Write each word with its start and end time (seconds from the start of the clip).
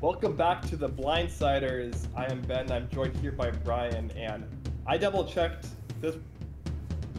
Welcome 0.00 0.34
back 0.34 0.62
to 0.68 0.76
the 0.76 0.88
Blindsiders. 0.88 2.06
I 2.16 2.24
am 2.30 2.40
Ben. 2.42 2.72
I'm 2.72 2.88
joined 2.88 3.14
here 3.18 3.32
by 3.32 3.50
Brian, 3.50 4.10
and 4.12 4.44
I 4.86 4.96
double 4.96 5.26
checked 5.26 5.66
this 6.00 6.16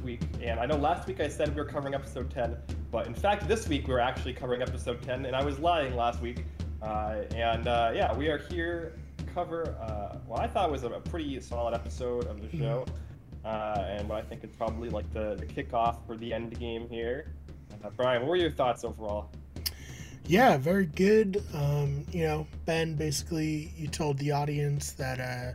week, 0.04 0.22
and 0.42 0.60
I 0.60 0.65
know 0.65 0.78
last 0.78 1.07
week 1.07 1.20
I 1.20 1.28
said 1.28 1.49
we 1.49 1.62
were 1.62 1.67
covering 1.67 1.94
episode 1.94 2.31
10, 2.31 2.57
but 2.91 3.05
in 3.05 3.13
fact 3.13 3.47
this 3.47 3.67
week 3.67 3.88
we 3.88 3.94
are 3.94 3.99
actually 3.99 4.33
covering 4.33 4.63
episode 4.63 4.99
10, 5.04 5.28
and 5.28 5.36
I 5.36 5.44
was 5.44 5.59
lying 5.59 5.96
last 5.96 6.21
week. 6.21 6.44
Uh, 6.81 7.17
and 7.36 7.67
uh, 7.67 7.91
yeah, 7.94 8.15
we 8.15 8.29
are 8.29 8.39
here 8.39 8.93
to 9.18 9.23
cover 9.25 9.75
uh, 9.79 10.18
what 10.25 10.39
I 10.39 10.48
thought 10.48 10.71
was 10.71 10.84
a, 10.84 10.89
a 10.89 11.00
pretty 11.02 11.39
solid 11.39 11.75
episode 11.75 12.25
of 12.25 12.41
the 12.41 12.48
Mm-hmm. 12.48 12.59
show, 12.63 12.86
uh, 13.45 13.86
and 13.89 14.09
what 14.09 14.18
I 14.18 14.21
think 14.23 14.43
is 14.43 14.50
probably 14.57 14.89
like 14.89 15.11
the, 15.13 15.36
the 15.36 15.45
kickoff 15.45 15.98
for 16.07 16.18
the 16.18 16.34
end 16.34 16.57
game 16.59 16.89
here. 16.89 17.32
Uh, 17.84 17.91
Brian, 17.95 18.23
what 18.23 18.29
were 18.29 18.36
your 18.38 18.52
thoughts 18.52 18.84
overall? 18.84 19.29
Yeah, 20.26 20.58
very 20.58 20.86
good. 20.86 21.44
Um, 21.54 22.06
you 22.12 22.24
know, 22.24 22.48
Ben, 22.66 22.96
basically, 22.96 23.74
you 23.78 23.88
told 23.88 24.18
the 24.18 24.32
audience 24.32 24.93
that, 24.93 25.20
uh, 25.20 25.54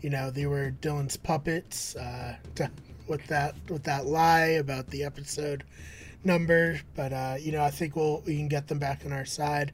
you 0.00 0.10
know, 0.10 0.30
they 0.30 0.46
were 0.46 0.72
Dylan's 0.80 1.16
puppets 1.16 1.96
uh, 1.96 2.36
to, 2.56 2.70
with 3.08 3.26
that 3.26 3.54
with 3.68 3.82
that 3.84 4.06
lie 4.06 4.56
about 4.60 4.86
the 4.88 5.04
episode 5.04 5.64
number. 6.24 6.80
But 6.94 7.12
uh, 7.12 7.36
you 7.40 7.52
know, 7.52 7.62
I 7.62 7.70
think 7.70 7.96
we'll 7.96 8.22
we 8.26 8.36
can 8.36 8.48
get 8.48 8.68
them 8.68 8.78
back 8.78 9.04
on 9.04 9.12
our 9.12 9.24
side. 9.24 9.72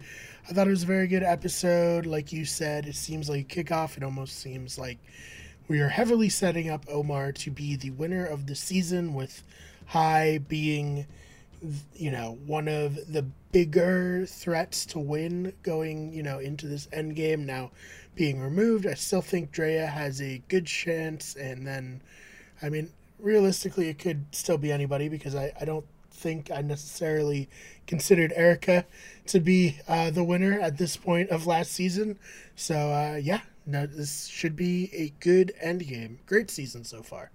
I 0.49 0.52
thought 0.52 0.66
it 0.66 0.71
was 0.71 0.83
a 0.85 0.87
very 0.87 1.07
good 1.07 1.23
episode. 1.23 2.07
Like 2.07 2.33
you 2.33 2.45
said, 2.45 2.87
it 2.87 2.97
seems 2.97 3.29
like 3.29 3.52
a 3.52 3.65
kickoff. 3.65 3.97
It 3.97 4.02
almost 4.02 4.38
seems 4.38 4.79
like 4.79 4.99
we 5.69 5.80
are 5.80 5.88
heavily 5.88 6.29
setting 6.29 6.69
up 6.71 6.85
Omar 6.88 7.33
to 7.33 7.51
be 7.51 7.77
the 7.77 7.91
winner 7.91 8.24
of 8.24 8.47
the 8.47 8.55
season, 8.55 9.15
with 9.15 9.43
Hai 9.87 10.38
being 10.49 11.07
you 11.95 12.10
know, 12.10 12.38
one 12.46 12.69
of 12.69 13.12
the 13.12 13.23
bigger 13.52 14.24
threats 14.27 14.87
to 14.87 14.98
win 14.98 15.52
going, 15.62 16.12
you 16.12 16.23
know, 16.23 16.38
into 16.38 16.66
this 16.66 16.88
end 16.92 17.16
game 17.16 17.45
now 17.45 17.70
being 18.14 18.41
removed. 18.41 18.87
I 18.87 18.95
still 18.95 19.23
think 19.23 19.52
Drea 19.52 19.87
has 19.87 20.20
a 20.20 20.42
good 20.48 20.66
chance. 20.66 21.37
And 21.37 21.66
then, 21.66 22.01
I 22.62 22.68
mean, 22.68 22.90
realistically, 23.18 23.88
it 23.88 23.98
could 23.98 24.24
still 24.32 24.59
be 24.59 24.73
anybody 24.73 25.09
because 25.09 25.35
I, 25.35 25.52
I 25.60 25.65
don't 25.65 25.87
think 26.10 26.51
I 26.51 26.60
necessarily 26.62 27.48
considered 27.87 28.32
Erika 28.37 28.85
to 29.26 29.40
be 29.40 29.79
uh, 29.88 30.10
the 30.10 30.24
winner 30.24 30.60
at 30.60 30.79
this 30.79 30.96
point 30.96 31.30
of 31.30 31.46
last 31.46 31.73
season. 31.73 32.18
So, 32.57 32.74
uh, 32.74 33.16
yeah, 33.16 33.40
no, 33.66 33.87
this 33.87 34.26
should 34.26 34.57
be 34.57 34.90
a 34.95 35.13
good 35.20 35.52
end 35.60 35.87
game. 35.87 36.20
Great 36.26 36.51
season 36.51 36.85
so 36.85 37.02
far. 37.02 37.30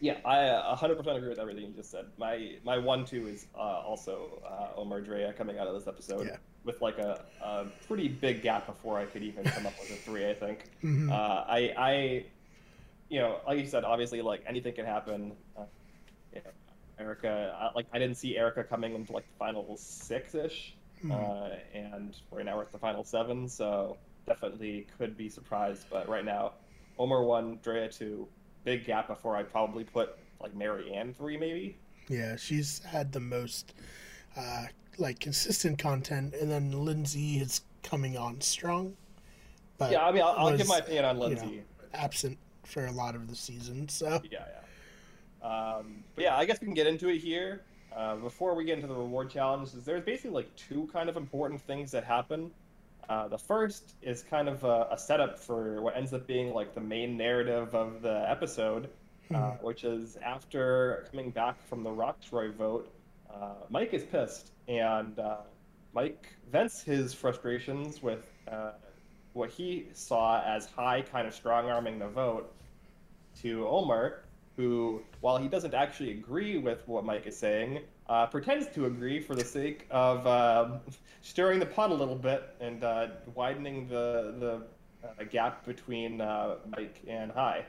Yeah, 0.00 0.18
I 0.24 0.40
uh, 0.48 0.76
100% 0.76 1.16
agree 1.16 1.28
with 1.30 1.38
everything 1.38 1.64
you 1.64 1.72
just 1.72 1.90
said. 1.90 2.06
My 2.18 2.56
my 2.64 2.76
one 2.78 3.04
two 3.04 3.26
is 3.28 3.46
uh, 3.54 3.58
also 3.58 4.42
uh, 4.46 4.78
Omar 4.78 5.00
Drea 5.00 5.32
coming 5.32 5.58
out 5.58 5.66
of 5.68 5.74
this 5.74 5.86
episode 5.88 6.26
Yeah. 6.26 6.36
with 6.64 6.80
like 6.82 6.98
a, 6.98 7.24
a 7.42 7.64
pretty 7.86 8.08
big 8.08 8.42
gap 8.42 8.66
before 8.66 8.98
I 8.98 9.06
could 9.06 9.22
even 9.22 9.44
come 9.44 9.66
up 9.66 9.72
with 9.80 9.90
a 9.92 9.94
three. 9.94 10.28
I 10.28 10.34
think. 10.34 10.64
Mhm. 10.82 11.10
Uh, 11.10 11.44
I 11.48 11.72
I 11.76 12.24
you 13.08 13.20
know 13.20 13.40
like 13.46 13.58
you 13.58 13.66
said, 13.66 13.84
obviously 13.84 14.20
like 14.20 14.42
anything 14.46 14.74
can 14.74 14.84
happen. 14.84 15.32
Uh, 15.56 15.62
you 16.34 16.42
know, 16.44 16.50
Erika, 16.98 17.56
I, 17.58 17.70
like 17.74 17.86
I 17.92 17.98
didn't 17.98 18.16
see 18.16 18.36
Erika 18.36 18.64
coming 18.64 18.94
into 18.94 19.12
like 19.12 19.26
the 19.26 19.36
final 19.38 19.76
six 19.78 20.34
ish, 20.34 20.74
Mhm. 21.02 21.12
uh, 21.12 21.56
and 21.74 22.14
right 22.30 22.44
now 22.44 22.56
we're 22.56 22.62
at 22.64 22.72
the 22.72 22.78
final 22.78 23.02
seven, 23.04 23.48
so 23.48 23.96
definitely 24.26 24.86
could 24.98 25.16
be 25.16 25.28
surprised. 25.30 25.86
But 25.90 26.06
right 26.08 26.24
now, 26.24 26.52
Omar 26.98 27.22
one, 27.24 27.58
Drea 27.62 27.88
two, 27.88 28.28
big 28.66 28.84
gap 28.84 29.06
before 29.08 29.36
I'd 29.36 29.50
probably 29.50 29.84
put 29.84 30.18
like 30.42 30.54
Maryanne 30.54 31.16
three 31.16 31.38
maybe. 31.38 31.78
Yeah, 32.08 32.36
she's 32.36 32.82
had 32.84 33.12
the 33.12 33.20
most 33.20 33.72
uh, 34.36 34.66
like 34.98 35.18
consistent 35.20 35.78
content, 35.78 36.34
and 36.38 36.50
then 36.50 36.72
Lindsay 36.72 37.38
is 37.38 37.62
coming 37.82 38.18
on 38.18 38.42
strong, 38.42 38.94
but 39.78 39.90
yeah, 39.90 40.04
I 40.04 40.12
mean 40.12 40.22
I'll, 40.22 40.34
I'll 40.36 40.56
give 40.56 40.68
my 40.68 40.78
opinion 40.78 41.06
on 41.06 41.16
you 41.16 41.22
know, 41.22 41.28
Lindsay. 41.28 41.62
absent 41.94 42.36
for 42.64 42.86
a 42.86 42.92
lot 42.92 43.14
of 43.14 43.28
the 43.28 43.36
season. 43.36 43.88
So 43.88 44.20
Yeah, 44.30 44.40
yeah. 45.42 45.76
Um, 45.76 46.02
but 46.14 46.24
yeah, 46.24 46.36
I 46.36 46.44
guess 46.44 46.60
we 46.60 46.66
can 46.66 46.74
get 46.74 46.88
into 46.88 47.08
it 47.08 47.18
here. 47.18 47.62
Uh, 47.94 48.16
before 48.16 48.54
we 48.54 48.64
get 48.64 48.76
into 48.76 48.88
the 48.88 48.94
reward 48.94 49.30
challenges, 49.30 49.72
there's 49.84 50.04
basically 50.04 50.32
like 50.32 50.54
two 50.56 50.88
kind 50.92 51.08
of 51.08 51.16
important 51.16 51.62
things 51.62 51.90
that 51.92 52.04
happen. 52.04 52.50
Uh, 53.08 53.28
the 53.28 53.38
first 53.38 53.94
is 54.02 54.22
kind 54.22 54.48
of 54.48 54.64
a, 54.64 54.88
a 54.90 54.98
setup 54.98 55.38
for 55.38 55.80
what 55.82 55.96
ends 55.96 56.12
up 56.12 56.26
being 56.26 56.52
like 56.52 56.74
the 56.74 56.80
main 56.80 57.16
narrative 57.16 57.74
of 57.74 58.02
the 58.02 58.28
episode, 58.28 58.90
uh, 59.32 59.52
Mhm. 59.52 59.62
which 59.62 59.84
is 59.84 60.16
after 60.16 61.06
coming 61.10 61.30
back 61.30 61.62
from 61.66 61.82
the 61.82 61.90
Rocksroy 61.90 62.52
vote, 62.52 62.92
uh, 63.30 63.54
Mike 63.68 63.92
is 63.94 64.04
pissed, 64.04 64.52
and 64.68 65.18
uh, 65.18 65.38
Mike 65.92 66.34
vents 66.50 66.82
his 66.82 67.14
frustrations 67.14 68.02
with 68.02 68.32
uh, 68.48 68.72
what 69.32 69.50
he 69.50 69.88
saw 69.92 70.42
as 70.42 70.66
Hai 70.66 71.02
kind 71.02 71.26
of 71.26 71.34
strong 71.34 71.68
arming 71.70 71.98
the 71.98 72.08
vote 72.08 72.52
to 73.42 73.66
Omar, 73.68 74.22
who, 74.56 75.02
while 75.20 75.36
he 75.38 75.48
doesn't 75.48 75.74
actually 75.74 76.10
agree 76.12 76.58
with 76.58 76.86
what 76.88 77.04
Mike 77.04 77.26
is 77.26 77.36
saying, 77.36 77.80
uh, 78.08 78.26
pretends 78.26 78.66
to 78.68 78.86
agree 78.86 79.20
for 79.20 79.34
the 79.34 79.44
sake 79.44 79.86
of 79.90 80.26
um 80.26 80.80
stirring 81.22 81.58
the 81.58 81.66
pot 81.66 81.90
a 81.90 81.94
little 81.94 82.14
bit 82.14 82.54
and 82.60 82.84
uh, 82.84 83.08
widening 83.34 83.88
the 83.88 84.34
the 84.38 85.08
uh, 85.08 85.24
gap 85.24 85.64
between 85.66 86.20
uh, 86.20 86.56
Mike 86.68 87.00
and 87.08 87.30
Hai. 87.32 87.64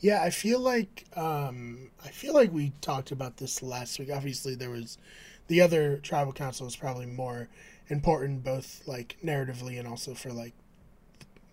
yeah, 0.00 0.22
I 0.22 0.30
feel 0.30 0.58
like 0.58 1.04
um, 1.16 1.90
I 2.04 2.08
feel 2.08 2.34
like 2.34 2.52
we 2.52 2.72
talked 2.80 3.12
about 3.12 3.36
this 3.36 3.62
last 3.62 3.98
week. 3.98 4.10
Obviously, 4.12 4.54
there 4.56 4.70
was 4.70 4.98
the 5.46 5.60
other 5.60 5.98
tribal 5.98 6.32
council 6.32 6.66
is 6.66 6.76
probably 6.76 7.06
more 7.06 7.48
important, 7.88 8.42
both 8.44 8.82
like 8.86 9.16
narratively 9.24 9.78
and 9.78 9.86
also 9.86 10.14
for 10.14 10.32
like 10.32 10.54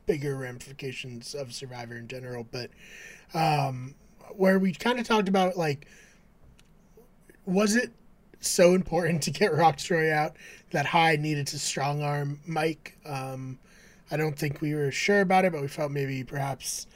bigger 0.07 0.36
ramifications 0.36 1.36
of 1.36 1.53
Survivor 1.53 1.96
in 1.96 2.07
general. 2.07 2.47
But 2.51 2.72
um, 3.36 3.94
where 4.36 4.57
we 4.57 4.74
kind 4.74 5.00
of 5.00 5.07
talked 5.07 5.30
about 5.30 5.57
like, 5.57 5.88
was 7.50 7.76
it 7.76 7.92
so 8.40 8.74
important 8.74 9.22
to 9.24 9.32
get 9.32 9.52
Rocksroy 9.52 10.12
out 10.12 10.36
that 10.72 10.86
Hai 10.86 11.16
needed 11.16 11.48
to 11.48 11.60
strong 11.60 12.02
arm 12.04 12.40
Mike? 12.46 12.98
Um, 13.06 13.60
I 14.12 14.18
don't 14.18 14.38
think 14.38 14.62
we 14.62 14.74
were 14.74 14.92
sure 14.92 15.22
about 15.22 15.46
it, 15.46 15.52
but 15.52 15.62
we 15.62 15.68
felt 15.68 15.92
maybe 15.92 16.24
perhaps 16.24 16.88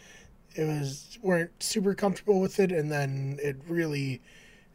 it 0.55 0.65
was 0.65 1.17
weren't 1.21 1.51
super 1.61 1.93
comfortable 1.93 2.39
with 2.39 2.59
it, 2.59 2.71
and 2.71 2.91
then 2.91 3.39
it 3.41 3.57
really 3.67 4.21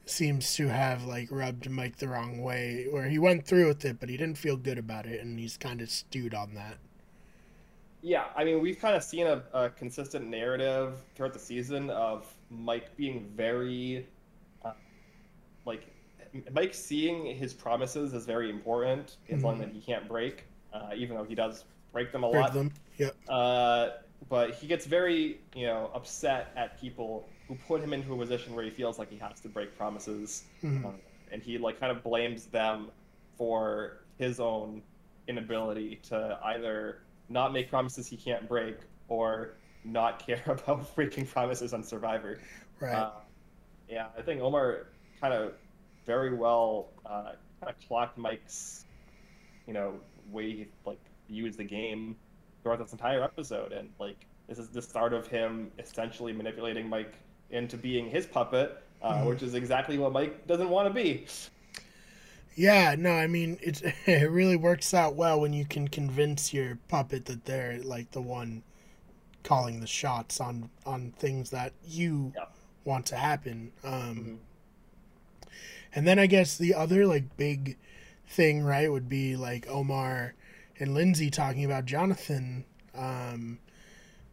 seems 0.07 0.55
to 0.55 0.69
have 0.69 1.05
like 1.05 1.29
rubbed 1.31 1.69
Mike 1.71 1.97
the 1.97 2.09
wrong 2.09 2.43
way, 2.43 2.87
where 2.91 3.09
he 3.09 3.19
went 3.19 3.47
through 3.47 3.69
with 3.69 3.85
it, 3.85 4.01
but 4.01 4.09
he 4.09 4.17
didn't 4.17 4.39
feel 4.39 4.57
good 4.57 4.79
about 4.79 5.07
it, 5.07 5.21
and 5.21 5.39
he's 5.39 5.57
kind 5.57 5.81
of 5.81 5.91
stewed 5.91 6.35
on 6.35 6.55
that. 6.55 6.79
Yeah, 8.01 8.27
I 8.37 8.45
mean, 8.45 8.61
we've 8.61 8.79
kind 8.79 8.95
of 8.95 9.03
seen 9.03 9.27
a, 9.27 9.43
a 9.53 9.71
consistent 9.71 10.29
narrative 10.29 11.01
throughout 11.15 11.33
the 11.33 11.39
season 11.39 11.91
of 11.91 12.33
Mike 12.49 12.97
being 12.97 13.29
very, 13.37 14.07
like, 15.69 15.87
Mike 16.53 16.75
seeing 16.75 17.35
his 17.37 17.55
promises 17.55 18.13
as 18.15 18.27
very 18.27 18.51
important, 18.51 19.17
as 19.31 19.43
long 19.43 19.57
Mhm. 19.57 19.61
that 19.61 19.69
he 19.71 19.81
can't 19.81 20.07
break, 20.09 20.45
uh, 20.73 20.91
even 20.95 21.17
though 21.17 21.25
he 21.25 21.35
does 21.35 21.65
break 21.93 22.13
them 22.13 22.25
a 22.25 22.31
Break 22.31 22.43
lot. 22.43 22.53
them. 22.53 22.73
Yep. 22.99 23.17
Uh, 23.29 23.91
but 24.29 24.55
he 24.55 24.67
gets 24.67 24.85
very, 24.85 25.41
you 25.55 25.67
know, 25.67 25.91
upset 25.95 26.53
at 26.57 26.79
people 26.81 27.29
who 27.47 27.55
put 27.67 27.81
him 27.81 27.93
into 27.95 28.13
a 28.13 28.17
position 28.19 28.55
where 28.55 28.65
he 28.65 28.71
feels 28.71 28.99
like 28.99 29.09
he 29.11 29.17
has 29.17 29.41
to 29.41 29.49
break 29.49 29.77
promises, 29.79 30.45
Mhm. 30.63 30.85
uh, 30.85 30.91
and 31.33 31.43
he 31.43 31.57
like 31.57 31.79
kind 31.81 31.91
of 31.97 32.03
blames 32.03 32.47
them 32.47 32.91
for 33.37 33.99
his 34.19 34.39
own 34.41 34.83
inability 35.29 35.97
to 35.97 36.39
either 36.45 37.03
not 37.31 37.53
make 37.53 37.71
promises 37.71 38.07
he 38.07 38.17
can't 38.17 38.47
break 38.49 38.77
or 39.09 39.55
not 39.85 40.19
care 40.27 40.43
about 40.47 40.95
breaking 40.95 41.25
promises 41.27 41.73
on 41.73 41.83
Survivor. 41.83 42.39
Right. 42.81 42.95
Uh, 42.95 43.13
yeah, 43.89 44.09
I 44.19 44.23
think 44.23 44.41
Omar 44.43 44.89
kind 45.21 45.35
of 45.35 45.53
very 46.07 46.35
well 46.35 46.89
uh, 47.07 47.33
kind 47.61 47.71
of 47.71 47.75
clocked 47.89 48.19
Mike's, 48.19 48.85
you 49.67 49.73
know, 49.75 49.95
way 50.31 50.51
he 50.51 50.67
like 50.87 51.01
used 51.29 51.59
the 51.59 51.65
game 51.65 52.17
throughout 52.63 52.79
this 52.79 52.93
entire 52.93 53.23
episode, 53.23 53.73
and 53.73 53.91
like 53.99 54.27
this 54.49 54.59
is 54.59 54.69
the 54.71 54.83
start 54.83 55.13
of 55.13 55.27
him 55.27 55.71
essentially 55.79 56.33
manipulating 56.33 56.89
Mike 56.89 57.15
into 57.51 57.77
being 57.77 58.09
his 58.11 58.27
puppet, 58.27 58.83
uh, 59.03 59.15
Mhm. 59.15 59.27
which 59.29 59.43
is 59.43 59.55
exactly 59.55 59.99
what 59.99 60.13
Mike 60.13 60.47
doesn't 60.47 60.69
want 60.71 60.89
to 60.89 60.95
be. 60.95 61.27
Yeah, 62.57 62.97
no, 62.99 63.13
I 63.13 63.27
mean 63.27 63.59
it. 63.63 63.83
It 64.07 64.31
really 64.31 64.57
works 64.57 64.93
out 64.95 65.15
well 65.15 65.41
when 65.41 65.53
you 65.53 65.65
can 65.65 65.89
convince 65.89 66.53
your 66.53 66.77
puppet 66.89 67.27
that 67.27 67.45
they're 67.45 67.79
like 67.83 68.11
the 68.11 68.23
one 68.23 68.63
calling 69.45 69.81
the 69.81 69.87
shots 69.87 70.41
on 70.41 70.71
on 70.85 71.13
things 71.19 71.51
that 71.51 71.73
you 71.87 72.33
Yeah. 72.35 72.47
want 72.85 73.07
to 73.07 73.17
happen. 73.17 73.73
Um, 73.85 73.93
Mhm. 73.93 74.39
And 75.95 76.07
then 76.07 76.19
I 76.19 76.27
guess 76.27 76.57
the 76.57 76.75
other 76.75 77.07
like 77.07 77.37
big 77.37 77.77
thing, 78.27 78.63
right, 78.63 78.91
would 78.91 79.09
be 79.09 79.37
like 79.37 79.67
Omar 79.69 80.35
and 80.79 80.95
Lindsay 80.95 81.31
talking 81.31 81.65
about 81.65 81.87
Jonathan, 81.87 82.65
um, 82.95 83.59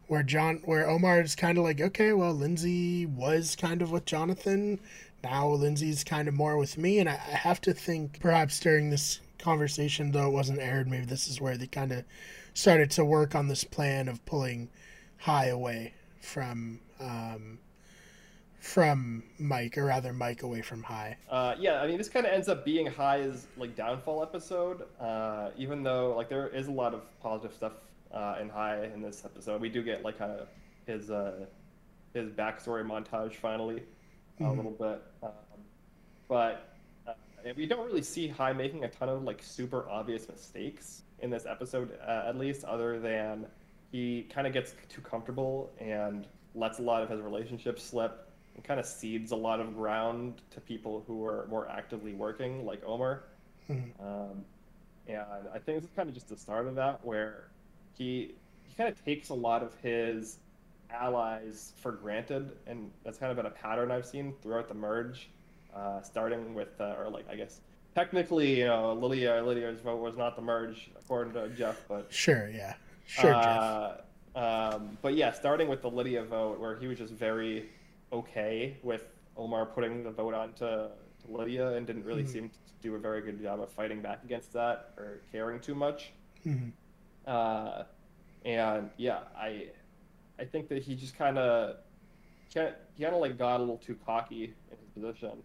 where 0.06 0.22
John, 0.22 0.62
where 0.64 0.88
Omar 0.88 1.20
is 1.20 1.34
kind 1.34 1.58
of 1.58 1.64
like, 1.64 1.80
okay, 1.80 2.12
well, 2.12 2.32
Lindsay 2.32 3.06
was 3.06 3.56
kind 3.56 3.82
of 3.82 3.90
with 3.90 4.04
Jonathan. 4.04 4.78
Now 5.24 5.48
Lindsay's 5.48 6.04
kind 6.04 6.28
of 6.28 6.34
more 6.34 6.56
with 6.56 6.78
me, 6.78 7.00
and 7.00 7.08
I, 7.08 7.14
I 7.14 7.36
have 7.36 7.60
to 7.62 7.72
think 7.72 8.20
perhaps 8.20 8.60
during 8.60 8.90
this 8.90 9.20
conversation, 9.38 10.12
though 10.12 10.28
it 10.28 10.32
wasn't 10.32 10.60
aired, 10.60 10.88
maybe 10.88 11.06
this 11.06 11.26
is 11.26 11.40
where 11.40 11.56
they 11.56 11.66
kind 11.66 11.90
of 11.92 12.04
started 12.54 12.90
to 12.92 13.04
work 13.04 13.34
on 13.34 13.48
this 13.48 13.64
plan 13.64 14.08
of 14.08 14.24
pulling 14.24 14.68
Hai 15.18 15.46
away 15.46 15.94
from 16.20 16.80
um, 17.00 17.58
from 18.66 19.22
Mike, 19.38 19.78
or 19.78 19.84
rather 19.84 20.12
Mike 20.12 20.42
away 20.42 20.60
from 20.60 20.82
Hai. 20.82 21.16
Uh, 21.30 21.54
yeah, 21.58 21.80
I 21.80 21.86
mean, 21.86 21.98
this 21.98 22.08
kind 22.08 22.26
of 22.26 22.32
ends 22.32 22.48
up 22.48 22.64
being 22.64 22.86
Hai's 22.86 23.46
like 23.56 23.76
downfall 23.76 24.22
episode. 24.22 24.82
Uh, 25.00 25.50
even 25.56 25.82
though 25.82 26.14
like 26.16 26.28
there 26.28 26.48
is 26.48 26.66
a 26.66 26.72
lot 26.72 26.92
of 26.92 27.02
positive 27.20 27.54
stuff 27.54 27.72
uh, 28.12 28.36
in 28.40 28.48
Hai 28.48 28.84
in 28.86 29.00
this 29.00 29.24
episode, 29.24 29.60
we 29.60 29.68
do 29.68 29.82
get 29.82 30.04
like 30.04 30.18
kind 30.18 30.32
of 30.32 30.48
his 30.84 31.10
uh, 31.10 31.46
his 32.12 32.30
backstory 32.30 32.84
montage 32.84 33.36
finally 33.36 33.82
mm-hmm. 34.40 34.44
a 34.44 34.52
little 34.52 34.72
bit. 34.72 35.02
Um, 35.22 35.30
but 36.28 36.76
uh, 37.06 37.12
we 37.56 37.66
don't 37.66 37.86
really 37.86 38.02
see 38.02 38.26
Hai 38.26 38.52
making 38.52 38.84
a 38.84 38.88
ton 38.88 39.08
of 39.08 39.22
like 39.22 39.42
super 39.42 39.88
obvious 39.88 40.28
mistakes 40.28 41.02
in 41.20 41.30
this 41.30 41.46
episode, 41.46 41.96
uh, 42.06 42.24
at 42.26 42.36
least, 42.36 42.64
other 42.64 42.98
than 42.98 43.46
he 43.92 44.26
kind 44.28 44.46
of 44.46 44.52
gets 44.52 44.74
too 44.88 45.00
comfortable 45.00 45.70
and 45.78 46.26
lets 46.54 46.80
a 46.80 46.82
lot 46.82 47.02
of 47.02 47.08
his 47.08 47.20
relationships 47.20 47.82
slip 47.82 48.25
and 48.56 48.64
kind 48.64 48.80
of 48.80 48.86
cedes 48.86 49.30
a 49.30 49.36
lot 49.36 49.60
of 49.60 49.76
ground 49.76 50.40
to 50.50 50.60
people 50.60 51.04
who 51.06 51.24
are 51.24 51.46
more 51.48 51.68
actively 51.68 52.14
working, 52.14 52.64
like 52.64 52.82
Omar. 52.84 53.24
Mm-hmm. 53.70 54.04
Um, 54.04 54.44
and 55.06 55.48
I 55.54 55.58
think 55.58 55.80
this 55.80 55.84
is 55.84 55.94
kind 55.94 56.08
of 56.08 56.14
just 56.14 56.28
the 56.28 56.36
start 56.36 56.66
of 56.66 56.74
that, 56.74 57.04
where 57.04 57.48
he 57.96 58.34
he 58.64 58.74
kind 58.76 58.88
of 58.88 59.04
takes 59.04 59.28
a 59.28 59.34
lot 59.34 59.62
of 59.62 59.74
his 59.82 60.38
allies 60.90 61.72
for 61.76 61.92
granted, 61.92 62.52
and 62.66 62.90
that's 63.04 63.18
kind 63.18 63.30
of 63.30 63.36
been 63.36 63.46
a 63.46 63.50
pattern 63.50 63.90
I've 63.90 64.06
seen 64.06 64.34
throughout 64.42 64.68
the 64.68 64.74
merge, 64.74 65.28
uh, 65.74 66.00
starting 66.02 66.54
with, 66.54 66.80
uh, 66.80 66.94
or 66.98 67.10
like 67.10 67.28
I 67.30 67.36
guess 67.36 67.60
technically, 67.94 68.58
you 68.58 68.66
know, 68.66 68.94
Lilia 68.94 69.42
Lydia's 69.44 69.80
vote 69.80 70.00
was 70.00 70.16
not 70.16 70.34
the 70.34 70.42
merge 70.42 70.90
according 70.98 71.34
to 71.34 71.48
Jeff, 71.50 71.84
but 71.88 72.06
sure, 72.10 72.48
yeah, 72.48 72.74
sure, 73.06 73.34
uh, 73.34 73.96
Jeff. 74.34 74.74
Um, 74.74 74.98
but 75.02 75.14
yeah, 75.14 75.32
starting 75.32 75.68
with 75.68 75.82
the 75.82 75.90
Lydia 75.90 76.24
vote, 76.24 76.58
where 76.58 76.76
he 76.76 76.86
was 76.86 76.98
just 76.98 77.12
very 77.12 77.68
okay 78.12 78.76
with 78.82 79.04
Omar 79.36 79.66
putting 79.66 80.02
the 80.02 80.10
vote 80.10 80.34
on 80.34 80.52
to, 80.54 80.90
to 81.24 81.30
Lydia 81.36 81.74
and 81.74 81.86
didn't 81.86 82.04
really 82.04 82.22
mm-hmm. 82.22 82.32
seem 82.32 82.48
to 82.48 82.56
do 82.82 82.94
a 82.94 82.98
very 82.98 83.20
good 83.20 83.40
job 83.40 83.60
of 83.60 83.70
fighting 83.70 84.00
back 84.00 84.22
against 84.24 84.52
that 84.52 84.92
or 84.96 85.20
caring 85.32 85.60
too 85.60 85.74
much. 85.74 86.12
Mm-hmm. 86.46 86.70
Uh, 87.26 87.82
and 88.44 88.90
yeah, 88.96 89.20
I 89.36 89.66
I 90.38 90.44
think 90.44 90.68
that 90.68 90.82
he 90.82 90.94
just 90.94 91.16
kind 91.16 91.38
of 91.38 91.76
he 92.48 92.60
kind 93.02 93.14
of 93.14 93.20
like 93.20 93.36
got 93.36 93.58
a 93.58 93.60
little 93.60 93.78
too 93.78 93.98
cocky 94.06 94.54
in 94.70 94.78
his 94.78 94.88
position. 94.94 95.42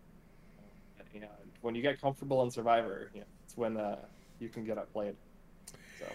And 1.13 1.25
when 1.61 1.75
you 1.75 1.81
get 1.81 1.99
comfortable 1.99 2.41
in 2.43 2.51
Survivor, 2.51 3.11
you 3.13 3.21
know, 3.21 3.25
it's 3.43 3.57
when 3.57 3.77
uh, 3.77 3.97
you 4.39 4.49
can 4.49 4.63
get 4.63 4.77
outplayed. 4.77 5.15
So. 5.99 6.05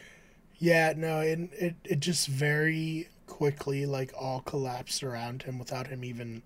Yeah, 0.59 0.95
no, 0.97 1.21
it, 1.21 1.39
it 1.53 1.75
it 1.85 2.01
just 2.01 2.29
very 2.29 3.09
quickly 3.27 3.87
like 3.87 4.13
all 4.19 4.41
collapsed 4.41 5.03
around 5.03 5.43
him 5.43 5.59
without 5.59 5.89
him 5.89 6.05
even 6.05 6.43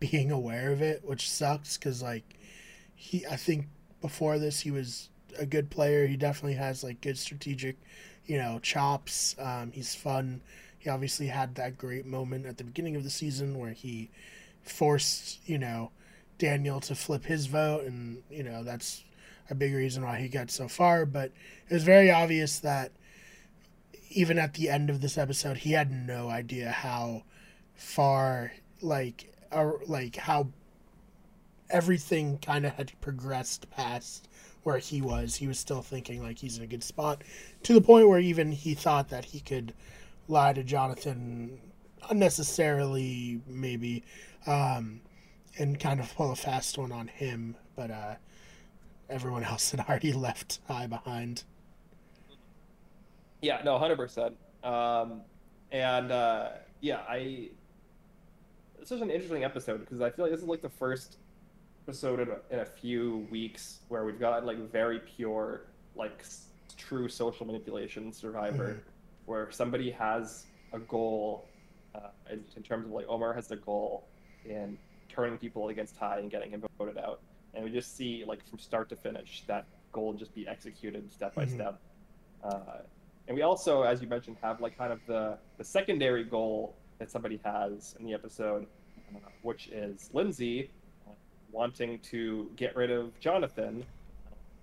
being 0.00 0.30
aware 0.30 0.72
of 0.72 0.82
it, 0.82 1.04
which 1.04 1.30
sucks 1.30 1.76
because 1.76 2.02
like 2.02 2.38
he 2.94 3.26
I 3.26 3.36
think 3.36 3.66
before 4.00 4.38
this 4.38 4.60
he 4.60 4.70
was 4.70 5.08
a 5.38 5.46
good 5.46 5.70
player. 5.70 6.06
He 6.06 6.16
definitely 6.16 6.54
has 6.54 6.82
like 6.82 7.00
good 7.00 7.18
strategic, 7.18 7.76
you 8.26 8.38
know, 8.38 8.58
chops. 8.60 9.36
Um, 9.38 9.72
he's 9.72 9.94
fun. 9.94 10.40
He 10.78 10.88
obviously 10.90 11.26
had 11.26 11.54
that 11.56 11.78
great 11.78 12.06
moment 12.06 12.46
at 12.46 12.58
the 12.58 12.64
beginning 12.64 12.96
of 12.96 13.04
the 13.04 13.10
season 13.10 13.58
where 13.58 13.72
he 13.72 14.10
forced, 14.62 15.40
you 15.48 15.58
know, 15.58 15.90
Daniel 16.38 16.80
to 16.80 16.94
flip 16.94 17.24
his 17.24 17.46
vote, 17.46 17.84
and 17.84 18.22
you 18.30 18.42
know 18.42 18.62
that's 18.62 19.04
a 19.48 19.54
big 19.54 19.72
reason 19.74 20.04
why 20.04 20.18
he 20.18 20.28
got 20.28 20.50
so 20.50 20.68
far. 20.68 21.06
But 21.06 21.32
it 21.68 21.74
was 21.74 21.84
very 21.84 22.10
obvious 22.10 22.58
that 22.60 22.92
even 24.16 24.38
at 24.38 24.54
the 24.54 24.70
end 24.70 24.88
of 24.88 25.02
this 25.02 25.18
episode, 25.18 25.58
he 25.58 25.72
had 25.72 25.92
no 25.92 26.30
idea 26.30 26.70
how 26.70 27.22
far, 27.74 28.50
like, 28.80 29.30
or 29.52 29.80
like 29.86 30.16
how 30.16 30.48
everything 31.68 32.38
kind 32.38 32.64
of 32.64 32.72
had 32.72 32.98
progressed 33.02 33.70
past 33.70 34.28
where 34.62 34.78
he 34.78 35.02
was. 35.02 35.36
He 35.36 35.46
was 35.46 35.58
still 35.58 35.82
thinking 35.82 36.22
like 36.22 36.38
he's 36.38 36.56
in 36.56 36.64
a 36.64 36.66
good 36.66 36.82
spot, 36.82 37.22
to 37.64 37.74
the 37.74 37.80
point 37.82 38.08
where 38.08 38.18
even 38.18 38.52
he 38.52 38.72
thought 38.72 39.10
that 39.10 39.26
he 39.26 39.40
could 39.40 39.74
lie 40.28 40.54
to 40.54 40.64
Jonathan 40.64 41.60
unnecessarily, 42.08 43.42
maybe, 43.46 44.02
um, 44.46 45.02
and 45.58 45.78
kind 45.78 46.00
of 46.00 46.14
pull 46.14 46.32
a 46.32 46.36
fast 46.36 46.78
one 46.78 46.90
on 46.90 47.08
him. 47.08 47.54
But 47.76 47.90
uh, 47.90 48.14
everyone 49.10 49.44
else 49.52 49.72
had 49.72 49.80
already 49.80 50.14
left 50.14 50.60
Hai 50.68 50.86
behind. 50.86 51.44
Yeah, 53.42 53.60
no, 53.64 53.78
hundred 53.78 53.94
um, 53.94 53.98
percent. 53.98 54.36
And 55.72 56.12
uh, 56.12 56.48
yeah, 56.80 57.00
I. 57.08 57.50
This 58.78 58.92
is 58.92 59.00
an 59.00 59.10
interesting 59.10 59.42
episode 59.42 59.80
because 59.80 60.00
I 60.00 60.10
feel 60.10 60.24
like 60.24 60.32
this 60.32 60.42
is 60.42 60.46
like 60.46 60.62
the 60.62 60.68
first 60.68 61.16
episode 61.82 62.20
in 62.20 62.28
a, 62.28 62.54
in 62.54 62.60
a 62.60 62.64
few 62.64 63.26
weeks 63.30 63.80
where 63.88 64.04
we've 64.04 64.20
got 64.20 64.44
like 64.46 64.58
very 64.70 65.00
pure, 65.00 65.62
like 65.96 66.24
true 66.76 67.08
social 67.08 67.46
manipulation 67.46 68.12
Survivor, 68.12 68.68
mm-hmm. 68.68 68.80
where 69.26 69.50
somebody 69.50 69.90
has 69.90 70.46
a 70.72 70.78
goal. 70.78 71.48
Uh, 71.94 72.10
in, 72.30 72.44
in 72.56 72.62
terms 72.62 72.84
of 72.84 72.92
like 72.92 73.06
Omar 73.08 73.32
has 73.32 73.50
a 73.50 73.56
goal 73.56 74.06
in 74.44 74.76
turning 75.08 75.38
people 75.38 75.68
against 75.70 75.96
Hai 75.96 76.18
and 76.18 76.30
getting 76.30 76.50
him 76.50 76.62
voted 76.78 76.98
out, 76.98 77.20
and 77.54 77.64
we 77.64 77.70
just 77.70 77.96
see 77.96 78.24
like 78.26 78.46
from 78.46 78.58
start 78.58 78.88
to 78.90 78.96
finish 78.96 79.44
that 79.46 79.66
goal 79.92 80.12
just 80.12 80.34
be 80.34 80.46
executed 80.46 81.10
step 81.10 81.34
by 81.34 81.44
mm-hmm. 81.44 81.54
step. 81.54 81.80
Uh, 82.44 82.82
and 83.28 83.36
we 83.36 83.42
also, 83.42 83.82
as 83.82 84.00
you 84.00 84.08
mentioned, 84.08 84.36
have 84.42 84.60
like 84.60 84.76
kind 84.76 84.92
of 84.92 85.00
the 85.06 85.38
the 85.58 85.64
secondary 85.64 86.24
goal 86.24 86.76
that 86.98 87.10
somebody 87.10 87.40
has 87.44 87.94
in 87.98 88.06
the 88.06 88.14
episode, 88.14 88.66
uh, 89.14 89.18
which 89.42 89.68
is 89.68 90.10
Lindsay 90.12 90.70
wanting 91.52 91.98
to 92.00 92.50
get 92.56 92.76
rid 92.76 92.90
of 92.90 93.18
Jonathan 93.20 93.84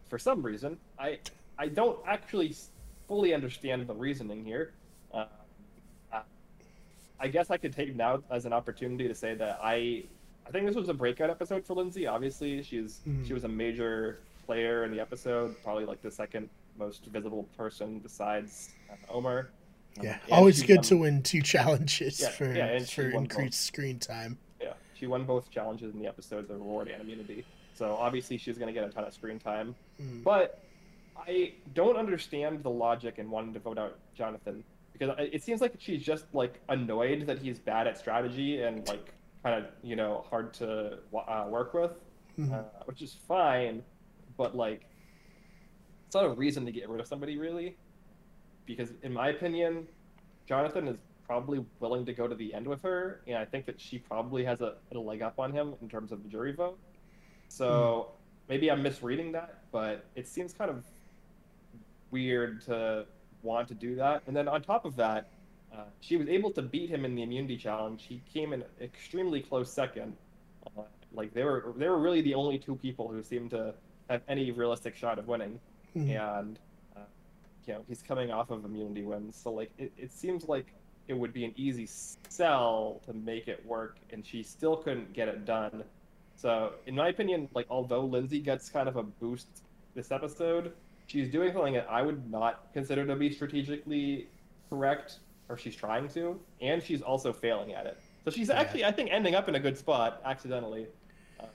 for 0.10 0.18
some 0.18 0.42
reason. 0.42 0.78
I 1.00 1.20
I 1.58 1.68
don't 1.68 2.00
actually 2.08 2.56
fully 3.08 3.34
understand 3.34 3.88
the 3.88 3.94
reasoning 3.94 4.44
here. 4.46 4.74
Uh, 5.14 5.26
I 7.24 7.28
guess 7.28 7.50
I 7.50 7.58
could 7.58 7.72
take 7.72 7.96
now 7.96 8.22
as 8.30 8.46
an 8.46 8.52
opportunity 8.52 9.08
to 9.08 9.16
say 9.16 9.34
that 9.36 9.60
I 9.64 10.04
I 10.46 10.52
think 10.52 10.68
this 10.68 10.76
was 10.76 10.90
a 10.90 10.94
breakout 10.94 11.30
episode 11.30 11.66
for 11.66 11.74
Lindsay. 11.74 12.06
Obviously, 12.06 12.62
she's 12.64 13.02
mm. 13.08 13.26
she 13.26 13.34
was 13.34 13.46
a 13.46 13.48
major 13.48 14.20
player 14.46 14.84
in 14.84 14.92
the 14.92 15.00
episode, 15.00 15.56
probably 15.64 15.86
like 15.86 16.02
the 16.02 16.12
second 16.12 16.50
most 16.78 17.06
visible 17.06 17.44
person 17.58 18.00
besides 18.00 18.72
uh, 18.92 18.96
Omar. 19.10 19.50
Yeah, 20.02 20.14
um, 20.14 20.40
always 20.40 20.64
good 20.64 20.78
won... 20.78 20.84
to 20.84 20.98
win 20.98 21.24
two 21.24 21.42
challenges 21.54 22.20
yeah, 22.20 22.30
for 22.30 22.54
yeah, 22.54 22.80
for 22.80 23.10
increased 23.10 23.38
both. 23.38 23.54
screen 23.54 24.00
time. 24.00 24.38
Yeah, 24.62 24.74
she 24.94 25.08
won 25.08 25.26
both 25.26 25.52
challenges 25.52 25.94
in 25.94 26.00
the 26.00 26.08
episode, 26.08 26.48
the 26.48 26.56
reward 26.56 26.88
and 26.88 27.02
immunity. 27.02 27.46
So 27.74 27.96
obviously 28.00 28.38
she's 28.38 28.58
going 28.58 28.74
to 28.74 28.80
get 28.80 28.88
a 28.88 28.92
ton 28.92 29.04
of 29.04 29.14
screen 29.14 29.40
time. 29.40 29.76
Mm. 30.02 30.24
But 30.24 30.64
I 31.18 31.54
don't 31.74 31.98
understand 31.98 32.64
the 32.64 32.70
logic 32.70 33.16
in 33.18 33.30
wanting 33.30 33.54
to 33.54 33.60
vote 33.60 33.78
out 33.78 33.98
Jonathan 34.16 34.64
because 34.94 35.16
it 35.20 35.44
seems 35.44 35.62
like 35.62 35.74
she's 35.80 36.04
just 36.04 36.26
like 36.34 36.60
annoyed 36.70 37.26
that 37.28 37.40
he's 37.40 37.60
bad 37.60 37.88
at 37.88 37.98
strategy 37.98 38.62
and 38.62 38.88
like 38.88 39.14
kind 39.44 39.64
of 39.64 39.72
you 39.82 39.96
know 39.96 40.26
hard 40.30 40.54
to 40.56 41.00
uh, 41.28 41.46
work 41.48 41.74
with, 41.74 41.92
mm-hmm. 42.40 42.54
uh, 42.54 42.64
which 42.86 43.02
is 43.02 43.18
fine. 43.28 43.84
But 44.38 44.56
like 44.56 44.86
it's 46.14 46.22
not 46.22 46.26
a 46.26 46.36
reason 46.36 46.64
to 46.64 46.72
get 46.72 46.88
rid 46.90 47.02
of 47.02 47.08
somebody 47.08 47.40
really, 47.40 47.76
because 48.68 48.90
in 49.02 49.12
my 49.12 49.30
opinion, 49.30 49.88
Jonathan 50.46 50.88
is 50.88 50.98
probably 51.26 51.66
willing 51.80 52.06
to 52.06 52.14
go 52.14 52.28
to 52.28 52.36
the 52.36 52.54
end 52.54 52.68
with 52.68 52.84
her, 52.84 53.22
and 53.26 53.36
I 53.36 53.46
think 53.46 53.66
that 53.66 53.82
she 53.82 53.98
probably 53.98 54.46
has 54.46 54.62
a, 54.62 54.76
a 54.94 55.00
leg 55.00 55.24
up 55.24 55.40
on 55.40 55.52
him 55.52 55.74
in 55.82 55.90
terms 55.90 56.12
of 56.12 56.22
the 56.22 56.30
jury 56.30 56.52
vote. 56.52 56.78
So 57.48 57.66
mm. 57.66 58.16
maybe 58.48 58.70
I'm 58.70 58.84
misreading 58.84 59.32
that, 59.32 59.64
but 59.72 60.06
it 60.16 60.28
seems 60.28 60.54
kind 60.54 60.70
of 60.70 60.84
weird 62.12 62.62
to 62.66 63.08
want 63.42 63.68
to 63.70 63.74
do 63.74 63.96
that. 63.96 64.22
And 64.28 64.36
then 64.36 64.48
on 64.48 64.62
top 64.62 64.86
of 64.86 64.96
that, 64.98 65.32
uh, 65.76 65.86
she 66.00 66.16
was 66.16 66.30
able 66.30 66.52
to 66.52 66.62
beat 66.62 66.92
him 66.92 67.06
in 67.06 67.16
the 67.16 67.24
immunity 67.24 67.58
challenge. 67.58 68.06
He 68.08 68.22
came 68.32 68.54
in 68.54 68.64
extremely 68.80 69.42
close 69.42 69.74
second. 69.74 70.16
Uh, 70.78 70.84
like 71.12 71.34
they 71.34 71.44
were 71.44 71.74
they 71.76 71.90
were 71.90 72.00
really 72.00 72.22
the 72.22 72.36
only 72.36 72.60
two 72.60 72.76
people 72.76 73.08
who 73.08 73.24
seemed 73.24 73.50
to 73.50 73.74
have 74.12 74.22
any 74.28 74.52
realistic 74.52 74.96
shot 74.96 75.18
of 75.18 75.28
winning 75.28 75.60
mm-hmm. 75.96 76.10
and 76.10 76.60
uh, 76.96 77.02
you 77.66 77.74
know 77.74 77.84
he's 77.88 78.02
coming 78.02 78.32
off 78.32 78.50
of 78.50 78.66
immunity 78.66 79.04
wins, 79.04 79.40
so 79.42 79.52
like 79.52 79.72
it, 79.78 79.92
it 79.98 80.12
seems 80.12 80.48
like 80.48 80.74
it 81.08 81.14
would 81.14 81.34
be 81.34 81.44
an 81.44 81.54
easy 81.56 81.88
sell 82.30 83.02
to 83.06 83.14
make 83.14 83.48
it 83.48 83.66
work, 83.66 83.98
and 84.12 84.26
she 84.26 84.44
still 84.44 84.78
couldn't 84.78 85.14
get 85.14 85.28
it 85.28 85.46
done. 85.46 85.84
So 86.36 86.74
in 86.88 86.96
my 86.96 87.10
opinion, 87.10 87.50
like 87.54 87.68
although 87.70 88.06
Lindsay 88.06 88.40
gets 88.40 88.70
kind 88.70 88.88
of 88.88 88.96
a 88.96 89.04
boost 89.04 89.48
this 89.96 90.12
episode, 90.12 90.74
she's 91.08 91.30
doing 91.30 91.54
something 91.54 91.74
that 91.74 91.88
I 91.90 92.02
would 92.02 92.30
not 92.30 92.68
consider 92.74 93.06
to 93.06 93.16
be 93.16 93.32
strategically 93.32 94.28
correct, 94.70 95.20
or 95.50 95.58
she's 95.58 95.76
trying 95.76 96.08
to, 96.10 96.40
and 96.62 96.82
she's 96.82 97.02
also 97.02 97.32
failing 97.32 97.74
at 97.74 97.86
it. 97.86 98.00
So 98.26 98.32
she's 98.32 98.50
yeah. 98.50 98.60
actually, 98.60 98.86
I 98.86 98.92
think, 98.92 99.12
ending 99.12 99.36
up 99.36 99.50
in 99.50 99.56
a 99.56 99.60
good 99.60 99.78
spot 99.78 100.22
accidentally, 100.26 100.88
uh, 101.40 101.46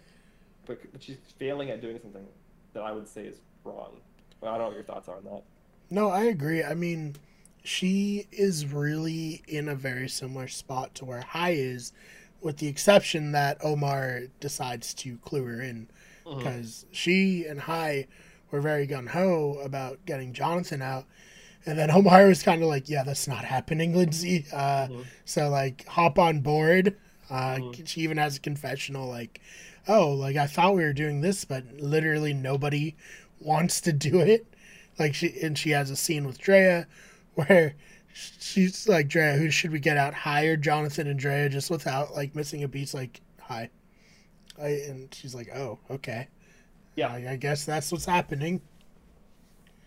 but, 0.67 0.81
but 0.93 1.03
she's 1.03 1.17
failing 1.39 1.71
at 1.71 1.81
doing 1.81 1.99
something 2.01 2.27
that 2.75 2.83
I 2.83 2.93
would 2.93 3.09
say 3.09 3.23
is 3.23 3.41
wrong. 3.65 4.01
Well, 4.41 4.55
I 4.55 4.59
don't 4.59 4.65
know 4.65 4.69
what 4.69 4.75
your 4.75 4.85
thoughts 4.85 5.09
are 5.09 5.17
on 5.17 5.25
that. 5.25 5.43
No, 5.91 6.11
I 6.11 6.25
agree. 6.25 6.63
I 6.63 6.75
mean, 6.75 7.17
she 7.65 8.27
is 8.31 8.67
really 8.67 9.43
in 9.49 9.69
a 9.69 9.75
very 9.75 10.09
similar 10.09 10.49
spot 10.49 10.95
to 10.97 11.05
where 11.05 11.21
Hai 11.23 11.51
is, 11.53 11.93
with 12.41 12.59
the 12.59 12.69
exception 12.69 13.33
that 13.33 13.59
Omar 13.65 14.23
decides 14.41 14.95
to 14.95 15.17
clue 15.19 15.45
her 15.45 15.61
in 15.63 15.89
because 16.37 16.85
she 16.93 17.47
and 17.47 17.61
Hai 17.61 18.07
were 18.51 18.61
very 18.61 18.87
gun 18.87 19.07
ho 19.07 19.59
about 19.65 20.05
getting 20.05 20.33
Jonathan 20.35 20.83
out. 20.83 21.07
And 21.67 21.79
then 21.79 21.91
Omar 21.91 22.27
was 22.29 22.43
kind 22.43 22.63
of 22.63 22.69
like, 22.69 22.89
yeah, 22.89 23.03
that's 23.03 23.27
not 23.27 23.45
happening, 23.45 23.95
Lindsay. 23.97 24.45
Uh, 24.53 24.89
Mhm. 24.89 25.05
So, 25.25 25.49
like, 25.49 25.87
hop 25.87 26.19
on 26.19 26.41
board. 26.41 26.97
Uh, 27.31 27.57
Mhm. 27.57 27.87
She 27.89 28.03
even 28.03 28.19
has 28.19 28.37
a 28.37 28.41
confessional, 28.41 29.07
like, 29.09 29.41
oh, 29.87 30.11
like, 30.11 30.37
I 30.37 30.47
thought 30.47 30.75
we 30.77 30.83
were 30.85 30.93
doing 30.93 31.23
this, 31.23 31.45
but 31.45 31.65
literally 31.79 32.33
nobody 32.35 32.95
wants 33.41 33.81
to 33.83 33.93
do 33.93 34.21
it. 34.21 34.47
Like, 34.99 35.15
she, 35.15 35.41
and 35.43 35.57
she 35.57 35.71
has 35.71 35.91
a 35.91 35.97
scene 35.97 36.27
with 36.27 36.39
Drea 36.39 36.87
where 37.35 37.75
she's 38.13 38.89
like, 38.89 39.09
Drea, 39.09 39.35
who 39.35 39.51
should 39.51 39.71
we 39.71 39.79
get 39.81 39.97
out? 39.97 40.15
Or 40.27 40.57
Jonathan 40.57 41.07
and 41.07 41.19
Drea, 41.19 41.49
just 41.49 41.71
without, 41.71 42.15
like, 42.15 42.35
missing 42.35 42.65
a 42.65 42.69
beat's 42.69 42.95
like, 42.95 43.21
Hai. 43.41 43.71
I, 44.61 44.69
and 44.89 45.15
she's 45.15 45.35
like, 45.35 45.55
oh, 45.55 45.79
okay. 45.91 46.29
Yeah. 46.97 47.13
I, 47.13 47.33
I 47.33 47.37
guess 47.37 47.65
that's 47.65 47.93
what's 47.93 48.05
happening. 48.07 48.61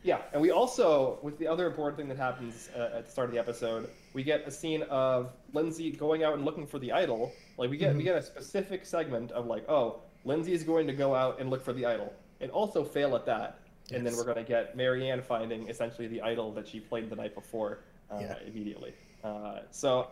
Yeah, 0.04 0.22
and 0.34 0.42
we 0.42 0.50
also, 0.50 1.20
with 1.22 1.38
the 1.38 1.48
other 1.48 1.68
important 1.68 1.98
thing 1.98 2.08
that 2.08 2.18
happens 2.18 2.70
uh, 2.76 2.90
at 2.98 3.06
the 3.06 3.12
start 3.12 3.30
of 3.30 3.34
the 3.34 3.40
episode, 3.40 3.88
we 4.14 4.24
get 4.24 4.48
a 4.48 4.52
scene 4.52 4.82
of 4.84 5.32
Lindsay 5.54 5.92
going 5.92 6.24
out 6.24 6.34
and 6.34 6.44
looking 6.44 6.66
for 6.66 6.80
the 6.80 6.92
idol. 6.92 7.32
Like 7.58 7.70
we 7.70 7.78
get 7.78 7.96
we 7.96 8.02
Mhm. 8.02 8.06
get 8.06 8.16
a 8.16 8.22
specific 8.24 8.86
segment 8.86 9.32
of 9.32 9.46
like, 9.46 9.70
oh, 9.70 10.02
Lindsay 10.26 10.54
is 10.54 10.64
going 10.64 10.88
to 10.88 10.94
go 10.94 11.14
out 11.14 11.40
and 11.40 11.52
look 11.52 11.64
for 11.64 11.74
the 11.74 11.86
idol, 11.86 12.12
and 12.42 12.52
also 12.52 12.84
fail 12.84 13.16
at 13.16 13.26
that. 13.26 13.60
And 13.94 14.06
then 14.06 14.16
we're 14.16 14.24
going 14.24 14.38
to 14.38 14.44
get 14.44 14.78
Maryanne 14.78 15.22
finding 15.22 15.68
essentially 15.68 16.08
the 16.08 16.22
idol 16.22 16.52
that 16.54 16.68
she 16.68 16.80
played 16.80 17.10
the 17.10 17.16
night 17.16 17.36
before 17.36 17.80
uh, 18.10 18.20
Yeah. 18.22 18.36
immediately. 18.48 18.94
Uh, 19.24 19.60
so 19.72 20.08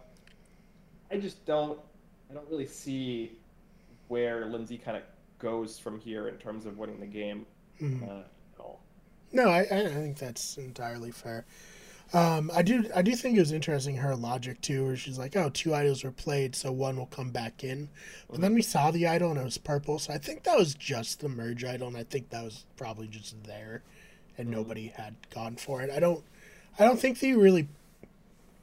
I 1.11 1.17
just 1.17 1.45
don't, 1.45 1.79
I 2.29 2.33
don't 2.33 2.47
really 2.49 2.65
see 2.65 3.37
where 4.09 4.45
Lindsay 4.47 4.77
kind 4.77 4.97
of 4.97 5.03
goes 5.37 5.79
from 5.79 5.99
here 5.99 6.27
in 6.27 6.35
terms 6.35 6.65
of 6.65 6.77
winning 6.77 6.99
the 6.99 7.05
game 7.07 7.45
Mhm. 7.81 8.03
uh, 8.07 8.19
at 8.21 8.59
all. 8.59 8.81
No, 9.31 9.49
I, 9.49 9.59
I 9.61 9.87
think 9.87 10.17
that's 10.17 10.57
entirely 10.57 11.11
fair. 11.11 11.45
Um, 12.11 12.49
I 12.55 12.63
do 12.63 12.89
I 12.95 13.03
do 13.03 13.15
think 13.15 13.37
it 13.37 13.39
was 13.39 13.51
interesting 13.51 13.97
her 13.97 14.15
logic 14.15 14.61
too, 14.61 14.83
where 14.85 14.95
she's 14.95 15.19
like, 15.19 15.35
"Oh, 15.35 15.49
two 15.49 15.75
idols 15.75 16.03
were 16.03 16.11
played, 16.11 16.55
so 16.55 16.71
one 16.71 16.97
will 16.97 17.05
come 17.05 17.29
back 17.29 17.63
in." 17.63 17.89
But 18.29 18.41
then 18.41 18.55
we 18.55 18.63
saw 18.63 18.89
the 18.89 19.05
idol 19.05 19.29
and 19.29 19.39
it 19.39 19.43
was 19.43 19.59
purple, 19.59 19.99
so 19.99 20.13
I 20.13 20.17
think 20.17 20.43
that 20.43 20.57
was 20.57 20.73
just 20.73 21.19
the 21.19 21.29
merge 21.29 21.63
idol, 21.63 21.87
and 21.87 21.97
I 21.97 22.03
think 22.03 22.29
that 22.29 22.43
was 22.43 22.65
probably 22.77 23.07
just 23.07 23.43
there, 23.43 23.83
and 24.39 24.47
Mhm. 24.47 24.53
nobody 24.53 24.87
had 24.87 25.15
gone 25.29 25.55
for 25.55 25.81
it. 25.83 25.91
I 25.91 25.99
don't 25.99 26.23
I 26.79 26.85
don't 26.85 26.99
think 26.99 27.19
they 27.19 27.33
really. 27.33 27.67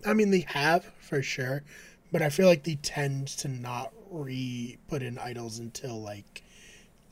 I 0.04 0.12
mean, 0.14 0.30
they 0.30 0.40
have 0.48 0.84
for 0.98 1.22
sure, 1.22 1.62
but 2.10 2.22
I 2.22 2.30
feel 2.30 2.46
like 2.48 2.64
they 2.64 2.76
tend 2.76 3.28
to 3.28 3.48
not 3.48 3.92
re 4.10 4.78
put 4.88 5.02
in 5.02 5.18
idols 5.18 5.58
until 5.58 6.00
like 6.00 6.42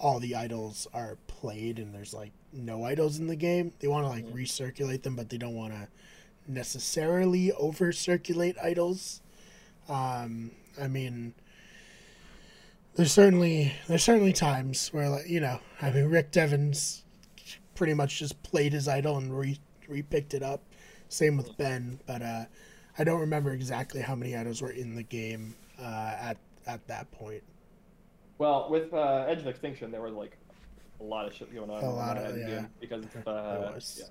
all 0.00 0.18
the 0.18 0.34
idols 0.34 0.86
are 0.92 1.16
played 1.28 1.78
and 1.78 1.94
there's 1.94 2.12
like 2.14 2.32
no 2.52 2.84
idols 2.84 3.18
in 3.18 3.26
the 3.28 3.36
game. 3.36 3.72
They 3.78 3.88
want 3.88 4.04
to 4.04 4.08
like 4.08 4.26
Mhm. 4.26 4.34
recirculate 4.34 5.02
them, 5.02 5.14
but 5.16 5.28
they 5.28 5.38
don't 5.38 5.54
want 5.54 5.72
to 5.72 5.88
necessarily 6.46 7.52
over 7.52 7.92
circulate 7.92 8.56
idols. 8.62 9.20
Um, 9.88 10.52
I 10.80 10.88
mean, 10.88 11.34
there's 12.94 13.12
certainly 13.12 13.74
there's 13.88 14.04
certainly 14.04 14.32
times 14.32 14.88
where 14.92 15.08
like 15.08 15.28
you 15.28 15.40
know, 15.40 15.60
I 15.82 15.90
mean, 15.90 16.06
Rick 16.06 16.32
Devens 16.32 17.04
pretty 17.74 17.94
much 17.94 18.18
just 18.18 18.42
played 18.42 18.72
his 18.72 18.88
idol 18.88 19.16
and 19.18 19.36
re 19.36 19.58
repicked 19.88 20.34
it 20.34 20.42
up. 20.42 20.62
Same 21.08 21.36
with 21.36 21.56
Ben, 21.56 22.00
but 22.06 22.22
uh, 22.22 22.44
I 22.98 23.04
don't 23.04 23.20
remember 23.20 23.52
exactly 23.52 24.00
how 24.00 24.14
many 24.14 24.36
idols 24.36 24.62
were 24.62 24.70
in 24.70 24.94
the 24.94 25.02
game 25.02 25.54
uh, 25.80 26.14
at 26.20 26.36
at 26.66 26.86
that 26.88 27.10
point. 27.12 27.42
Well, 28.38 28.68
with 28.70 28.92
uh, 28.92 29.26
Edge 29.28 29.38
of 29.40 29.46
Extinction, 29.46 29.90
there 29.90 30.02
was 30.02 30.14
like 30.14 30.36
a 31.00 31.04
lot 31.04 31.26
of 31.26 31.34
shit 31.34 31.54
going 31.54 31.70
on. 31.70 31.82
A 31.82 31.90
lot 31.90 32.16
of- 32.16 32.36
yeah. 32.36 32.66
because 32.80 33.04
uh, 33.26 33.72
was. 33.74 34.00
yeah, 34.00 34.06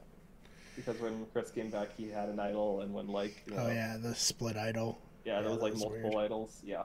because 0.75 0.97
when 0.99 1.25
Chris 1.33 1.51
came 1.51 1.69
back, 1.69 1.89
he 1.95 2.09
had 2.09 2.29
an 2.29 2.39
idol, 2.39 2.81
and 2.81 2.93
when 2.93 3.07
like 3.07 3.41
you 3.47 3.55
know, 3.55 3.63
Oh 3.65 3.71
yeah, 3.71 3.97
the 3.97 4.13
split 4.15 4.57
idol. 4.57 4.99
yeah, 5.25 5.41
there 5.41 5.49
was 5.51 5.59
like 5.61 5.73
was 5.73 5.81
multiple 5.81 6.11
weird. 6.11 6.25
idols. 6.25 6.61
Yeah, 6.65 6.83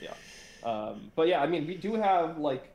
yeah. 0.00 0.14
Um, 0.62 1.10
but 1.16 1.28
yeah, 1.28 1.40
I 1.42 1.46
mean, 1.46 1.66
we 1.66 1.76
do 1.76 1.94
have 1.94 2.38
like 2.38 2.72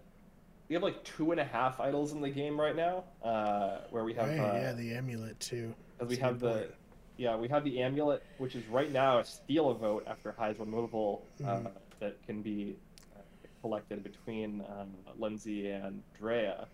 we 0.69 0.73
have 0.73 0.83
like 0.83 1.03
two 1.03 1.31
and 1.31 1.39
a 1.39 1.45
half 1.45 1.79
idols 1.79 2.11
in 2.11 2.21
the 2.21 2.29
game 2.29 2.59
right 2.59 2.75
now, 2.75 3.05
uh, 3.23 3.79
where 3.89 4.03
we 4.03 4.13
have 4.15 4.27
Right, 4.27 4.39
uh, 4.39 4.53
yeah, 4.61 4.73
the 4.73 4.93
amulet 4.95 5.39
too. 5.39 5.73
Because 5.97 6.09
we 6.09 6.17
have 6.21 6.39
the 6.39 6.51
point. 6.53 6.71
yeah, 7.17 7.35
we 7.37 7.47
have 7.47 7.63
the 7.63 7.81
amulet, 7.81 8.23
which 8.37 8.55
is 8.55 8.65
right 8.67 8.91
now 8.91 9.19
a 9.19 9.25
steal 9.25 9.69
a 9.69 9.73
vote 9.73 10.03
after 10.07 10.33
Hai's 10.37 10.59
removal 10.59 11.25
uh, 11.43 11.47
Mhm. 11.47 11.71
that 11.99 12.21
can 12.25 12.41
be 12.41 12.75
uh, 13.15 13.21
collected 13.61 14.03
between 14.03 14.61
um, 14.77 14.89
Lindsay 15.17 15.69
and 15.71 16.03
Drea. 16.19 16.67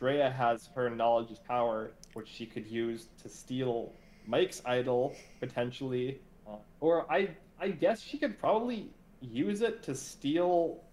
Drea 0.00 0.30
has 0.30 0.68
her 0.74 0.90
knowledge 0.90 1.30
is 1.30 1.38
power, 1.40 1.94
which 2.14 2.28
she 2.28 2.46
could 2.46 2.66
use 2.66 3.08
to 3.22 3.28
steal 3.28 3.94
Mike's 4.26 4.62
idol 4.66 5.22
potentially, 5.40 6.22
uh, 6.46 6.56
or 6.80 7.10
I 7.12 7.36
I 7.60 7.70
guess 7.70 8.00
she 8.02 8.18
could 8.18 8.38
probably 8.38 8.94
use 9.20 9.62
it 9.62 9.82
to 9.84 9.94
steal. 9.96 10.84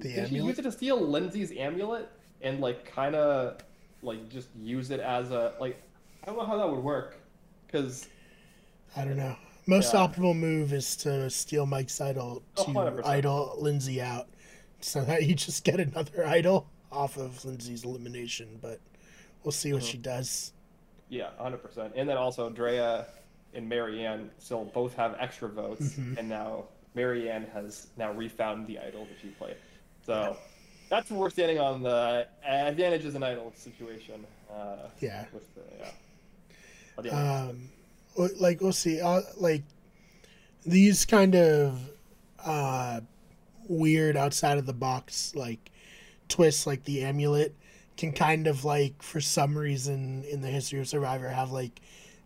The 0.00 0.16
she 0.24 0.24
amulet? 0.24 0.36
use 0.36 0.58
it 0.58 0.62
to 0.62 0.72
steal 0.72 1.00
Lindsay's 1.00 1.52
amulet 1.56 2.10
and 2.40 2.60
like 2.60 2.84
kind 2.84 3.14
of 3.14 3.58
like 4.02 4.28
just 4.28 4.54
use 4.54 4.90
it 4.90 5.00
as 5.00 5.30
a 5.30 5.54
like 5.60 5.82
I 6.22 6.26
don't 6.26 6.36
know 6.36 6.46
how 6.46 6.56
that 6.58 6.68
would 6.70 6.82
work 6.82 7.18
because 7.66 8.08
I 8.96 9.04
don't 9.04 9.16
know. 9.16 9.36
Most 9.66 9.92
Yeah. 9.92 9.94
optimal 9.94 10.36
move 10.36 10.72
is 10.72 10.96
to 10.96 11.28
steal 11.30 11.66
Mike's 11.66 12.00
idol 12.00 12.42
Oh, 12.56 12.64
to 12.64 12.72
100%. 12.72 13.00
idol 13.02 13.56
Lindsay 13.58 14.00
out, 14.00 14.28
so 14.80 15.04
that 15.04 15.24
you 15.26 15.34
just 15.34 15.64
get 15.64 15.80
another 15.80 16.24
idol 16.26 16.70
off 16.90 17.16
of 17.16 17.44
Lindsay's 17.44 17.84
elimination. 17.84 18.58
But 18.60 18.80
we'll 19.44 19.52
see 19.52 19.72
what 19.72 19.82
Mhm. 19.82 19.90
she 19.90 19.98
does. 19.98 20.52
yeah, 21.10 21.30
hundred 21.38 21.62
percent. 21.62 21.94
And 21.96 22.08
then 22.08 22.16
also 22.18 22.50
Drea 22.50 23.06
and 23.54 23.66
Maryanne 23.70 24.28
still 24.38 24.66
both 24.66 24.94
have 24.94 25.16
extra 25.18 25.48
votes, 25.48 25.94
Mhm. 25.94 26.18
and 26.18 26.28
now 26.28 26.64
Maryanne 26.94 27.50
has 27.52 27.86
now 27.96 28.12
refound 28.12 28.66
the 28.66 28.78
idol 28.78 29.06
that 29.06 29.16
she 29.22 29.28
played. 29.28 29.56
So 30.04 30.36
that's 30.90 31.10
where 31.10 31.20
we're 31.20 31.30
standing 31.30 31.58
on 31.58 31.82
the 31.82 32.26
advantages 32.44 33.14
and 33.14 33.24
idol 33.24 33.52
situation. 33.56 34.26
Uh, 34.50 34.88
Yeah. 35.00 35.24
with 35.32 35.54
the, 35.54 35.62
yeah. 35.78 35.90
By 36.96 37.02
the 37.02 37.12
end 37.12 37.18
of 37.18 37.56
the 38.14 38.22
Um, 38.22 38.32
like 38.40 38.60
we'll 38.60 38.72
see. 38.72 39.00
Uh, 39.00 39.22
like 39.36 39.62
these 40.66 41.04
kind 41.06 41.34
of 41.34 41.90
uh, 42.44 43.00
weird 43.68 44.16
outside 44.16 44.58
of 44.58 44.66
the 44.66 44.72
box 44.72 45.34
like 45.34 45.70
twists, 46.28 46.66
like 46.66 46.84
the 46.84 47.02
amulet, 47.02 47.54
can 47.96 48.12
kind 48.12 48.46
of 48.46 48.64
like 48.64 49.02
for 49.02 49.20
some 49.20 49.56
reason 49.58 50.24
in 50.24 50.40
the 50.40 50.48
history 50.48 50.80
of 50.80 50.88
Survivor 50.88 51.28
have 51.28 51.50
like 51.50 51.80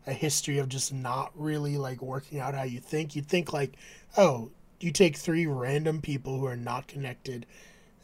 a 0.07 0.13
history 0.13 0.59
of 0.59 0.69
just 0.69 0.93
not 0.93 1.31
really 1.35 1.77
like 1.79 2.03
working 2.03 2.41
out 2.41 2.55
how 2.55 2.63
you 2.65 2.81
think. 2.81 3.15
You'd 3.17 3.27
think 3.29 3.53
like, 3.53 3.75
oh, 4.17 4.51
you 4.81 4.91
take 4.91 5.17
three 5.17 5.47
random 5.47 6.01
people 6.03 6.39
who 6.39 6.47
are 6.47 6.57
not 6.57 6.89
connected. 6.89 7.47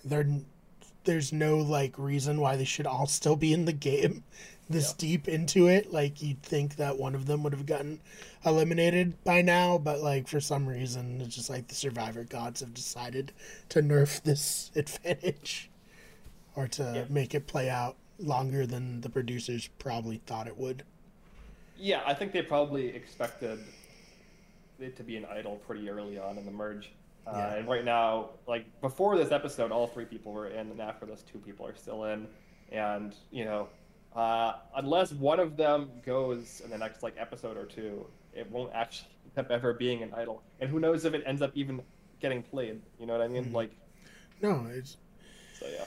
They're 0.04 0.26
there's 1.04 1.32
no 1.32 1.58
like 1.58 1.98
reason 1.98 2.40
why 2.40 2.56
they 2.56 2.64
should 2.64 2.86
all 2.86 3.06
still 3.06 3.36
be 3.36 3.52
in 3.52 3.64
the 3.64 3.72
game 3.72 4.24
this 4.70 4.90
Yeah. 4.90 4.94
deep 4.98 5.28
into 5.28 5.66
it. 5.66 5.92
Like 5.92 6.22
you'd 6.22 6.42
think 6.42 6.76
that 6.76 6.98
one 6.98 7.14
of 7.14 7.26
them 7.26 7.42
would 7.42 7.52
have 7.52 7.66
gotten 7.66 8.00
eliminated 8.44 9.22
by 9.24 9.42
now, 9.42 9.78
but 9.78 10.00
like 10.00 10.28
for 10.28 10.40
some 10.40 10.68
reason 10.68 11.20
it's 11.20 11.34
just 11.34 11.50
like 11.50 11.68
the 11.68 11.74
survivor 11.74 12.24
gods 12.24 12.60
have 12.60 12.74
decided 12.74 13.32
to 13.70 13.80
nerf 13.82 14.22
this 14.22 14.70
advantage 14.76 15.70
or 16.58 16.66
to 16.66 16.92
Yeah. 16.92 17.04
make 17.08 17.34
it 17.36 17.46
play 17.46 17.70
out 17.70 17.96
longer 18.18 18.66
than 18.66 19.00
the 19.00 19.08
producers 19.08 19.68
probably 19.78 20.16
thought 20.26 20.48
it 20.48 20.56
would. 20.56 20.82
Yeah, 21.76 22.02
I 22.04 22.14
think 22.14 22.32
they 22.32 22.42
probably 22.42 22.88
expected 22.88 23.60
it 24.80 24.96
to 24.96 25.04
be 25.04 25.16
an 25.16 25.24
idol 25.26 25.56
pretty 25.66 25.88
early 25.88 26.18
on 26.18 26.36
in 26.36 26.44
the 26.44 26.50
merge. 26.50 26.90
Uh, 27.28 27.32
Yeah. 27.36 27.54
And 27.54 27.68
right 27.68 27.84
now, 27.84 28.30
like 28.48 28.64
before 28.80 29.16
this 29.16 29.30
episode, 29.30 29.70
all 29.70 29.86
three 29.86 30.04
people 30.04 30.32
were 30.32 30.48
in, 30.48 30.68
and 30.72 30.80
after 30.80 31.06
this, 31.06 31.22
two 31.22 31.38
people 31.38 31.64
are 31.64 31.76
still 31.76 32.04
in. 32.06 32.26
And 32.72 33.14
you 33.30 33.44
know, 33.44 33.68
uh, 34.16 34.54
unless 34.74 35.12
one 35.12 35.38
of 35.38 35.56
them 35.56 35.90
goes 36.04 36.60
in 36.64 36.70
the 36.70 36.78
next 36.78 37.04
like 37.04 37.14
episode 37.18 37.56
or 37.56 37.66
two, 37.66 38.04
it 38.34 38.50
won't 38.50 38.72
actually 38.74 39.10
end 39.36 39.46
up 39.46 39.52
ever 39.52 39.74
being 39.74 40.02
an 40.02 40.12
idol. 40.14 40.42
And 40.58 40.68
who 40.68 40.80
knows 40.80 41.04
if 41.04 41.14
it 41.14 41.22
ends 41.24 41.40
up 41.40 41.52
even 41.54 41.82
getting 42.18 42.42
played? 42.42 42.82
You 42.98 43.06
know 43.06 43.12
what 43.12 43.22
I 43.22 43.28
mean? 43.28 43.44
Mhm. 43.44 43.52
Like, 43.52 43.70
No, 44.42 44.66
it's 44.70 44.96
so 45.54 45.66
yeah. 45.68 45.84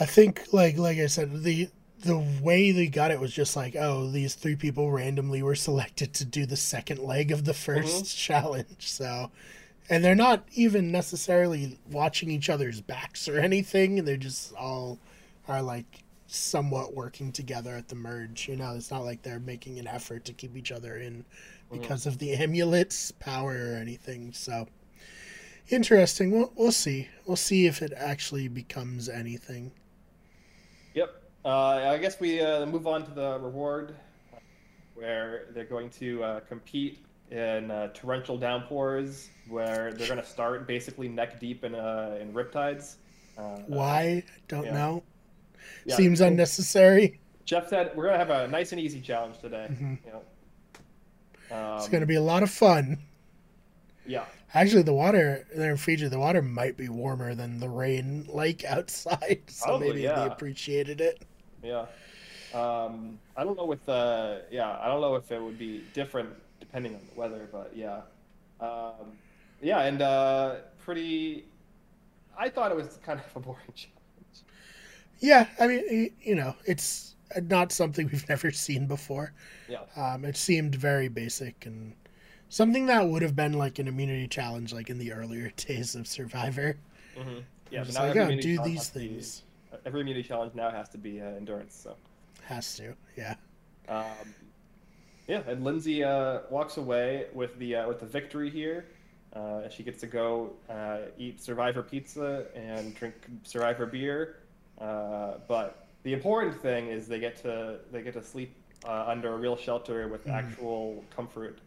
I 0.00 0.06
think 0.06 0.52
like 0.52 0.78
like 0.78 0.98
I 0.98 1.06
said, 1.06 1.42
the 1.42 1.68
the 2.00 2.18
way 2.40 2.70
they 2.70 2.86
got 2.86 3.10
it 3.10 3.18
was 3.18 3.32
just 3.32 3.56
like, 3.56 3.74
oh, 3.74 4.08
these 4.08 4.34
three 4.34 4.54
people 4.54 4.90
randomly 4.90 5.42
were 5.42 5.54
selected 5.68 6.14
to 6.14 6.24
do 6.24 6.46
the 6.46 6.56
second 6.56 7.00
leg 7.00 7.32
of 7.32 7.44
the 7.44 7.52
1st 7.52 8.16
challenge. 8.26 8.88
So 8.88 9.30
and 9.90 10.04
they're 10.04 10.14
not 10.14 10.44
even 10.52 10.92
necessarily 10.92 11.78
watching 11.90 12.30
each 12.30 12.50
other's 12.50 12.80
backs 12.80 13.28
or 13.28 13.38
anything. 13.38 14.04
They 14.04 14.16
just 14.16 14.52
all 14.54 14.98
are 15.46 15.62
like 15.62 16.04
somewhat 16.26 16.94
working 16.94 17.32
together 17.32 17.74
at 17.74 17.88
the 17.88 17.94
merge. 17.94 18.48
You 18.48 18.56
know, 18.56 18.74
it's 18.74 18.90
not 18.90 19.04
like 19.04 19.22
they're 19.22 19.40
making 19.40 19.78
an 19.78 19.86
effort 19.86 20.24
to 20.26 20.32
keep 20.32 20.56
each 20.56 20.72
other 20.72 20.96
in 20.98 21.24
because 21.72 22.02
mm-hmm. 22.02 22.10
of 22.10 22.18
the 22.18 22.34
amulet's 22.34 23.12
power 23.12 23.72
or 23.72 23.76
anything. 23.76 24.32
So 24.32 24.68
interesting. 25.70 26.30
We'll 26.32 26.52
we'll 26.54 26.72
see. 26.72 27.08
We'll 27.24 27.36
see 27.36 27.66
if 27.66 27.80
it 27.80 27.92
actually 27.96 28.48
becomes 28.48 29.08
anything. 29.08 29.72
Uh, 31.48 31.92
I 31.94 31.96
guess 31.96 32.20
we 32.20 32.42
uh, 32.42 32.66
move 32.66 32.86
on 32.86 33.06
to 33.06 33.10
the 33.10 33.38
reward, 33.38 33.96
where 34.94 35.46
they're 35.54 35.64
going 35.64 35.88
to 35.92 36.22
uh, 36.22 36.40
compete 36.40 37.02
in 37.30 37.70
uh, 37.70 37.88
torrential 37.94 38.36
downpours, 38.36 39.30
where 39.48 39.94
they're 39.94 40.08
going 40.08 40.20
to 40.20 40.26
start 40.26 40.66
basically 40.66 41.08
neck 41.08 41.40
deep 41.40 41.64
in 41.64 41.74
uh, 41.74 42.18
in 42.20 42.34
riptides. 42.34 42.96
Uh, 43.38 43.60
Why? 43.66 44.24
Don't 44.48 44.66
yeah. 44.66 44.74
know. 44.74 45.02
Yeah. 45.86 45.96
Seems 45.96 46.20
unnecessary. 46.20 47.18
Jeff 47.46 47.68
said 47.68 47.92
we're 47.96 48.04
gonna 48.04 48.18
have 48.18 48.28
a 48.28 48.46
nice 48.48 48.72
and 48.72 48.80
easy 48.80 49.00
challenge 49.00 49.38
today. 49.38 49.68
Mm-hmm. 49.70 49.94
You 50.04 50.12
know? 50.12 51.56
um, 51.56 51.78
it's 51.78 51.88
gonna 51.88 52.04
be 52.04 52.16
a 52.16 52.22
lot 52.22 52.42
of 52.42 52.50
fun. 52.50 52.98
Yeah. 54.06 54.26
Actually, 54.52 54.82
the 54.82 54.92
water 54.92 55.46
there 55.54 55.70
in 55.70 55.78
Fiji, 55.78 56.08
the 56.08 56.18
water 56.18 56.42
might 56.42 56.76
be 56.76 56.90
warmer 56.90 57.34
than 57.34 57.58
the 57.58 57.70
rain, 57.70 58.26
like 58.28 58.64
outside. 58.68 59.40
So 59.46 59.64
Probably, 59.64 59.88
maybe 59.88 60.02
yeah. 60.02 60.20
they 60.20 60.26
appreciated 60.26 61.00
it. 61.00 61.24
Yeah. 61.62 61.86
Um, 62.54 63.18
I 63.36 63.44
don't 63.44 63.56
know 63.56 63.66
with 63.66 63.86
uh, 63.88 64.38
yeah, 64.50 64.78
I 64.80 64.86
don't 64.86 65.00
know 65.00 65.16
if 65.16 65.30
it 65.30 65.42
would 65.42 65.58
be 65.58 65.84
different 65.92 66.30
depending 66.60 66.94
on 66.94 67.00
the 67.12 67.20
weather, 67.20 67.48
but 67.52 67.72
yeah, 67.76 68.00
um, 68.60 69.12
yeah, 69.60 69.82
and 69.82 70.00
uh, 70.02 70.56
pretty. 70.78 71.44
I 72.38 72.48
thought 72.48 72.70
it 72.70 72.76
was 72.76 72.98
kind 73.04 73.20
of 73.20 73.36
a 73.36 73.40
boring 73.40 73.60
challenge. 73.74 73.94
Yeah, 75.18 75.46
I 75.60 75.66
mean, 75.66 76.10
you 76.22 76.34
know, 76.34 76.54
it's 76.64 77.16
not 77.42 77.72
something 77.72 78.08
we've 78.10 78.28
never 78.28 78.50
seen 78.50 78.86
before. 78.86 79.32
Yeah. 79.68 79.80
Um, 79.96 80.24
it 80.24 80.36
seemed 80.36 80.74
very 80.74 81.08
basic 81.08 81.66
and 81.66 81.94
something 82.48 82.86
that 82.86 83.06
would 83.06 83.22
have 83.22 83.36
been 83.36 83.52
like 83.52 83.78
an 83.78 83.88
immunity 83.88 84.28
challenge, 84.28 84.72
like 84.72 84.90
in 84.90 84.98
the 84.98 85.12
earlier 85.12 85.50
days 85.56 85.94
of 85.94 86.06
Survivor. 86.06 86.76
Mm-hmm. 87.18 87.38
Yeah, 87.70 87.84
but 87.84 87.94
now 87.94 88.06
like, 88.06 88.16
oh, 88.16 88.40
do 88.40 88.62
these 88.62 88.88
things. 88.88 89.42
Every 89.88 90.02
immunity 90.02 90.28
challenge 90.28 90.54
now 90.54 90.70
has 90.70 90.90
to 90.90 90.98
be 90.98 91.18
uh, 91.18 91.24
endurance. 91.24 91.74
So. 91.82 91.96
Has 92.42 92.76
to, 92.76 92.94
yeah. 93.16 93.36
Um, 93.88 94.34
yeah, 95.26 95.40
and 95.46 95.64
Lindsay 95.64 96.04
uh, 96.04 96.40
walks 96.50 96.76
away 96.76 97.28
with 97.32 97.58
the 97.58 97.76
uh, 97.76 97.88
with 97.88 97.98
the 97.98 98.04
victory 98.04 98.50
here. 98.50 98.84
Uh, 99.32 99.66
she 99.70 99.82
gets 99.82 99.98
to 100.00 100.06
go 100.06 100.52
uh, 100.68 100.98
eat 101.16 101.40
Survivor 101.42 101.82
pizza 101.82 102.44
and 102.54 102.94
drink 102.96 103.14
Survivor 103.44 103.86
beer. 103.86 104.40
Uh, 104.78 105.38
but 105.48 105.86
the 106.02 106.12
important 106.12 106.60
thing 106.60 106.88
is 106.88 107.08
they 107.08 107.18
get 107.18 107.36
to 107.44 107.78
they 107.90 108.02
get 108.02 108.12
to 108.12 108.22
sleep 108.22 108.54
uh, 108.84 109.06
under 109.08 109.32
a 109.32 109.38
real 109.38 109.56
shelter 109.56 110.06
with 110.08 110.26
mm. 110.26 110.34
actual 110.34 111.02
comfort 111.16 111.60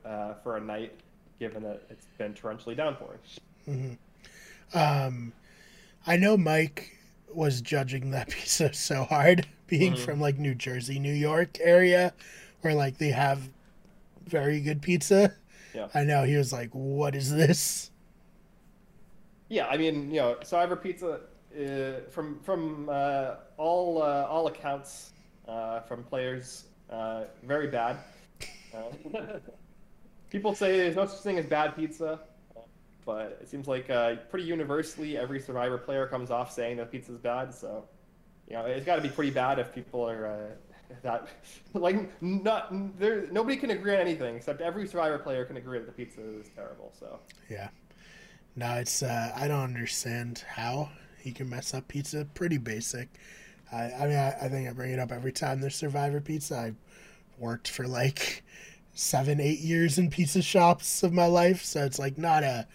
for 0.44 0.58
a 0.58 0.62
night, 0.62 0.94
given 1.40 1.64
that 1.64 1.82
it's 1.90 2.06
been 2.20 2.36
torrentially 2.36 2.78
downpouring. 2.78 3.20
Mm-hmm. 3.68 4.78
Um, 4.78 5.34
I 6.06 6.18
know 6.18 6.38
Mike 6.38 6.96
was 7.36 7.62
judging 7.62 8.12
that 8.12 8.30
pizza 8.30 8.74
so 8.74 9.04
hard, 9.04 9.48
being 9.68 9.94
mm-hmm. 9.94 10.04
from 10.04 10.20
like 10.20 10.38
New 10.38 10.56
Jersey, 10.56 11.00
New 11.00 11.14
York 11.14 11.58
area, 11.60 12.14
where 12.62 12.74
like 12.74 12.98
they 12.98 13.10
have 13.10 13.50
very 14.26 14.62
good 14.62 14.82
pizza. 14.82 15.34
Yeah. 15.74 15.88
I 15.94 16.04
know 16.04 16.24
he 16.24 16.36
was 16.36 16.52
like, 16.52 16.70
"What 16.72 17.16
is 17.16 17.32
this?" 17.32 17.92
Yeah, 19.50 19.68
I 19.68 19.78
mean, 19.78 20.10
you 20.12 20.22
know, 20.22 20.38
Survivor 20.44 20.76
Pizza, 20.76 21.22
uh, 21.60 22.10
from 22.10 22.40
from 22.40 22.90
uh, 22.90 23.36
all 23.58 24.02
uh, 24.02 24.26
all 24.30 24.48
accounts 24.48 25.12
uh, 25.48 25.82
from 25.82 26.04
players, 26.04 26.66
uh, 26.90 27.24
very 27.44 27.68
bad. 27.68 27.98
Uh, 28.74 29.20
people 30.30 30.56
say 30.56 30.78
there's 30.78 30.96
no 30.96 31.06
such 31.06 31.20
thing 31.20 31.38
as 31.38 31.46
bad 31.46 31.76
pizza, 31.76 32.20
but 33.06 33.40
it 33.42 33.50
seems 33.50 33.68
like 33.68 33.88
pretty 34.30 34.46
universally 34.46 35.18
every 35.18 35.40
Survivor 35.40 35.78
player 35.78 36.08
comes 36.08 36.32
off 36.32 36.52
saying 36.52 36.78
that 36.78 36.92
pizza's 36.92 37.18
bad. 37.18 37.54
So, 37.54 37.86
you 38.48 38.56
know, 38.56 38.66
it's 38.66 38.86
got 38.86 38.98
to 38.98 39.02
be 39.02 39.10
pretty 39.10 39.32
bad 39.32 39.60
if 39.60 39.74
people 39.74 40.08
are 40.08 40.58
that 41.04 41.28
like 41.74 42.22
not 42.22 43.00
there 43.00 43.28
nobody 43.32 43.56
can 43.56 43.72
agree 43.72 43.94
on 43.94 44.02
anything 44.02 44.36
except 44.36 44.62
every 44.62 44.88
survivor 44.88 45.18
player 45.18 45.46
can 45.46 45.58
agree 45.58 45.80
that 45.80 45.86
the 45.86 45.92
pizza 45.92 46.22
is 46.22 46.50
terrible 46.56 46.92
so. 46.98 47.20
Yeah. 47.50 47.70
No 48.56 48.74
it's 48.74 49.04
uh 49.04 49.32
i 49.36 49.48
don't 49.48 49.64
understand 49.64 50.44
how 50.48 50.90
he 51.20 51.32
can 51.32 51.50
mess 51.50 51.74
up 51.74 51.88
pizza. 51.88 52.26
Pretty 52.34 52.58
basic. 52.58 53.10
I 53.72 53.92
i 53.92 54.08
mean 54.08 54.18
i, 54.18 54.36
I 54.42 54.50
think 54.50 54.70
i 54.70 54.74
bring 54.74 54.92
it 54.92 55.00
up 55.00 55.12
every 55.12 55.32
time 55.32 55.62
there's 55.62 55.76
survivor 55.76 56.22
pizza. 56.22 56.56
I 56.56 56.74
worked 57.38 57.70
for 57.70 57.88
like 57.88 58.44
seven 58.94 59.40
eight 59.40 59.60
years 59.60 59.98
in 59.98 60.10
pizza 60.10 60.42
shops 60.42 61.02
of 61.02 61.14
my 61.14 61.26
life 61.26 61.64
so 61.64 61.86
it's 61.86 61.98
like 61.98 62.18
not 62.18 62.44
a 62.44 62.68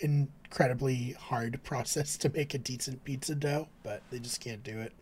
incredibly 0.00 1.12
hard 1.12 1.62
process 1.62 2.16
to 2.16 2.28
make 2.30 2.54
a 2.54 2.58
decent 2.58 3.04
pizza 3.04 3.34
dough 3.34 3.68
but 3.82 4.02
they 4.10 4.18
just 4.18 4.40
can't 4.40 4.62
do 4.62 4.78
it 4.78 4.92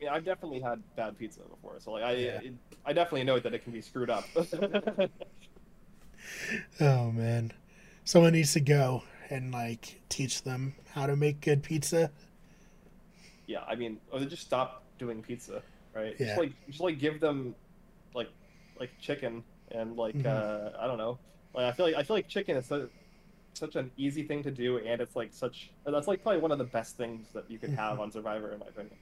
mean, 0.00 0.08
I've 0.08 0.24
definitely 0.24 0.60
had 0.60 0.82
bad 0.96 1.18
pizza 1.18 1.40
before, 1.40 1.76
so 1.78 1.92
like 1.92 2.02
I, 2.02 2.12
yeah. 2.12 2.40
it, 2.40 2.54
I 2.84 2.92
definitely 2.92 3.24
know 3.24 3.38
that 3.38 3.54
it 3.54 3.62
can 3.62 3.72
be 3.72 3.80
screwed 3.80 4.10
up. 4.10 4.24
oh 6.80 7.12
man, 7.12 7.52
someone 8.04 8.32
needs 8.32 8.52
to 8.54 8.60
go 8.60 9.04
and 9.28 9.52
like 9.52 10.00
teach 10.08 10.42
them 10.42 10.74
how 10.92 11.06
to 11.06 11.16
make 11.16 11.40
good 11.40 11.62
pizza. 11.62 12.10
Yeah, 13.46 13.62
I 13.66 13.74
mean, 13.74 13.98
or 14.10 14.20
they 14.20 14.26
just 14.26 14.42
stop 14.42 14.82
doing 14.98 15.22
pizza, 15.22 15.62
right? 15.94 16.14
Yeah. 16.18 16.26
Just 16.26 16.38
like, 16.38 16.52
just 16.68 16.80
like 16.80 16.98
give 16.98 17.20
them, 17.20 17.54
like, 18.14 18.28
like 18.78 18.90
chicken 19.00 19.44
and 19.70 19.96
like 19.96 20.16
mm-hmm. 20.16 20.26
uh, 20.26 20.82
I 20.82 20.86
don't 20.86 20.98
know. 20.98 21.18
Like 21.54 21.66
I 21.66 21.72
feel 21.72 21.86
like 21.86 21.96
I 21.96 22.02
feel 22.02 22.16
like 22.16 22.28
chicken 22.28 22.56
is 22.56 22.66
so, 22.66 22.88
such 23.54 23.76
an 23.76 23.90
easy 23.96 24.22
thing 24.22 24.42
to 24.42 24.50
do, 24.50 24.78
and 24.78 25.00
it's 25.00 25.16
like 25.16 25.30
such 25.32 25.70
that's 25.84 26.08
like 26.08 26.22
probably 26.22 26.40
one 26.40 26.52
of 26.52 26.58
the 26.58 26.64
best 26.64 26.96
things 26.96 27.26
that 27.34 27.44
you 27.48 27.58
could 27.58 27.70
have 27.70 28.00
on 28.00 28.10
Survivor, 28.10 28.52
in 28.52 28.58
my 28.58 28.66
opinion. 28.66 28.94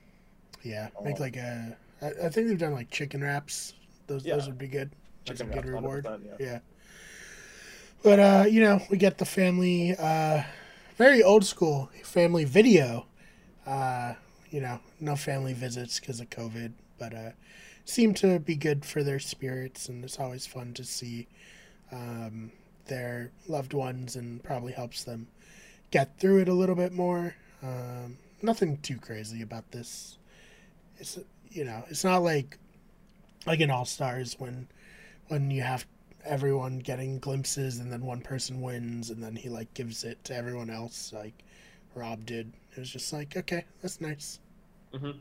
Yeah, 0.62 0.88
make 1.02 1.16
oh. 1.18 1.22
like 1.22 1.36
a. 1.36 1.76
I, 2.02 2.06
I 2.06 2.28
think 2.28 2.48
they've 2.48 2.58
done 2.58 2.72
like 2.72 2.90
chicken 2.90 3.22
wraps. 3.22 3.74
Those 4.06 4.24
yeah. 4.24 4.36
those 4.36 4.46
would 4.46 4.58
be 4.58 4.68
good. 4.68 4.90
That's 5.26 5.40
a 5.40 5.44
good 5.44 5.66
reward. 5.66 6.06
Yeah. 6.06 6.34
yeah. 6.38 6.58
But 8.02 8.20
uh, 8.20 8.44
you 8.48 8.60
know, 8.60 8.80
we 8.90 8.96
get 8.96 9.18
the 9.18 9.24
family, 9.24 9.94
uh, 9.98 10.42
very 10.96 11.22
old 11.22 11.44
school 11.44 11.90
family 12.02 12.44
video. 12.44 13.06
Uh, 13.66 14.14
you 14.50 14.60
know, 14.60 14.80
no 14.98 15.14
family 15.14 15.52
visits 15.52 16.00
because 16.00 16.20
of 16.20 16.30
COVID, 16.30 16.72
but 16.98 17.14
uh, 17.14 17.30
seem 17.84 18.14
to 18.14 18.38
be 18.38 18.54
good 18.54 18.84
for 18.84 19.02
their 19.02 19.18
spirits, 19.18 19.88
and 19.88 20.04
it's 20.04 20.18
always 20.18 20.46
fun 20.46 20.72
to 20.74 20.84
see 20.84 21.26
um, 21.92 22.50
their 22.88 23.30
loved 23.46 23.74
ones, 23.74 24.16
and 24.16 24.42
probably 24.42 24.72
helps 24.72 25.04
them 25.04 25.28
get 25.90 26.18
through 26.18 26.40
it 26.40 26.48
a 26.48 26.54
little 26.54 26.74
bit 26.74 26.92
more. 26.92 27.34
Um, 27.62 28.18
nothing 28.42 28.78
too 28.78 28.98
crazy 28.98 29.42
about 29.42 29.70
this 29.72 30.18
it's 30.98 31.18
you 31.50 31.64
know 31.64 31.84
it's 31.88 32.04
not 32.04 32.22
like 32.22 32.58
like 33.46 33.60
in 33.60 33.70
All 33.70 33.84
Stars 33.84 34.36
when 34.38 34.68
when 35.28 35.50
you 35.50 35.62
have 35.62 35.86
everyone 36.24 36.78
getting 36.78 37.18
glimpses 37.18 37.78
and 37.78 37.92
then 37.92 38.04
one 38.04 38.20
person 38.20 38.60
wins 38.60 39.10
and 39.10 39.22
then 39.22 39.36
he 39.36 39.48
like 39.48 39.72
gives 39.74 40.04
it 40.04 40.22
to 40.24 40.34
everyone 40.34 40.70
else 40.70 41.12
like 41.12 41.44
Rob 41.94 42.26
did. 42.26 42.52
It 42.76 42.80
was 42.80 42.90
just 42.90 43.12
like 43.12 43.36
okay, 43.36 43.64
that's 43.80 44.00
nice. 44.00 44.40
Mm-hmm. 44.92 45.18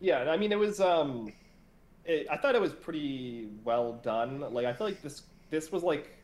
Yeah, 0.00 0.30
I 0.30 0.36
mean 0.36 0.52
it 0.52 0.58
was. 0.58 0.80
um 0.80 1.32
it, 2.04 2.26
I 2.30 2.38
thought 2.38 2.54
it 2.54 2.60
was 2.60 2.72
pretty 2.72 3.48
well 3.64 3.94
done. 4.02 4.40
Like 4.40 4.66
I 4.66 4.72
feel 4.72 4.86
like 4.86 5.02
this 5.02 5.22
this 5.50 5.72
was 5.72 5.82
like 5.82 6.17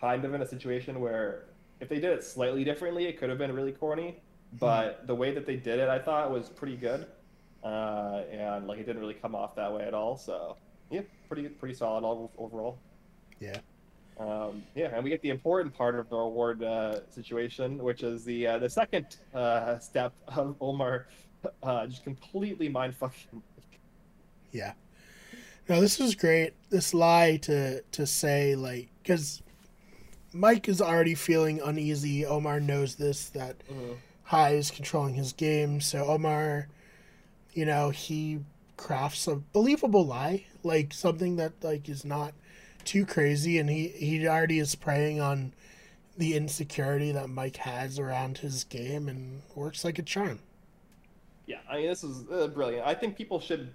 kind 0.00 0.24
of 0.24 0.34
in 0.34 0.42
a 0.42 0.46
situation 0.46 1.00
where 1.00 1.46
if 1.80 1.88
they 1.88 2.00
did 2.00 2.12
it 2.12 2.24
slightly 2.24 2.64
differently, 2.64 3.06
it 3.06 3.18
could 3.18 3.30
have 3.30 3.38
been 3.38 3.54
really 3.54 3.72
corny. 3.72 4.20
Hmm. 4.52 4.56
But 4.58 5.06
the 5.06 5.14
way 5.14 5.32
that 5.32 5.46
they 5.46 5.56
did 5.56 5.78
it, 5.78 5.88
I 5.88 5.98
thought 5.98 6.30
was 6.30 6.48
pretty 6.48 6.76
good 6.76 7.06
uh, 7.62 8.22
and 8.30 8.66
like 8.66 8.78
it 8.78 8.86
didn't 8.86 9.00
really 9.00 9.14
come 9.14 9.34
off 9.34 9.54
that 9.56 9.72
way 9.72 9.84
at 9.84 9.94
all. 9.94 10.16
So 10.16 10.56
yeah, 10.90 11.02
pretty 11.28 11.48
pretty 11.48 11.74
solid 11.74 12.04
all, 12.04 12.30
overall. 12.38 12.78
Yeah. 13.38 13.58
Um, 14.18 14.62
yeah, 14.74 14.94
and 14.94 15.02
we 15.02 15.08
get 15.08 15.22
the 15.22 15.30
important 15.30 15.74
part 15.74 15.94
of 15.98 16.10
the 16.10 16.16
reward 16.16 16.62
uh, 16.62 17.00
situation, 17.10 17.78
which 17.78 18.02
is 18.02 18.24
the 18.24 18.46
uh, 18.46 18.58
the 18.58 18.68
second 18.68 19.16
uh, 19.34 19.78
step 19.78 20.12
of 20.28 20.56
Omar 20.60 21.06
uh, 21.62 21.86
just 21.86 22.04
completely 22.04 22.68
mind 22.68 22.94
fucking. 22.96 23.42
Yeah. 24.52 24.72
No, 25.68 25.80
this 25.80 25.98
was 25.98 26.14
great. 26.14 26.54
This 26.70 26.92
lie 26.92 27.36
to 27.42 27.82
to 27.82 28.06
say 28.06 28.56
like 28.56 28.88
because 29.02 29.42
Mike 30.32 30.68
is 30.68 30.80
already 30.80 31.14
feeling 31.14 31.60
uneasy. 31.60 32.24
Omar 32.24 32.60
knows 32.60 32.96
this 32.96 33.28
that 33.30 33.58
mm-hmm. 33.66 33.94
Hai 34.24 34.50
is 34.50 34.70
controlling 34.70 35.14
his 35.14 35.32
game, 35.32 35.80
so 35.80 36.04
Omar 36.04 36.68
you 37.52 37.64
know, 37.64 37.90
he 37.90 38.40
crafts 38.76 39.26
a 39.26 39.36
believable 39.36 40.06
lie, 40.06 40.46
like 40.62 40.92
something 40.92 41.36
that 41.36 41.52
like 41.62 41.88
is 41.88 42.04
not 42.04 42.32
too 42.84 43.04
crazy, 43.04 43.58
and 43.58 43.68
he 43.68 43.88
he 43.88 44.26
already 44.26 44.58
is 44.58 44.74
preying 44.74 45.20
on 45.20 45.52
the 46.16 46.36
insecurity 46.36 47.12
that 47.12 47.28
Mike 47.28 47.56
has 47.58 47.98
around 47.98 48.38
his 48.38 48.64
game, 48.64 49.08
and 49.08 49.42
works 49.54 49.84
like 49.84 49.98
a 49.98 50.02
charm. 50.02 50.40
Yeah, 51.46 51.58
I 51.68 51.78
mean, 51.78 51.88
this 51.88 52.04
is 52.04 52.24
uh, 52.30 52.48
brilliant. 52.48 52.86
I 52.86 52.94
think 52.94 53.16
people 53.16 53.40
should 53.40 53.72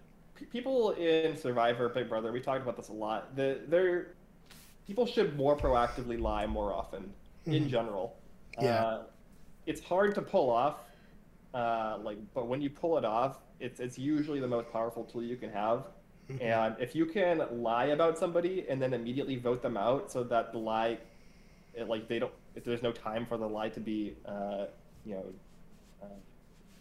people 0.51 0.91
in 0.91 1.37
Survivor, 1.37 1.89
Big 1.89 2.09
Brother, 2.09 2.31
we 2.31 2.41
talked 2.41 2.61
about 2.61 2.77
this 2.77 2.89
a 2.89 2.93
lot. 2.93 3.35
The 3.35 3.61
they're 3.67 4.14
people 4.85 5.05
should 5.05 5.35
more 5.35 5.55
proactively 5.57 6.19
lie 6.19 6.45
more 6.45 6.73
often 6.73 7.13
in 7.45 7.65
Mhm. 7.65 7.69
general. 7.69 8.15
Yeah. 8.61 8.83
Uh, 8.85 9.03
it's 9.65 9.81
hard 9.81 10.13
to 10.15 10.21
pull 10.21 10.49
off, 10.49 10.83
uh, 11.53 11.97
like, 12.03 12.17
but 12.33 12.47
when 12.47 12.61
you 12.61 12.69
pull 12.69 12.97
it 12.97 13.05
off, 13.05 13.39
it's 13.59 13.79
it's 13.79 13.97
usually 13.97 14.39
the 14.39 14.47
most 14.47 14.71
powerful 14.71 15.03
tool 15.05 15.23
you 15.23 15.37
can 15.37 15.49
have. 15.51 15.87
Mhm. 16.29 16.41
And 16.41 16.75
if 16.79 16.95
you 16.95 17.05
can 17.05 17.61
lie 17.63 17.85
about 17.85 18.17
somebody 18.17 18.67
and 18.69 18.81
then 18.81 18.93
immediately 18.93 19.35
vote 19.37 19.61
them 19.61 19.77
out, 19.77 20.11
so 20.11 20.23
that 20.23 20.51
the 20.51 20.57
lie, 20.57 20.97
it, 21.73 21.87
like 21.87 22.07
they 22.07 22.19
don't, 22.19 22.33
if 22.55 22.63
there's 22.63 22.81
no 22.81 22.91
time 22.91 23.25
for 23.25 23.37
the 23.37 23.47
lie 23.47 23.69
to 23.69 23.79
be, 23.79 24.15
uh, 24.25 24.67
you 25.05 25.15
know, 25.15 25.25
uh, 26.01 26.05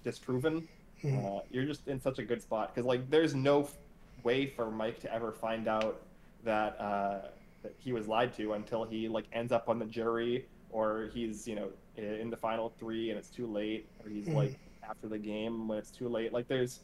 disproven, 0.03 0.67
Mhm. 1.03 1.39
uh, 1.39 1.43
you're 1.51 1.65
just 1.67 1.87
in 1.89 2.01
such 2.01 2.19
a 2.19 2.25
good 2.25 2.41
spot 2.43 2.75
because 2.75 2.87
like 2.87 3.09
there's 3.11 3.35
no 3.35 3.63
f- 3.63 3.77
way 4.23 4.47
for 4.47 4.71
Mike 4.71 4.99
to 5.01 5.13
ever 5.13 5.33
find 5.33 5.69
out 5.69 6.01
that 6.43 6.79
uh, 6.81 7.29
that 7.65 7.75
he 7.79 7.93
was 7.93 8.07
lied 8.07 8.33
to 8.35 8.53
until 8.53 8.85
he 8.85 9.09
like 9.09 9.25
ends 9.33 9.51
up 9.53 9.69
on 9.69 9.81
the 9.81 9.87
jury 9.87 10.47
or 10.71 11.11
he's 11.13 11.49
you 11.49 11.57
know 11.57 11.71
in 11.97 12.31
the 12.31 12.37
final 12.37 12.73
three 12.79 13.11
and 13.11 13.19
it's 13.19 13.31
too 13.31 13.47
late 13.49 13.89
or 14.05 14.09
he's 14.11 14.27
Mhm. 14.29 14.35
like 14.37 14.59
after 14.89 15.09
the 15.09 15.19
game 15.19 15.67
when 15.67 15.79
it's 15.79 15.91
too 15.91 16.09
late. 16.09 16.33
Like 16.33 16.47
there's 16.47 16.81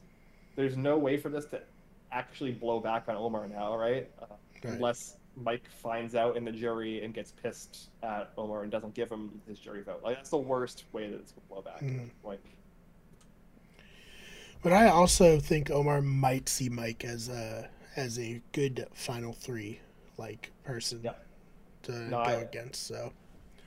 there's 0.56 0.76
no 0.76 0.98
way 0.98 1.16
for 1.16 1.28
this 1.28 1.44
to 1.46 1.62
actually 2.10 2.50
blow 2.52 2.80
back 2.80 3.08
on 3.08 3.14
Omar 3.16 3.46
now, 3.48 3.76
right? 3.76 4.10
Uh, 4.20 4.26
Right. 4.62 4.74
Unless 4.74 5.16
Mike 5.36 5.66
finds 5.70 6.14
out 6.14 6.36
in 6.36 6.44
the 6.44 6.52
jury 6.52 7.02
and 7.02 7.14
gets 7.14 7.32
pissed 7.32 7.88
at 8.02 8.30
Omar 8.36 8.62
and 8.64 8.70
doesn't 8.70 8.92
give 8.92 9.08
him 9.10 9.40
his 9.48 9.58
jury 9.58 9.82
vote. 9.82 10.02
Like 10.04 10.16
that's 10.16 10.28
the 10.28 10.36
worst 10.36 10.84
way 10.92 11.08
that 11.10 11.18
this 11.18 11.32
could 11.32 11.48
blow 11.48 11.62
back. 11.62 11.82
Like 12.22 12.40
But 14.62 14.72
I 14.72 14.88
also 14.88 15.40
think 15.40 15.70
Omar 15.70 16.02
might 16.02 16.48
see 16.48 16.68
Mike 16.68 17.04
as 17.04 17.28
a 17.28 17.70
as 17.96 18.18
a 18.18 18.40
good 18.52 18.86
final 18.94 19.32
three 19.32 19.80
like 20.20 20.52
person 20.64 21.00
Yeah. 21.02 21.14
to 21.84 21.92
No, 21.92 22.10
go 22.10 22.30
I- 22.30 22.32
against. 22.42 22.86
So 22.86 23.12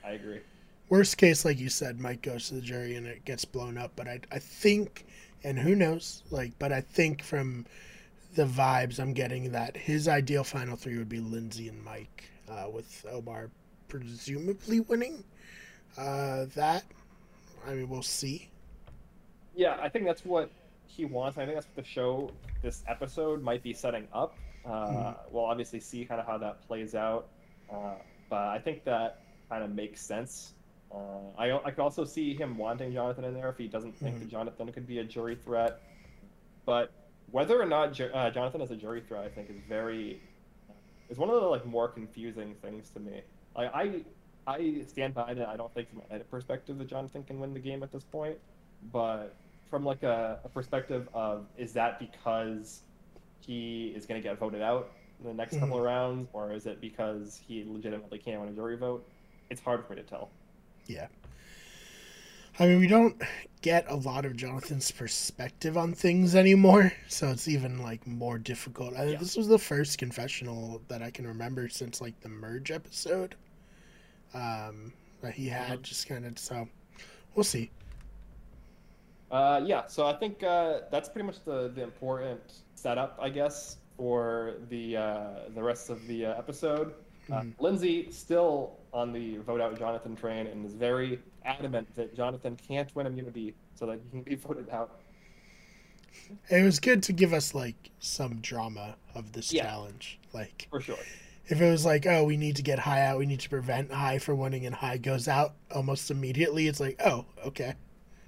I 0.04 0.12
agree. 0.12 0.40
worst 0.88 1.18
case, 1.18 1.44
like 1.44 1.58
you 1.58 1.68
said, 1.68 2.00
Mike 2.00 2.22
goes 2.22 2.48
to 2.48 2.54
the 2.54 2.60
jury 2.62 2.94
and 2.96 3.06
it 3.06 3.24
gets 3.26 3.44
blown 3.44 3.76
up. 3.76 3.92
But 3.96 4.08
I 4.08 4.20
I 4.30 4.38
think, 4.38 5.04
and 5.42 5.58
who 5.58 5.74
knows, 5.74 6.22
like, 6.30 6.52
but 6.58 6.72
I 6.72 6.80
think 6.80 7.22
from 7.22 7.66
the 8.34 8.44
vibes 8.46 8.98
I'm 8.98 9.12
getting 9.12 9.52
that 9.52 9.76
his 9.76 10.08
ideal 10.08 10.42
final 10.44 10.76
three 10.76 10.96
would 10.98 11.08
be 11.08 11.20
Lindsay 11.20 11.68
and 11.68 11.82
Mike, 11.84 12.24
uh, 12.48 12.68
with 12.72 13.04
Omar 13.10 13.50
presumably 13.88 14.80
winning. 14.80 15.22
Uh, 15.96 16.46
that 16.56 16.84
I 17.66 17.74
mean, 17.74 17.88
we'll 17.88 18.02
see. 18.02 18.48
Yeah, 19.56 19.76
I 19.80 19.88
think 19.88 20.04
that's 20.04 20.24
what 20.24 20.50
he 20.94 21.04
wants. 21.04 21.36
I 21.38 21.44
think 21.44 21.56
that's 21.56 21.66
what 21.66 21.76
the 21.76 21.84
show, 21.84 22.30
this 22.62 22.84
episode, 22.88 23.42
might 23.42 23.62
be 23.62 23.72
setting 23.72 24.06
up. 24.12 24.36
Uh, 24.64 24.70
Mhm. 24.70 25.16
We'll 25.32 25.44
obviously 25.44 25.80
see 25.80 26.04
kind 26.04 26.20
of 26.20 26.26
how 26.26 26.38
that 26.38 26.66
plays 26.66 26.94
out, 26.94 27.28
uh, 27.70 27.94
but 28.30 28.48
I 28.48 28.58
think 28.58 28.84
that 28.84 29.20
kind 29.48 29.62
of 29.64 29.74
makes 29.74 30.00
sense. 30.00 30.54
Uh, 30.92 31.30
I 31.36 31.52
I 31.66 31.70
could 31.70 31.80
also 31.80 32.04
see 32.04 32.34
him 32.34 32.56
wanting 32.56 32.92
Jonathan 32.92 33.24
in 33.24 33.34
there 33.34 33.48
if 33.50 33.58
he 33.58 33.66
doesn't 33.68 33.92
think 33.96 34.16
Mhm. 34.16 34.20
that 34.20 34.28
Jonathan 34.28 34.72
could 34.72 34.86
be 34.86 34.98
a 35.00 35.04
jury 35.04 35.34
threat. 35.34 35.80
But 36.64 36.92
whether 37.30 37.60
or 37.60 37.66
not 37.66 38.00
uh, 38.00 38.30
Jonathan 38.30 38.60
is 38.60 38.70
a 38.70 38.76
jury 38.76 39.00
threat, 39.00 39.24
I 39.24 39.28
think 39.28 39.50
is 39.50 39.58
very 39.68 40.20
is 41.10 41.18
one 41.18 41.28
of 41.28 41.40
the 41.40 41.46
like 41.46 41.66
more 41.66 41.88
confusing 41.88 42.54
things 42.62 42.88
to 42.90 43.00
me. 43.00 43.22
Like 43.56 43.70
I 43.74 44.04
I 44.46 44.84
stand 44.86 45.14
by 45.14 45.34
that. 45.34 45.48
I 45.48 45.56
don't 45.56 45.72
think 45.74 45.88
from 45.90 46.00
an 46.00 46.06
edit 46.10 46.30
perspective 46.30 46.78
that 46.78 46.86
Jonathan 46.86 47.24
can 47.24 47.40
win 47.40 47.52
the 47.52 47.60
game 47.60 47.82
at 47.82 47.90
this 47.92 48.04
point, 48.04 48.38
but 48.92 49.34
from 49.74 49.84
like 49.84 50.04
a, 50.04 50.38
a 50.44 50.48
perspective 50.48 51.08
of 51.14 51.46
is 51.58 51.72
that 51.72 51.98
because 51.98 52.82
he 53.40 53.92
is 53.96 54.06
going 54.06 54.22
to 54.22 54.28
get 54.28 54.38
voted 54.38 54.62
out 54.62 54.92
in 55.20 55.26
the 55.26 55.34
next 55.34 55.58
couple 55.58 55.76
of 55.78 55.82
rounds, 55.82 56.28
or 56.32 56.52
is 56.52 56.66
it 56.66 56.80
because 56.80 57.40
he 57.44 57.64
legitimately 57.66 58.18
can't 58.18 58.40
win 58.40 58.50
a 58.50 58.52
jury 58.52 58.76
vote? 58.76 59.04
It's 59.50 59.60
hard 59.60 59.84
for 59.84 59.94
me 59.96 60.00
to 60.00 60.06
tell. 60.08 60.30
Yeah. 60.86 61.08
I 62.60 62.66
mean, 62.68 62.78
we 62.78 62.86
don't 62.86 63.20
get 63.62 63.84
a 63.88 63.96
lot 63.96 64.24
of 64.24 64.36
Jonathan's 64.36 64.92
perspective 64.92 65.76
on 65.76 65.92
things 65.92 66.36
anymore, 66.36 66.92
so 67.08 67.30
it's 67.30 67.48
even 67.48 67.82
like 67.82 68.06
more 68.06 68.38
difficult. 68.38 68.94
I 68.94 68.98
think 68.98 69.12
Yeah. 69.14 69.18
this 69.18 69.36
was 69.36 69.48
the 69.48 69.58
first 69.58 69.98
confessional 69.98 70.82
that 70.86 71.02
I 71.02 71.10
can 71.10 71.26
remember 71.26 71.68
since 71.68 72.00
like 72.00 72.20
the 72.20 72.28
merge 72.28 72.70
episode 72.70 73.34
um, 74.34 74.92
that 75.20 75.34
he 75.34 75.48
had. 75.48 75.80
Mhm. 75.80 75.82
Just 75.82 76.06
kind 76.06 76.24
of 76.26 76.38
so 76.38 76.68
we'll 77.34 77.42
see. 77.42 77.72
Uh, 79.34 79.60
yeah, 79.66 79.84
so 79.88 80.06
I 80.06 80.12
think 80.12 80.44
uh, 80.44 80.82
that's 80.92 81.08
pretty 81.08 81.26
much 81.26 81.42
the, 81.44 81.68
the 81.74 81.82
important 81.82 82.40
setup, 82.76 83.18
I 83.20 83.30
guess, 83.30 83.78
for 83.96 84.54
the 84.70 84.96
uh, 84.96 85.28
the 85.56 85.62
rest 85.62 85.90
of 85.90 86.06
the 86.06 86.26
uh, 86.26 86.38
episode. 86.38 86.94
Uh, 87.32 87.40
Mhm. 87.40 87.54
Lindsay 87.58 88.10
still 88.12 88.76
on 88.92 89.12
the 89.12 89.38
vote 89.38 89.60
out 89.60 89.76
Jonathan 89.78 90.14
train 90.14 90.46
and 90.46 90.64
is 90.64 90.74
very 90.74 91.18
adamant 91.44 91.88
that 91.96 92.14
Jonathan 92.14 92.54
can't 92.68 92.94
win 92.94 93.06
immunity 93.06 93.54
so 93.74 93.86
that 93.86 93.98
he 94.04 94.08
can 94.10 94.22
be 94.22 94.34
voted 94.46 94.68
out. 94.70 95.00
It 96.50 96.62
was 96.62 96.78
good 96.78 97.02
to 97.04 97.12
give 97.12 97.32
us 97.32 97.54
like 97.54 97.90
some 97.98 98.36
drama 98.40 98.94
of 99.16 99.32
this 99.32 99.52
Yeah. 99.52 99.64
challenge. 99.64 100.20
Like 100.32 100.68
For 100.70 100.80
sure. 100.80 100.98
if 101.48 101.60
it 101.60 101.70
was 101.70 101.84
like, 101.84 102.06
oh, 102.06 102.24
we 102.24 102.36
need 102.36 102.56
to 102.56 102.62
get 102.62 102.78
Hai 102.78 103.00
out, 103.06 103.18
we 103.18 103.26
need 103.26 103.40
to 103.40 103.48
prevent 103.48 103.90
Hai 103.90 104.18
from 104.18 104.38
winning, 104.38 104.66
and 104.66 104.74
Hai 104.74 104.98
goes 104.98 105.26
out 105.26 105.54
almost 105.74 106.10
immediately. 106.10 106.68
It's 106.68 106.78
like, 106.78 107.00
oh, 107.04 107.24
okay. 107.46 107.74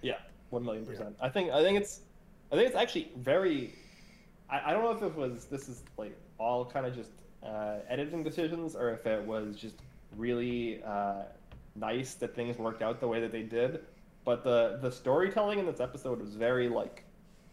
Yeah, 0.02 0.16
one 0.56 0.64
million 0.64 0.84
percent. 0.86 1.14
I 1.20 1.28
think 1.28 1.50
I 1.52 1.62
think 1.62 1.76
it's 1.78 2.00
I 2.50 2.56
think 2.56 2.66
it's 2.68 2.76
actually 2.76 3.10
very. 3.18 3.74
I, 4.48 4.56
I 4.66 4.72
don't 4.72 4.82
know 4.84 4.92
if 4.92 5.02
it 5.02 5.14
was 5.16 5.44
this 5.46 5.68
is 5.68 5.82
like 5.98 6.16
all 6.38 6.64
kind 6.64 6.86
of 6.86 6.94
just 6.94 7.10
uh, 7.42 7.78
editing 7.88 8.22
decisions 8.22 8.74
or 8.74 8.90
if 8.90 9.06
it 9.06 9.22
was 9.26 9.56
just 9.56 9.76
really 10.16 10.82
uh, 10.84 11.22
nice 11.74 12.14
that 12.14 12.34
things 12.34 12.56
worked 12.58 12.82
out 12.82 13.00
the 13.00 13.08
way 13.08 13.20
that 13.20 13.32
they 13.32 13.42
did. 13.42 13.80
But 14.24 14.42
the 14.44 14.78
the 14.80 14.90
storytelling 14.90 15.58
in 15.58 15.66
this 15.66 15.80
episode 15.80 16.20
was 16.20 16.34
very 16.34 16.68
like 16.68 17.04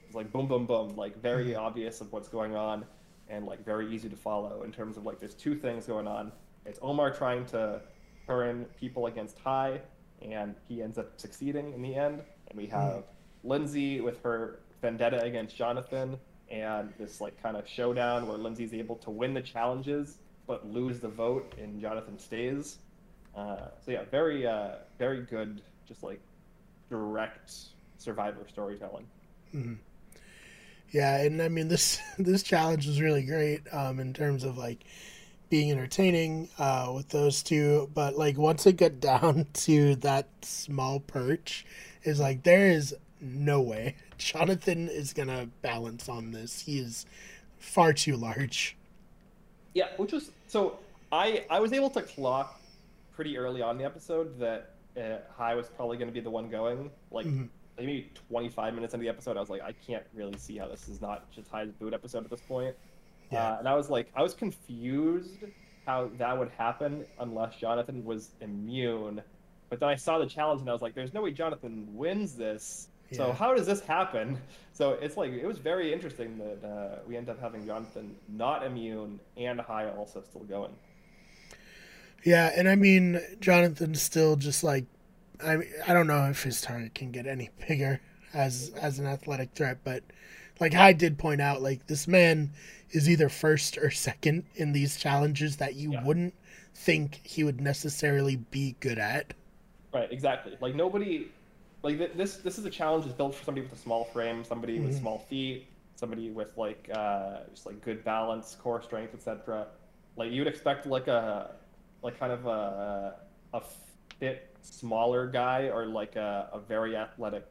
it's 0.06 0.16
like 0.16 0.32
boom 0.32 0.48
boom 0.48 0.66
boom 0.66 0.96
like 0.96 1.16
very 1.22 1.50
Mhm. 1.50 1.60
obvious 1.68 2.02
of 2.02 2.12
what's 2.14 2.30
going 2.30 2.56
on 2.56 2.86
and 3.30 3.46
like 3.46 3.64
very 3.66 3.86
easy 3.94 4.10
to 4.10 4.16
follow 4.16 4.64
in 4.64 4.72
terms 4.72 4.96
of 4.98 5.04
like 5.06 5.20
there's 5.20 5.36
two 5.36 5.56
things 5.56 5.86
going 5.86 6.08
on. 6.08 6.32
It's 6.66 6.80
Omar 6.82 7.12
trying 7.12 7.46
to 7.48 7.82
turn 8.28 8.66
people 8.80 9.08
against 9.08 9.38
Hai 9.40 9.82
and 10.22 10.56
he 10.70 10.82
ends 10.82 10.98
up 10.98 11.20
succeeding 11.20 11.74
in 11.74 11.82
the 11.82 11.96
end. 11.96 12.24
And 12.54 12.62
we 12.62 12.68
have 12.68 13.04
Lindsay 13.44 14.00
with 14.00 14.22
her 14.24 14.60
vendetta 14.82 15.22
against 15.22 15.56
Jonathan, 15.56 16.18
and 16.50 16.94
this 17.00 17.20
like 17.20 17.42
kind 17.42 17.58
of 17.58 17.68
showdown 17.68 18.28
where 18.28 18.38
Lindsay's 18.38 18.74
able 18.74 18.96
to 18.98 19.10
win 19.10 19.34
the 19.34 19.42
challenges 19.42 20.20
but 20.46 20.68
lose 20.70 21.00
the 21.00 21.08
vote, 21.08 21.54
and 21.58 21.80
Jonathan 21.80 22.20
stays. 22.20 22.80
Uh, 23.36 23.68
so 23.84 23.92
yeah, 23.92 24.04
very 24.12 24.46
uh, 24.46 24.76
very 25.00 25.22
good, 25.22 25.62
just 25.88 26.04
like 26.04 26.20
direct 26.90 27.52
survivor 27.98 28.46
storytelling. 28.48 29.08
Mhm. 29.54 29.78
Yeah, 30.92 31.18
and 31.22 31.42
I 31.42 31.50
mean 31.50 31.68
this 31.68 32.00
this 32.20 32.44
challenge 32.44 32.88
was 32.88 33.02
really 33.02 33.24
great 33.24 33.62
um, 33.72 34.00
in 34.00 34.14
terms 34.14 34.44
of 34.44 34.58
like 34.58 34.84
being 35.50 35.72
entertaining 35.72 36.50
uh, 36.58 36.92
with 36.96 37.10
those 37.10 37.44
two, 37.44 37.90
but 37.94 38.18
like 38.18 38.38
once 38.38 38.66
it 38.66 38.78
got 38.78 39.00
down 39.00 39.48
to 39.54 39.96
that 39.98 40.28
small 40.42 41.00
perch, 41.00 41.66
is 42.04 42.20
like 42.20 42.44
there 42.44 42.68
is 42.68 42.96
no 43.22 43.62
way 43.62 43.96
Jonathan 44.18 44.88
is 44.90 45.14
gonna 45.14 45.48
balance 45.62 46.08
on 46.10 46.32
this. 46.32 46.62
He 46.62 46.80
is 46.80 47.06
far 47.58 47.94
too 47.94 48.16
large. 48.18 48.76
Yeah, 49.74 49.88
which 49.98 50.12
was 50.12 50.32
so 50.48 50.80
I 51.12 51.46
I 51.50 51.60
was 51.60 51.74
able 51.74 51.90
to 51.92 52.02
clock 52.02 52.60
pretty 53.14 53.38
early 53.38 53.62
on 53.62 53.78
the 53.78 53.86
episode 53.86 54.40
that 54.40 54.72
uh, 54.98 55.18
Hai 55.38 55.56
was 55.56 55.68
probably 55.68 55.98
going 55.98 56.08
to 56.08 56.14
be 56.14 56.20
the 56.20 56.30
one 56.30 56.50
going. 56.50 56.90
Like 57.12 57.26
Mhm. 57.26 57.50
maybe 57.78 58.12
25 58.30 58.74
minutes 58.76 58.94
into 58.94 59.04
the 59.04 59.10
episode, 59.10 59.38
I 59.38 59.40
was 59.40 59.50
like, 59.50 59.62
I 59.62 59.72
can't 59.72 60.04
really 60.14 60.38
see 60.38 60.58
how 60.58 60.68
this 60.68 60.88
is 60.88 61.02
not 61.02 61.32
just 61.32 61.50
Hai's 61.52 61.72
boot 61.72 61.94
episode 61.94 62.24
at 62.24 62.30
this 62.30 62.42
point. 62.42 62.76
Yeah. 63.32 63.54
Uh, 63.54 63.60
and 63.60 63.68
I 63.68 63.74
was 63.76 63.90
like, 63.90 64.12
I 64.16 64.22
was 64.22 64.34
confused 64.36 65.38
how 65.86 66.10
that 66.18 66.38
would 66.38 66.50
happen 66.58 67.06
unless 67.20 67.56
Jonathan 67.56 68.04
was 68.06 68.32
immune. 68.42 69.22
But 69.74 69.80
then 69.80 69.90
I 69.90 69.96
saw 69.96 70.20
the 70.20 70.28
challenge 70.28 70.62
and 70.62 70.70
I 70.70 70.74
was 70.74 70.84
like, 70.84 70.94
there's 70.94 71.16
no 71.16 71.24
way 71.24 71.32
Jonathan 71.32 71.88
wins 71.96 72.36
this. 72.36 72.90
So 73.12 73.32
how 73.32 73.56
does 73.56 73.66
this 73.66 73.82
happen? 73.82 74.40
So 74.76 74.94
it's 74.94 75.18
like 75.18 75.32
it 75.32 75.46
was 75.46 75.60
very 75.60 75.94
interesting 75.94 76.40
that 76.40 76.68
uh, 76.68 77.00
we 77.08 77.16
end 77.16 77.30
up 77.30 77.40
having 77.40 77.64
Jonathan 77.64 78.16
not 78.28 78.66
immune 78.66 79.20
and 79.38 79.62
Hai 79.62 79.88
also 79.92 80.22
still 80.24 80.42
going. 80.46 80.72
Yeah, 82.24 82.52
and 82.56 82.68
I 82.68 82.76
mean 82.76 83.22
Jonathan's 83.40 84.02
still 84.02 84.36
just 84.36 84.64
like 84.64 84.86
I 85.46 85.58
mean, 85.58 85.70
I 85.88 85.94
don't 85.94 86.08
know 86.08 86.26
if 86.26 86.42
his 86.42 86.60
target 86.60 86.96
can 86.96 87.12
get 87.12 87.28
any 87.28 87.52
bigger 87.68 88.02
as 88.34 88.72
as 88.82 88.98
an 88.98 89.06
athletic 89.06 89.52
threat, 89.54 89.78
but 89.84 90.04
like 90.60 90.74
I 90.74 90.92
did 90.92 91.20
point 91.20 91.40
out, 91.40 91.62
like 91.62 91.86
this 91.86 92.08
man 92.08 92.52
is 92.90 93.08
either 93.08 93.30
first 93.30 93.78
or 93.78 93.92
second 93.92 94.46
in 94.56 94.72
these 94.74 94.98
challenges 94.98 95.58
that 95.58 95.76
you 95.76 95.94
Yeah. 95.94 96.04
wouldn't 96.04 96.34
think 96.74 97.22
he 97.24 97.44
would 97.44 97.62
necessarily 97.62 98.38
be 98.38 98.76
good 98.80 98.98
at. 98.98 99.36
Right, 99.94 100.12
exactly. 100.12 100.58
Like 100.60 100.74
nobody, 100.76 101.28
like 101.84 101.98
th- 101.98 102.14
this. 102.16 102.38
This 102.38 102.58
is 102.58 102.66
a 102.66 102.70
challenge 102.70 103.06
that's 103.06 103.16
built 103.16 103.36
for 103.36 103.44
somebody 103.44 103.64
with 103.66 103.74
a 103.74 103.82
small 103.82 104.06
frame, 104.06 104.44
somebody 104.44 104.80
with 104.80 104.94
Mhm. 104.96 105.00
small 105.00 105.20
feet, 105.20 105.68
somebody 105.96 106.32
with 106.32 106.58
like 106.58 106.90
uh, 106.94 107.42
just 107.52 107.66
like 107.66 107.80
good 107.82 108.04
balance, 108.04 108.56
core 108.56 108.82
strength, 108.82 109.14
etc. 109.14 109.68
Like 110.16 110.32
you 110.32 110.42
would 110.42 110.48
expect 110.48 110.86
like 110.88 111.08
a 111.08 111.52
like 112.02 112.18
kind 112.20 112.32
of 112.34 112.46
a 112.48 113.16
a 113.54 113.62
fit 114.20 114.56
smaller 114.62 115.28
guy 115.28 115.70
or 115.70 115.86
like 115.86 116.16
a, 116.16 116.50
a 116.54 116.60
very 116.60 116.96
athletic 116.96 117.46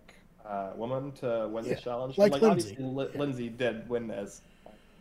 uh, 0.45 0.73
woman 0.75 1.13
to 1.13 1.49
win 1.53 1.65
Yeah, 1.65 1.75
this 1.75 1.83
challenge. 1.83 2.19
like 2.19 2.33
like 2.33 2.43
Lindsay. 2.43 2.71
obviously 2.71 2.85
Li- 2.85 3.09
Yeah. 3.15 3.21
Lindsay 3.21 3.49
did 3.51 3.89
win 3.89 4.09
this, 4.09 4.43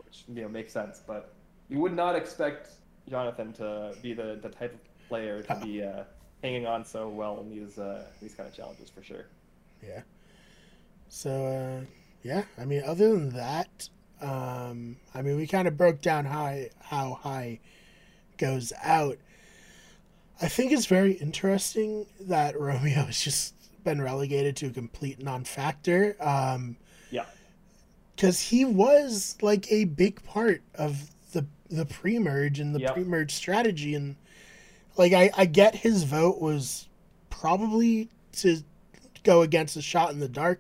which 0.05 0.25
you 0.27 0.43
know 0.43 0.49
makes 0.49 0.71
sense. 0.73 1.01
But 1.07 1.33
you 1.69 1.79
would 1.79 1.93
not 1.95 2.15
expect 2.15 2.69
Jonathan 3.09 3.51
to 3.53 3.95
be 4.03 4.13
the, 4.13 4.37
the 4.41 4.49
type 4.49 4.73
of 4.75 5.07
player 5.09 5.41
to 5.41 5.55
be 5.55 5.83
uh, 5.83 6.03
hanging 6.41 6.65
on 6.65 6.83
so 6.85 7.07
well 7.09 7.39
in 7.41 7.49
these 7.49 7.77
uh, 7.77 8.03
these 8.21 8.33
kind 8.33 8.47
of 8.49 8.55
challenges 8.55 8.89
for 8.89 9.03
sure. 9.03 9.25
Yeah. 9.85 10.01
So 11.09 11.45
uh, 11.45 11.85
yeah, 12.23 12.43
I 12.57 12.65
mean, 12.65 12.83
other 12.85 13.09
than 13.11 13.29
that, 13.31 13.89
um, 14.21 14.97
I 15.13 15.21
mean, 15.21 15.37
we 15.37 15.47
kind 15.47 15.67
of 15.67 15.77
broke 15.77 16.01
down 16.01 16.25
how 16.25 16.57
how 16.79 17.19
Hai 17.21 17.59
goes 18.37 18.73
out. 18.83 19.17
I 20.41 20.47
think 20.47 20.71
it's 20.71 20.87
very 20.87 21.13
interesting 21.13 22.07
that 22.21 22.59
Romeo 22.59 23.05
has 23.05 23.21
just 23.21 23.53
been 23.83 24.01
relegated 24.01 24.55
to 24.57 24.67
a 24.67 24.69
complete 24.71 25.21
non-factor. 25.21 26.15
Um, 26.19 26.77
Yeah. 27.09 27.25
because 28.15 28.39
he 28.39 28.65
was 28.65 29.37
like 29.41 29.71
a 29.71 29.85
big 29.85 30.23
part 30.23 30.61
of 30.75 31.09
the 31.31 31.45
the 31.69 31.85
pre-merge 31.85 32.59
and 32.59 32.73
the 32.75 32.79
Yep. 32.81 32.93
pre-merge 32.93 33.31
strategy, 33.31 33.95
and 33.95 34.15
like 35.01 35.13
I 35.13 35.31
I 35.35 35.45
get 35.45 35.73
his 35.77 36.03
vote 36.03 36.39
was 36.39 36.87
probably 37.31 38.09
to 38.33 38.57
go 39.23 39.41
against 39.41 39.75
a 39.75 39.81
shot 39.81 40.11
in 40.11 40.19
the 40.19 40.29
dark, 40.29 40.59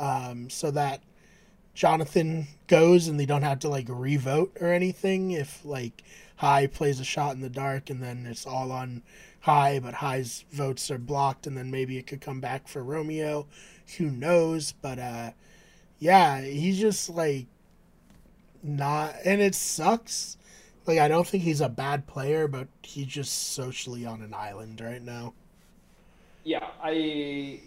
um, 0.00 0.50
so 0.50 0.72
that 0.72 1.00
Jonathan 1.74 2.48
goes 2.66 3.06
and 3.06 3.20
they 3.20 3.24
don't 3.24 3.42
have 3.42 3.60
to 3.60 3.68
like 3.68 3.86
revote 3.88 4.56
or 4.60 4.72
anything 4.72 5.30
if 5.30 5.64
like 5.64 6.02
Hai 6.34 6.66
plays 6.66 6.98
a 6.98 7.04
shot 7.04 7.36
in 7.36 7.40
the 7.40 7.48
dark 7.48 7.88
and 7.88 8.02
then 8.02 8.26
it's 8.26 8.48
all 8.48 8.72
on 8.72 9.04
Hai, 9.42 9.78
but 9.78 9.94
Hai's 9.94 10.44
votes 10.50 10.90
are 10.90 10.98
blocked 10.98 11.46
and 11.46 11.56
then 11.56 11.70
maybe 11.70 11.98
it 11.98 12.08
could 12.08 12.20
come 12.20 12.40
back 12.40 12.66
for 12.66 12.82
Romeo. 12.82 13.46
Who 13.98 14.10
knows? 14.10 14.72
But 14.72 14.98
uh 14.98 15.30
yeah, 16.00 16.40
he's 16.40 16.80
just 16.80 17.08
like 17.08 17.46
not 18.60 19.14
and 19.24 19.40
it 19.40 19.54
sucks. 19.54 20.36
Like 20.88 20.98
I 20.98 21.08
don't 21.08 21.26
think 21.26 21.44
he's 21.44 21.60
a 21.60 21.68
bad 21.68 22.06
player, 22.06 22.48
but 22.48 22.68
he's 22.82 23.06
just 23.06 23.52
socially 23.52 24.06
on 24.06 24.22
an 24.22 24.34
island 24.34 24.80
right 24.80 25.02
now. 25.02 25.34
Yeah, 26.44 26.66
I 26.82 27.60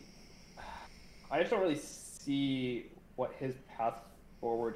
I 1.29 1.39
just 1.39 1.51
don't 1.51 1.61
really 1.61 1.75
see 1.77 2.87
what 3.15 3.33
his 3.39 3.55
path 3.77 3.95
forward 4.39 4.75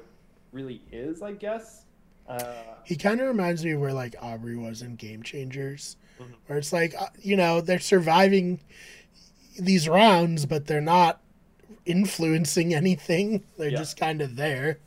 really 0.52 0.82
is. 0.92 1.22
I 1.22 1.32
guess. 1.32 1.84
Uh, 2.28 2.76
He 2.82 2.96
kind 2.96 3.20
of 3.20 3.28
reminds 3.28 3.64
me 3.64 3.72
of 3.72 3.80
where 3.80 3.92
like 3.92 4.14
Aubrey 4.20 4.56
was 4.56 4.82
in 4.82 4.96
Game 4.96 5.22
Changers, 5.22 5.96
Mhm. 6.20 6.36
where 6.46 6.58
it's 6.58 6.72
like 6.72 6.94
uh, 6.98 7.08
you 7.20 7.36
know 7.36 7.60
they're 7.60 7.78
surviving 7.80 8.60
these 9.58 9.88
rounds, 9.88 10.46
but 10.46 10.66
they're 10.66 10.80
not 10.80 11.20
influencing 11.86 12.74
anything. 12.74 13.44
They're 13.58 13.70
Yeah. 13.70 13.78
just 13.78 13.96
kind 13.96 14.22
of 14.22 14.36
there. 14.36 14.78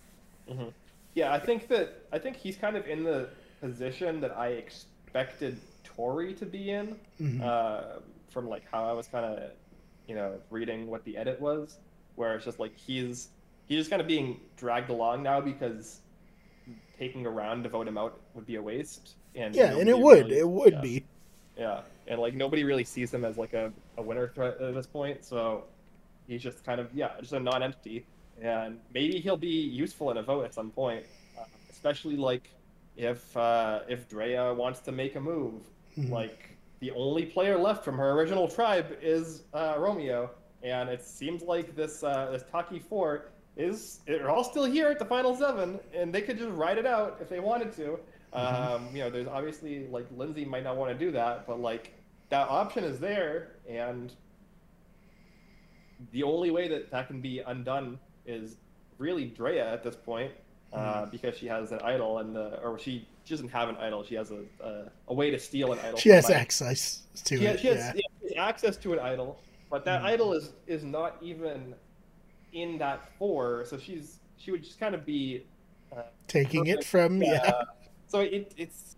Yeah, 1.14 1.34
I 1.34 1.40
think 1.40 1.68
that 1.68 2.04
I 2.12 2.20
think 2.20 2.38
he's 2.38 2.58
kind 2.58 2.76
of 2.78 2.88
in 2.88 3.04
the 3.04 3.30
position 3.62 4.20
that 4.22 4.36
I 4.38 4.50
expected 4.50 5.60
Tori 5.84 6.34
to 6.36 6.46
be 6.46 6.72
in, 6.72 6.96
Mhm. 7.20 7.42
uh, 7.42 8.00
from 8.30 8.48
like 8.48 8.64
how 8.72 8.86
I 8.86 8.94
was 8.94 9.08
kind 9.08 9.26
of, 9.26 9.52
you 10.08 10.16
know, 10.16 10.40
reading 10.50 10.88
what 10.88 11.04
the 11.04 11.18
edit 11.18 11.40
was, 11.42 11.78
where 12.16 12.36
it's 12.36 12.46
just 12.46 12.60
like 12.60 12.76
he's 12.78 13.30
he's 13.68 13.78
just 13.80 13.90
kind 13.90 14.02
of 14.02 14.08
being 14.08 14.40
dragged 14.58 14.90
along 14.90 15.22
now 15.24 15.40
because 15.40 16.02
taking 16.98 17.26
a 17.26 17.30
round 17.30 17.64
to 17.64 17.70
vote 17.70 17.88
him 17.88 17.98
out 17.98 18.20
would 18.34 18.46
be 18.46 18.56
a 18.56 18.62
waste. 18.62 19.16
And 19.36 19.56
yeah, 19.56 19.78
and 19.78 19.88
it 19.88 19.98
would, 19.98 20.26
really- 20.26 20.40
it 20.40 20.50
would 20.50 20.74
yeah. 20.74 20.82
be. 20.82 21.06
Yeah, 21.58 21.82
and 22.08 22.20
like 22.22 22.34
nobody 22.34 22.64
really 22.64 22.84
sees 22.86 23.14
him 23.14 23.26
as 23.26 23.38
like 23.38 23.54
a, 23.54 23.72
a 23.98 24.02
winner 24.02 24.28
threat 24.30 24.60
at 24.62 24.74
this 24.74 24.88
point, 24.88 25.26
so 25.26 25.66
he's 26.28 26.42
just 26.42 26.64
kind 26.64 26.80
of 26.80 26.94
yeah, 26.94 27.12
just 27.20 27.34
a 27.34 27.40
non-entity, 27.40 28.06
and 28.42 28.80
maybe 28.94 29.20
he'll 29.20 29.36
be 29.38 29.48
useful 29.50 30.10
in 30.12 30.18
a 30.18 30.24
vote 30.24 30.46
at 30.46 30.54
some 30.54 30.72
point, 30.72 31.04
uh, 31.38 31.44
especially 31.70 32.16
like 32.16 32.50
if 33.00 33.36
uh, 33.38 33.80
if 33.88 34.08
Drea 34.10 34.54
wants 34.54 34.82
to 34.82 34.92
make 34.92 35.16
a 35.16 35.20
move. 35.22 35.62
Mhm. 35.98 36.10
Like 36.12 36.58
the 36.80 36.92
only 36.92 37.26
player 37.26 37.58
left 37.58 37.84
from 37.84 37.98
her 37.98 38.12
original 38.12 38.48
tribe 38.48 38.98
is 39.02 39.44
uh, 39.54 39.76
Romeo, 39.78 40.30
and 40.64 40.90
it 40.90 41.02
seems 41.02 41.42
like 41.42 41.76
this 41.76 42.04
uh, 42.04 42.30
this 42.32 42.44
Taku 42.52 42.80
Four 42.80 43.32
is 43.58 44.02
they're 44.06 44.30
all 44.30 44.44
still 44.44 44.66
here 44.66 44.90
at 44.90 45.00
the 45.00 45.06
final 45.06 45.36
seven, 45.36 45.80
and 45.94 46.14
they 46.14 46.22
could 46.22 46.38
just 46.38 46.52
ride 46.52 46.78
it 46.78 46.86
out 46.86 47.18
if 47.22 47.30
they 47.30 47.40
wanted 47.40 47.72
to. 47.74 48.00
Um, 48.32 48.90
you 48.94 49.00
know, 49.00 49.10
there's 49.10 49.28
obviously 49.28 49.88
like 49.88 50.06
Lindsay 50.16 50.46
might 50.46 50.64
not 50.64 50.76
want 50.78 50.92
to 50.92 51.06
do 51.06 51.12
that, 51.12 51.48
but 51.48 51.60
like 51.60 51.94
that 52.30 52.48
option 52.50 52.84
is 52.84 53.00
there, 53.00 53.54
and 53.68 54.14
the 56.12 56.24
only 56.24 56.52
way 56.52 56.68
that 56.68 56.92
that 56.92 57.08
can 57.08 57.22
be 57.22 57.40
undone 57.40 57.98
is 58.26 58.58
really 58.98 59.26
Drea 59.26 59.72
at 59.74 59.84
this 59.84 59.96
point, 59.96 60.32
uh, 60.74 61.06
because 61.08 61.38
she 61.38 61.48
has 61.48 61.72
an 61.72 61.80
idol, 61.84 62.20
and 62.20 62.36
the 62.36 62.60
or 62.62 62.78
she, 62.80 63.08
she 63.24 63.34
doesn't 63.34 63.50
have 63.50 63.70
an 63.70 63.78
idol, 63.78 64.04
she 64.04 64.16
has 64.16 64.32
a 64.32 64.42
a, 64.64 64.92
a 65.08 65.14
way 65.14 65.32
to 65.32 65.40
steal 65.40 65.72
an 65.74 65.80
idol. 65.80 65.98
She 66.00 66.10
has 66.10 66.30
access 66.30 67.04
to 67.26 67.38
She 67.38 67.46
it. 67.46 67.52
has, 67.52 67.60
she 67.60 67.68
has, 67.68 67.78
yeah. 67.78 67.92
yeah, 67.96 68.02
she 68.30 68.36
has 68.36 68.48
access 68.50 68.78
to 68.78 68.94
an 68.94 69.00
idol, 69.00 69.40
but 69.70 69.84
that 69.86 70.02
Mhm. 70.02 70.06
idol 70.06 70.34
is 70.34 70.54
is 70.68 70.84
not 70.84 71.18
even 71.22 71.74
in 72.54 72.78
that 72.80 73.00
four, 73.18 73.66
so 73.66 73.78
she's 73.78 74.20
she 74.38 74.52
would 74.52 74.64
just 74.64 74.80
kind 74.80 74.96
of 74.96 75.06
be 75.06 75.44
uh, 75.96 76.04
Taking 76.28 76.68
it 76.68 76.78
perfect. 76.78 76.90
from 76.92 77.22
yeah. 77.22 77.64
So 78.08 78.22
it, 78.22 78.54
it's 78.58 78.96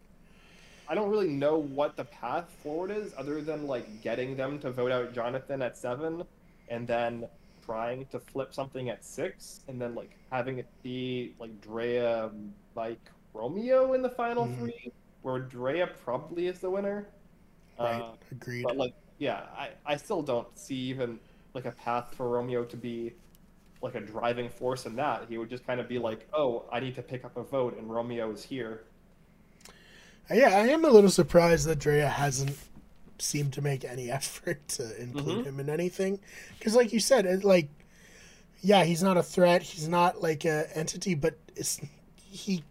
I 0.88 0.96
don't 0.96 1.10
really 1.10 1.30
know 1.30 1.58
what 1.58 1.96
the 1.96 2.04
path 2.06 2.50
forward 2.64 2.92
is, 2.92 3.14
other 3.18 3.42
than 3.42 3.66
like 3.66 4.02
getting 4.02 4.36
them 4.36 4.60
to 4.60 4.72
vote 4.72 4.92
out 4.92 5.14
Jonathan 5.14 5.62
at 5.62 5.78
seven, 5.78 6.24
and 6.70 6.86
then 6.88 7.28
trying 7.66 8.06
to 8.08 8.20
flip 8.20 8.54
something 8.54 8.90
at 8.90 9.04
six, 9.06 9.62
and 9.68 9.80
then 9.82 9.96
like 9.96 10.12
having 10.32 10.58
it 10.60 10.68
be 10.84 11.34
like 11.40 11.60
Drea, 11.62 12.30
Mike, 12.76 13.10
Romeo 13.34 13.94
in 13.94 14.02
the 14.02 14.10
final 14.10 14.46
Mhm. 14.48 14.58
three, 14.58 14.92
where 15.22 15.40
Drea 15.40 15.88
probably 15.88 16.48
is 16.48 16.60
the 16.60 16.70
winner. 16.70 17.08
Right. 17.80 18.02
Uh, 18.02 18.14
Agreed. 18.32 18.64
but 18.64 18.78
like, 18.78 18.94
yeah, 19.18 19.46
I, 19.58 19.70
I 19.86 19.96
still 19.98 20.22
don't 20.22 20.48
see 20.58 20.76
even 20.76 21.20
like 21.54 21.66
a 21.66 21.72
path 21.72 22.14
for 22.16 22.30
Romeo 22.30 22.64
to 22.66 22.78
be 22.78 23.14
like 23.82 23.96
a 23.96 24.00
driving 24.02 24.48
force 24.50 24.86
in 24.86 24.96
that. 24.98 25.26
He 25.28 25.38
would 25.38 25.50
just 25.50 25.66
kind 25.66 25.80
of 25.80 25.88
be 25.88 25.98
like, 26.00 26.28
oh, 26.34 26.66
I 26.72 26.80
need 26.80 26.96
to 26.96 27.02
pick 27.02 27.26
up 27.26 27.36
a 27.38 27.44
vote, 27.44 27.78
and 27.78 27.90
Romeo 27.90 28.32
is 28.32 28.44
here. 28.44 28.84
Yeah, 30.30 30.50
I 30.56 30.68
am 30.68 30.86
a 30.86 30.90
little 30.90 31.10
surprised 31.10 31.66
that 31.68 31.80
Drea 31.80 32.08
hasn't 32.08 32.56
seemed 33.22 33.54
to 33.54 33.62
make 33.62 33.84
any 33.86 34.12
effort 34.20 34.68
to 34.70 35.02
include 35.02 35.42
Mhm. 35.42 35.46
him 35.46 35.60
in 35.60 35.70
anything. 35.70 36.20
Because, 36.58 36.76
like 36.76 36.94
you 36.94 37.00
said, 37.00 37.26
it, 37.26 37.44
like, 37.44 37.70
yeah, 38.62 38.84
he's 38.84 39.04
not 39.04 39.18
a 39.18 39.24
threat. 39.24 39.64
He's 39.64 39.88
not 39.88 40.22
like 40.22 40.46
a 40.46 40.68
entity, 40.78 41.16
but 41.16 41.36
it's 41.56 41.80
he 42.16 42.64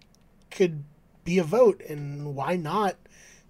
could 0.50 0.84
be 1.24 1.38
a 1.38 1.44
vote, 1.44 1.80
and 1.88 2.34
why 2.34 2.56
not 2.56 2.96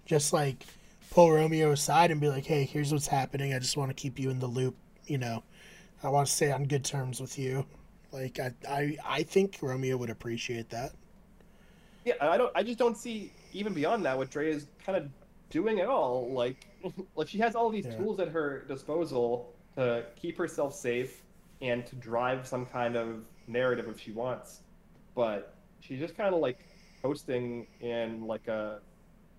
just 0.05 0.33
like 0.33 0.65
pull 1.11 1.31
Romeo 1.31 1.71
aside 1.71 2.11
and 2.11 2.19
be 2.21 2.29
like, 2.29 2.45
"Hey, 2.45 2.65
here's 2.65 2.91
what's 2.91 3.07
happening. 3.07 3.53
I 3.53 3.59
just 3.59 3.77
want 3.77 3.89
to 3.91 3.95
keep 3.95 4.19
you 4.19 4.29
in 4.29 4.39
the 4.39 4.47
loop. 4.47 4.75
You 5.07 5.17
know, 5.19 5.43
I 6.03 6.09
want 6.09 6.27
to 6.27 6.33
stay 6.33 6.51
on 6.51 6.65
good 6.65 6.83
terms 6.85 7.21
with 7.21 7.37
you." 7.39 7.65
Like, 8.11 8.39
I, 8.39 8.53
I, 8.69 8.97
I 9.05 9.23
think 9.23 9.59
Romeo 9.61 9.97
would 9.97 10.09
appreciate 10.09 10.69
that. 10.71 10.93
Yeah, 12.05 12.13
I 12.19 12.37
don't. 12.37 12.51
I 12.55 12.63
just 12.63 12.79
don't 12.79 12.97
see 12.97 13.31
even 13.53 13.73
beyond 13.73 14.05
that 14.05 14.17
what 14.17 14.29
Drea 14.31 14.53
is 14.53 14.67
kind 14.85 14.97
of 14.97 15.09
doing 15.51 15.79
at 15.79 15.87
all. 15.87 16.31
Like, 16.31 16.65
like 17.15 17.27
she 17.27 17.37
has 17.37 17.55
all 17.55 17.69
these 17.69 17.85
Yeah. 17.85 17.97
tools 17.97 18.19
at 18.19 18.29
her 18.29 18.65
disposal 18.67 19.53
to 19.75 20.05
keep 20.15 20.37
herself 20.37 20.73
safe 20.73 21.23
and 21.61 21.85
to 21.85 21.95
drive 21.97 22.47
some 22.47 22.65
kind 22.65 22.95
of 22.95 23.23
narrative 23.47 23.87
if 23.87 23.99
she 23.99 24.11
wants, 24.11 24.61
but 25.15 25.53
she's 25.79 25.99
just 25.99 26.17
kind 26.17 26.33
of 26.33 26.41
like 26.41 26.65
posting 27.03 27.67
in 27.81 28.25
like 28.25 28.47
a, 28.47 28.79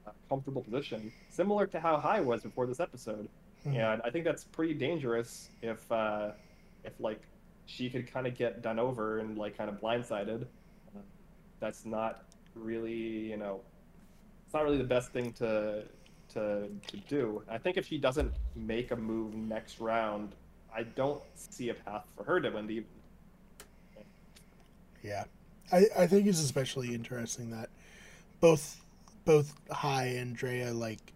a 0.06 0.10
comfortable 0.28 0.62
position, 0.62 1.12
similar 1.30 1.66
to 1.66 1.80
how 1.80 1.96
Hai 1.98 2.20
was 2.20 2.42
before 2.42 2.66
this 2.66 2.78
episode. 2.80 3.28
Mhm. 3.66 3.76
And 3.76 4.02
I 4.04 4.10
think 4.10 4.24
that's 4.24 4.44
pretty 4.44 4.74
dangerous 4.74 5.50
if 5.62 5.90
uh, 5.92 6.30
if 6.84 6.92
like 7.00 7.22
she 7.66 7.88
could 7.90 8.12
kind 8.12 8.26
of 8.26 8.36
get 8.36 8.60
done 8.62 8.78
over 8.78 9.18
and 9.18 9.36
like 9.38 9.56
kind 9.56 9.68
of 9.70 9.80
blindsided. 9.80 10.46
That's 11.60 11.84
not 11.84 12.24
really 12.54 12.92
you 13.30 13.36
know 13.36 13.60
it's 14.44 14.52
not 14.54 14.64
really 14.64 14.78
the 14.78 14.84
best 14.84 15.12
thing 15.12 15.32
to 15.34 15.84
to 16.34 16.68
to 16.88 16.96
do. 17.08 17.42
I 17.48 17.58
think 17.58 17.76
if 17.76 17.86
she 17.86 17.98
doesn't 17.98 18.32
make 18.54 18.90
a 18.90 18.96
move 18.96 19.34
next 19.34 19.80
round, 19.80 20.34
I 20.74 20.84
don't 20.84 21.22
see 21.34 21.68
a 21.68 21.74
path 21.74 22.04
for 22.16 22.24
her 22.24 22.40
to 22.40 22.50
win 22.50 22.66
the. 22.66 22.84
Yeah, 25.02 25.24
I, 25.72 25.86
I 25.98 26.06
think 26.06 26.26
it's 26.26 26.42
especially 26.42 26.94
interesting 26.94 27.50
that 27.50 27.70
both 28.40 28.80
both 29.24 29.54
Hai 29.70 30.04
and 30.04 30.34
Drea 30.36 30.72
like 30.72 31.12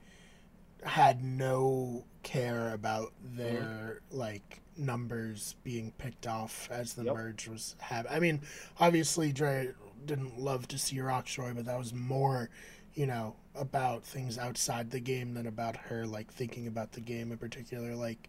had 0.83 1.23
no 1.23 2.05
care 2.23 2.73
about 2.73 3.13
their 3.23 4.01
mm-hmm. 4.11 4.19
like 4.19 4.61
numbers 4.77 5.57
being 5.65 5.93
picked 5.99 6.27
off 6.27 6.69
as 6.71 6.95
the 6.95 7.05
yep. 7.05 7.15
merge 7.15 7.49
was 7.49 7.77
happening. 7.79 8.17
I 8.17 8.21
mean, 8.21 8.41
obviously 8.79 9.33
Dre 9.33 9.73
didn't 10.05 10.39
love 10.39 10.69
to 10.69 10.79
see 10.79 10.97
Rocksroy, 10.97 11.55
but 11.55 11.65
that 11.67 11.79
was 11.79 11.95
more, 11.95 12.51
you 12.95 13.07
know, 13.07 13.37
about 13.57 14.05
things 14.05 14.39
outside 14.39 14.91
the 14.91 15.01
game 15.01 15.35
than 15.35 15.47
about 15.47 15.77
her 15.77 16.07
like 16.07 16.33
thinking 16.33 16.67
about 16.67 16.93
the 16.93 17.01
game 17.01 17.33
in 17.33 17.39
particular. 17.39 17.95
Like 17.95 18.29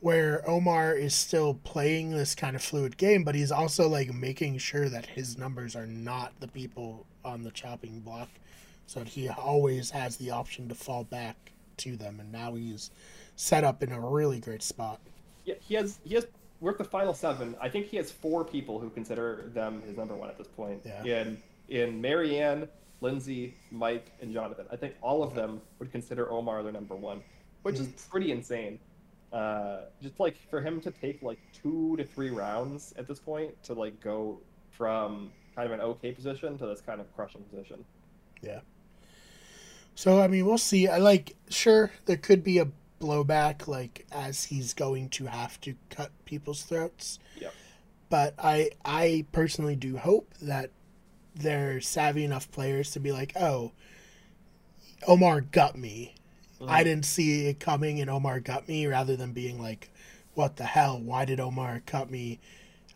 where 0.00 0.48
Omar 0.48 0.94
is 0.94 1.14
still 1.14 1.54
playing 1.64 2.10
this 2.10 2.34
kind 2.34 2.54
of 2.54 2.62
fluid 2.62 2.96
game, 2.96 3.24
but 3.24 3.34
he's 3.34 3.50
also 3.50 3.88
like 3.88 4.12
making 4.12 4.58
sure 4.58 4.88
that 4.88 5.06
his 5.06 5.38
numbers 5.38 5.74
are 5.74 5.86
not 5.86 6.32
the 6.40 6.48
people 6.48 7.06
on 7.24 7.42
the 7.42 7.50
chopping 7.50 8.00
block, 8.00 8.28
so 8.86 9.00
that 9.00 9.08
he 9.08 9.28
always 9.30 9.90
has 9.90 10.16
the 10.16 10.30
option 10.30 10.68
to 10.68 10.74
fall 10.74 11.04
back 11.04 11.52
to 11.78 11.96
them. 11.96 12.20
And 12.20 12.30
now 12.30 12.54
he's 12.54 12.90
set 13.36 13.64
up 13.64 13.82
in 13.82 13.92
a 13.92 14.00
really 14.00 14.40
great 14.40 14.62
spot. 14.62 15.00
Yeah, 15.44 15.54
he 15.60 15.74
has 15.74 15.98
he 16.04 16.14
has 16.16 16.26
we're 16.60 16.72
at 16.72 16.78
the 16.78 16.84
final 16.84 17.14
seven. 17.14 17.56
I 17.60 17.68
think 17.68 17.86
he 17.86 17.96
has 17.96 18.10
four 18.10 18.44
people 18.44 18.78
who 18.78 18.90
consider 18.90 19.50
them 19.54 19.82
his 19.86 19.96
number 19.96 20.14
one 20.14 20.28
at 20.28 20.38
this 20.38 20.48
point. 20.48 20.82
Yeah. 20.84 21.02
In 21.04 21.38
in 21.68 22.02
Maryanne, 22.02 22.68
Lindsay, 23.04 23.54
Mike, 23.70 24.10
and 24.22 24.32
Jonathan. 24.32 24.64
I 24.72 24.76
think 24.76 24.94
all 25.02 25.22
of 25.22 25.34
them 25.34 25.60
would 25.78 25.92
consider 25.92 26.32
Omar 26.32 26.62
their 26.62 26.72
number 26.72 26.96
one, 26.96 27.20
which 27.62 27.78
is 27.78 27.88
mm. 27.88 28.08
pretty 28.08 28.32
insane. 28.32 28.80
Uh, 29.30 29.82
just 30.00 30.18
like 30.18 30.36
for 30.48 30.60
him 30.60 30.80
to 30.80 30.90
take 30.90 31.20
like 31.22 31.38
two 31.52 31.96
to 31.98 32.04
three 32.04 32.30
rounds 32.30 32.94
at 32.96 33.06
this 33.06 33.18
point 33.18 33.50
to 33.64 33.74
like 33.74 34.00
go 34.00 34.40
from 34.70 35.30
kind 35.54 35.66
of 35.66 35.72
an 35.72 35.80
okay 35.80 36.12
position 36.12 36.56
to 36.56 36.66
this 36.66 36.80
kind 36.80 37.00
of 37.00 37.14
crushing 37.14 37.42
position. 37.42 37.84
Yeah. 38.40 38.60
So 39.94 40.20
I 40.20 40.26
mean, 40.28 40.46
we'll 40.46 40.56
see. 40.56 40.88
I 40.88 40.96
like 40.96 41.36
sure 41.50 41.90
there 42.06 42.16
could 42.16 42.42
be 42.42 42.58
a 42.58 42.68
blowback 43.00 43.68
like 43.68 44.06
as 44.12 44.44
he's 44.44 44.72
going 44.72 45.10
to 45.10 45.26
have 45.26 45.60
to 45.60 45.74
cut 45.90 46.10
people's 46.24 46.62
throats. 46.62 47.18
Yeah. 47.38 47.50
But 48.08 48.34
I 48.38 48.70
I 48.84 49.26
personally 49.32 49.76
do 49.76 49.98
hope 49.98 50.32
that 50.40 50.70
they're 51.34 51.80
savvy 51.80 52.24
enough 52.24 52.50
players 52.50 52.90
to 52.92 53.00
be 53.00 53.12
like, 53.12 53.32
"Oh, 53.36 53.72
Omar 55.06 55.42
got 55.42 55.76
me. 55.76 56.14
Mm-hmm. 56.60 56.70
I 56.70 56.84
didn't 56.84 57.04
see 57.04 57.46
it 57.46 57.60
coming 57.60 58.00
and 58.00 58.10
Omar 58.10 58.40
got 58.40 58.68
me," 58.68 58.86
rather 58.86 59.16
than 59.16 59.32
being 59.32 59.60
like, 59.60 59.90
"What 60.34 60.56
the 60.56 60.64
hell? 60.64 60.98
Why 60.98 61.24
did 61.24 61.40
Omar 61.40 61.82
cut 61.86 62.10
me?" 62.10 62.40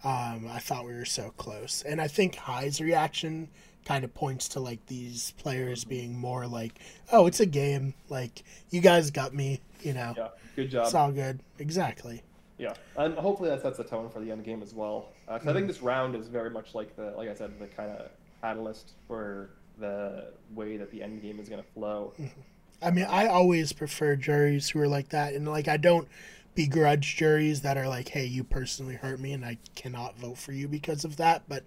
Um, 0.05 0.49
I 0.49 0.61
thought 0.61 0.85
we 0.85 0.95
were 0.95 1.05
so 1.05 1.31
close. 1.37 1.83
And 1.83 2.01
I 2.01 2.07
think 2.07 2.37
Hai's 2.37 2.81
reaction 2.81 3.49
kind 3.85 4.05
of 4.05 4.15
points 4.15 4.49
to 4.51 4.61
like 4.61 4.85
these 4.87 5.33
players 5.39 5.85
being 5.85 6.17
more 6.17 6.47
like, 6.47 6.79
"Oh, 7.13 7.27
it's 7.27 7.41
a 7.41 7.47
game. 7.47 7.95
Like 8.09 8.43
you 8.71 8.81
guys 8.81 9.11
got 9.11 9.35
me. 9.35 9.61
You 9.81 9.95
know. 9.95 10.15
Yeah. 10.17 10.29
Good 10.57 10.71
job. 10.71 10.87
It's 10.87 10.95
all 10.95 11.13
good. 11.13 11.41
Exactly. 11.59 12.23
Yeah, 12.59 12.75
and 12.97 13.15
hopefully 13.15 13.49
that 13.51 13.63
sets 13.63 13.77
the 13.77 13.85
tone 13.85 14.11
for 14.11 14.19
the 14.19 14.33
end 14.33 14.45
game 14.45 14.63
as 14.63 14.75
well. 14.75 15.13
Uh, 15.29 15.39
mm-hmm. 15.39 15.49
I 15.49 15.53
think 15.53 15.63
mm-hmm. 15.63 15.67
this 15.69 15.83
round 15.83 16.17
is 16.17 16.27
very 16.27 16.51
much 16.51 16.75
like 16.75 16.97
the, 16.97 17.13
like 17.17 17.29
I 17.29 17.35
said, 17.35 17.59
the 17.61 17.69
kind 17.69 17.93
of 17.93 18.11
catalyst 18.41 18.93
for 19.07 19.51
the 19.79 20.33
way 20.55 20.77
that 20.77 20.91
the 20.91 21.03
end 21.03 21.23
game 21.23 21.39
is 21.39 21.49
going 21.49 21.63
to 21.63 21.69
flow. 21.71 22.13
I 22.83 22.91
mean, 22.91 23.07
I 23.07 23.27
always 23.27 23.73
prefer 23.73 24.15
juries 24.17 24.71
who 24.71 24.81
are 24.81 24.89
like 24.89 25.09
that, 25.09 25.35
and 25.35 25.49
like 25.49 25.67
I 25.67 25.77
don't 25.77 26.09
begrudge 26.55 27.17
juries 27.17 27.63
that 27.63 27.77
are 27.77 27.89
like, 27.89 28.09
"Hey, 28.09 28.25
you 28.27 28.45
personally 28.45 28.95
hurt 28.95 29.19
me, 29.19 29.33
and 29.33 29.45
I 29.45 29.59
cannot 29.75 30.17
vote 30.19 30.39
for 30.39 30.53
you 30.53 30.69
because 30.69 31.05
of 31.05 31.17
that." 31.17 31.43
But 31.49 31.65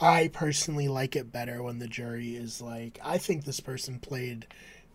I 0.00 0.28
personally 0.28 0.88
like 0.88 1.14
it 1.14 1.30
better 1.30 1.62
when 1.62 1.78
the 1.78 1.86
jury 1.86 2.34
is 2.34 2.60
like, 2.60 2.98
"I 3.04 3.18
think 3.18 3.44
this 3.44 3.60
person 3.60 4.00
played 4.00 4.46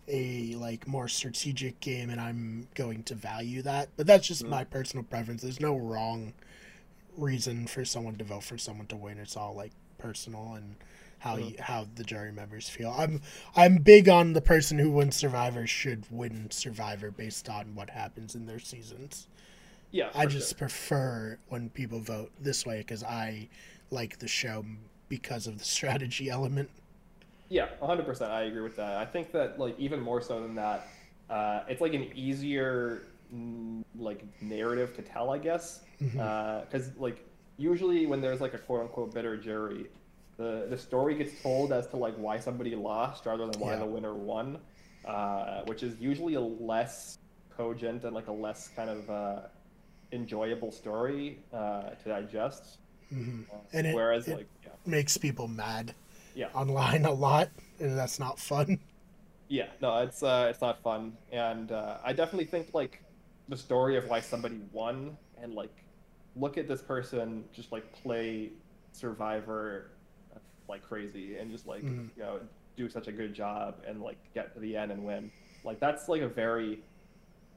a 0.08 0.54
like 0.54 0.88
more 0.88 1.08
strategic 1.08 1.80
game 1.80 2.10
and 2.10 2.20
I'm 2.20 2.68
going 2.74 3.02
to 3.04 3.14
value 3.14 3.62
that. 3.62 3.90
But 3.96 4.06
that's 4.06 4.26
just 4.26 4.42
mm-hmm. 4.42 4.50
my 4.50 4.64
personal 4.64 5.04
preference. 5.04 5.42
There's 5.42 5.60
no 5.60 5.76
wrong 5.76 6.32
reason 7.16 7.66
for 7.66 7.84
someone 7.84 8.16
to 8.16 8.24
vote 8.24 8.44
for 8.44 8.58
someone 8.58 8.86
to 8.86 8.96
win. 8.96 9.18
It's 9.18 9.36
all 9.36 9.54
like 9.54 9.72
personal 9.98 10.54
and 10.54 10.76
how 11.18 11.36
mm-hmm. 11.36 11.48
you, 11.48 11.54
how 11.60 11.86
the 11.94 12.04
jury 12.04 12.32
members 12.32 12.68
feel. 12.68 12.94
I'm 12.96 13.20
I'm 13.56 13.78
big 13.78 14.08
on 14.08 14.32
the 14.32 14.40
person 14.40 14.78
who 14.78 14.90
wins 14.90 15.16
Survivor 15.16 15.66
should 15.66 16.04
win 16.10 16.50
Survivor 16.50 17.10
based 17.10 17.48
on 17.48 17.74
what 17.74 17.90
happens 17.90 18.34
in 18.34 18.46
their 18.46 18.58
seasons. 18.58 19.28
Yeah, 19.90 20.10
I 20.14 20.26
just 20.26 20.50
sure. 20.50 20.58
prefer 20.58 21.38
when 21.48 21.70
people 21.70 22.00
vote 22.00 22.30
this 22.40 22.66
way 22.66 22.78
because 22.78 23.02
I 23.02 23.48
like 23.90 24.18
the 24.18 24.28
show 24.28 24.64
because 25.08 25.46
of 25.46 25.58
the 25.58 25.64
strategy 25.76 26.30
element. 26.30 26.70
Yeah, 27.48 27.68
100%. 27.80 28.30
I 28.30 28.42
agree 28.42 28.60
with 28.60 28.76
that. 28.76 28.98
I 28.98 29.06
think 29.06 29.32
that 29.32 29.58
like 29.58 29.78
even 29.78 30.00
more 30.00 30.20
so 30.20 30.42
than 30.42 30.54
that, 30.56 30.86
uh, 31.30 31.62
it's 31.68 31.80
like 31.80 31.94
an 31.94 32.10
easier 32.14 33.02
mm, 33.34 33.82
like 33.98 34.22
narrative 34.42 34.94
to 34.96 35.02
tell, 35.02 35.30
I 35.30 35.38
guess, 35.38 35.80
because 35.98 36.14
mm-hmm. 36.14 37.00
uh, 37.00 37.02
like 37.02 37.24
usually 37.56 38.06
when 38.06 38.20
there's 38.20 38.40
like 38.40 38.54
a 38.54 38.58
quote 38.58 38.82
unquote 38.82 39.14
bitter 39.14 39.36
jury, 39.36 39.86
the 40.38 40.66
the 40.70 40.78
story 40.78 41.14
gets 41.16 41.42
told 41.42 41.72
as 41.72 41.86
to 41.88 41.96
like 41.96 42.14
why 42.14 42.38
somebody 42.38 42.74
lost 42.74 43.26
rather 43.26 43.46
than 43.46 43.60
why 43.60 43.72
yeah. 43.72 43.80
the 43.80 43.86
winner 43.86 44.14
won, 44.14 44.58
uh, 45.04 45.62
which 45.66 45.82
is 45.82 46.00
usually 46.00 46.34
a 46.34 46.40
less 46.40 47.18
cogent 47.54 48.04
and 48.04 48.14
like 48.14 48.28
a 48.28 48.32
less 48.32 48.68
kind 48.74 48.88
of 48.88 49.10
uh, 49.10 49.40
enjoyable 50.12 50.72
story 50.72 51.40
uh, 51.52 51.90
to 51.90 52.08
digest. 52.08 52.78
Mm-hmm. 53.12 53.40
and 53.72 53.86
it, 53.86 53.94
whereas 53.94 54.28
it 54.28 54.36
like 54.36 54.48
yeah. 54.62 54.70
makes 54.84 55.16
people 55.16 55.48
mad 55.48 55.94
yeah. 56.34 56.48
online 56.54 57.04
a 57.04 57.12
lot, 57.12 57.48
and 57.80 57.98
that's 57.98 58.18
not 58.18 58.38
fun. 58.38 58.78
Yeah, 59.48 59.68
no, 59.80 59.98
it's 59.98 60.22
uh, 60.22 60.46
it's 60.50 60.60
not 60.60 60.82
fun, 60.82 61.16
and 61.32 61.72
uh, 61.72 61.96
I 62.04 62.12
definitely 62.12 62.44
think 62.44 62.68
like 62.74 63.02
the 63.48 63.56
story 63.56 63.96
of 63.96 64.08
why 64.08 64.20
somebody 64.20 64.60
won, 64.72 65.16
and 65.42 65.54
like 65.54 65.74
look 66.36 66.58
at 66.58 66.68
this 66.68 66.82
person 66.82 67.44
just 67.52 67.72
like 67.72 67.90
play 68.02 68.50
Survivor 68.92 69.90
like 70.68 70.82
crazy, 70.82 71.36
and 71.36 71.50
just 71.50 71.66
like 71.66 71.82
mm-hmm. 71.82 72.06
you 72.16 72.22
know 72.22 72.40
do 72.76 72.88
such 72.88 73.08
a 73.08 73.12
good 73.12 73.34
job, 73.34 73.76
and 73.86 74.00
like 74.00 74.18
get 74.34 74.54
to 74.54 74.60
the 74.60 74.76
end 74.76 74.92
and 74.92 75.04
win. 75.04 75.30
Like 75.64 75.80
that's 75.80 76.08
like 76.08 76.22
a 76.22 76.28
very 76.28 76.80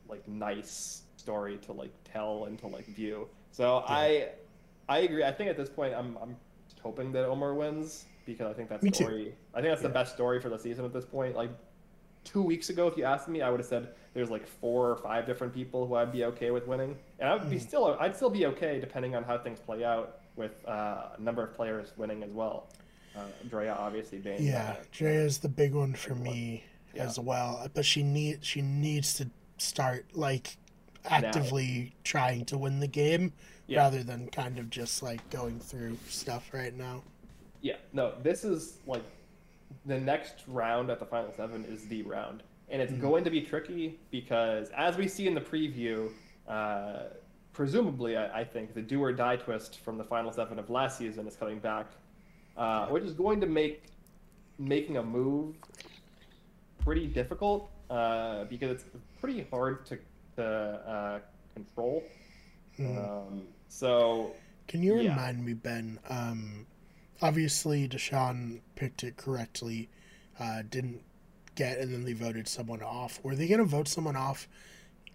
like 0.08 0.28
nice 0.28 1.04
story 1.18 1.58
to 1.58 1.72
like 1.72 1.92
tell 2.04 2.46
and 2.46 2.58
to 2.60 2.68
like 2.68 2.86
view. 2.86 3.28
So 3.52 3.80
yeah. 3.80 3.94
I 3.94 4.30
I 4.90 5.00
agree. 5.00 5.24
I 5.24 5.32
think 5.32 5.50
at 5.50 5.58
this 5.58 5.70
point 5.70 5.94
I'm 5.94 6.18
I'm 6.22 6.36
hoping 6.82 7.12
that 7.14 7.26
Omar 7.26 7.54
wins 7.54 8.06
because 8.26 8.48
I 8.50 8.54
think 8.54 8.70
that 8.70 8.84
me 8.84 8.92
story. 8.92 9.26
Too. 9.26 9.34
I 9.54 9.62
think 9.62 9.72
that's 9.72 9.82
yeah. 9.82 9.88
the 9.88 9.94
best 9.94 10.14
story 10.14 10.42
for 10.42 10.50
the 10.50 10.58
season 10.58 10.86
at 10.86 10.94
this 10.94 11.06
point. 11.06 11.36
Like 11.36 11.52
two 12.24 12.42
weeks 12.42 12.70
ago, 12.70 12.88
if 12.88 12.98
you 12.98 13.04
asked 13.04 13.28
me, 13.28 13.42
I 13.42 13.50
would 13.50 13.60
have 13.60 13.68
said 13.68 13.90
there's 14.14 14.30
like 14.30 14.48
four 14.48 14.90
or 14.90 14.98
five 14.98 15.26
different 15.26 15.54
people 15.54 15.88
who 15.88 15.96
I'd 15.96 16.12
be 16.12 16.26
okay 16.26 16.52
with 16.52 16.68
winning, 16.68 16.98
and 17.20 17.30
I 17.30 17.36
would 17.36 17.50
be 17.50 17.58
mm. 17.58 17.62
still 17.62 17.98
I'd 18.00 18.16
still 18.16 18.30
be 18.30 18.46
okay 18.48 18.80
depending 18.80 19.16
on 19.16 19.24
how 19.24 19.38
things 19.38 19.60
play 19.60 19.84
out 19.84 20.20
with 20.36 20.52
uh, 20.68 21.10
a 21.18 21.22
number 21.22 21.44
of 21.44 21.54
players 21.54 21.94
winning 21.98 22.24
as 22.24 22.32
well. 22.32 22.68
Uh, 23.16 23.24
Drea 23.50 23.76
obviously 23.78 24.20
being 24.20 24.42
yeah, 24.42 24.76
Drea 24.92 25.22
is 25.22 25.40
the 25.40 25.50
big 25.50 25.74
one 25.74 25.94
for 25.94 26.16
me 26.16 26.64
as 26.96 27.20
well. 27.20 27.68
But 27.74 27.86
she 27.86 28.04
need 28.04 28.40
she 28.44 28.62
needs 28.62 29.16
to 29.16 29.30
start 29.58 30.06
like 30.14 30.58
actively 31.06 31.84
now. 31.84 31.92
trying 32.04 32.46
to 32.46 32.58
win 32.58 32.80
the 32.80 32.88
game 32.88 33.34
yeah. 33.68 33.80
rather 33.80 34.04
than 34.04 34.28
kind 34.30 34.60
of 34.60 34.70
just 34.70 35.02
like 35.02 35.28
going 35.30 35.60
through 35.60 35.98
stuff 36.08 36.50
right 36.54 36.76
now. 36.76 37.04
Yeah, 37.62 37.76
no, 37.94 38.14
this 38.24 38.44
is 38.44 38.78
like 38.88 39.04
the 39.86 40.00
next 40.00 40.44
round 40.48 40.90
at 40.90 41.00
the 41.00 41.06
final 41.06 41.32
seven 41.32 41.66
is 41.66 41.88
the 41.88 42.02
round, 42.04 42.44
and 42.70 42.82
it's 42.82 42.92
mm-hmm. 42.92 43.02
going 43.02 43.24
to 43.24 43.30
be 43.30 43.42
tricky 43.42 44.00
because 44.10 44.70
as 44.76 44.98
we 44.98 45.08
see 45.08 45.28
in 45.28 45.34
the 45.34 45.42
preview, 45.42 46.10
uh, 46.48 47.04
presumably 47.54 48.18
I, 48.18 48.42
I, 48.42 48.44
think 48.44 48.74
the 48.74 48.82
do 48.82 49.02
or 49.04 49.14
die 49.14 49.36
twist 49.36 49.80
from 49.80 49.98
the 49.98 50.04
final 50.04 50.32
seven 50.32 50.58
of 50.58 50.70
last 50.70 50.98
season 50.98 51.28
is 51.28 51.36
coming 51.36 51.60
back, 51.60 51.88
uh, 52.58 52.88
which 52.88 53.04
is 53.04 53.14
going 53.14 53.42
to 53.42 53.48
make 53.48 53.84
making 54.60 54.98
a 54.98 55.04
move 55.04 55.56
pretty 56.84 57.08
difficult 57.08 57.70
uh, 57.90 58.44
because 58.46 58.72
it's 58.72 58.86
pretty 59.20 59.46
hard 59.50 59.86
to 59.86 59.98
to 60.36 60.46
uh, 60.46 61.20
control. 61.54 62.04
Mm. 62.80 62.98
Um, 62.98 63.42
so, 63.68 64.34
can 64.68 64.82
you 64.82 65.00
yeah. 65.00 65.12
remind 65.12 65.46
me, 65.46 65.54
Ben? 65.54 66.00
Um, 66.10 66.66
obviously 67.22 67.88
Deshawn 67.88 68.60
picked 68.76 69.04
it 69.04 69.18
correctly, 69.18 69.90
uh, 70.40 70.64
didn't 70.70 71.02
get, 71.56 71.78
and 71.78 71.94
then 71.94 72.04
they 72.04 72.14
voted 72.14 72.48
someone 72.48 72.82
off. 72.82 73.20
Were 73.24 73.36
they 73.36 73.48
going 73.48 73.60
to 73.60 73.66
vote 73.66 73.88
someone 73.88 74.16
off, 74.16 74.48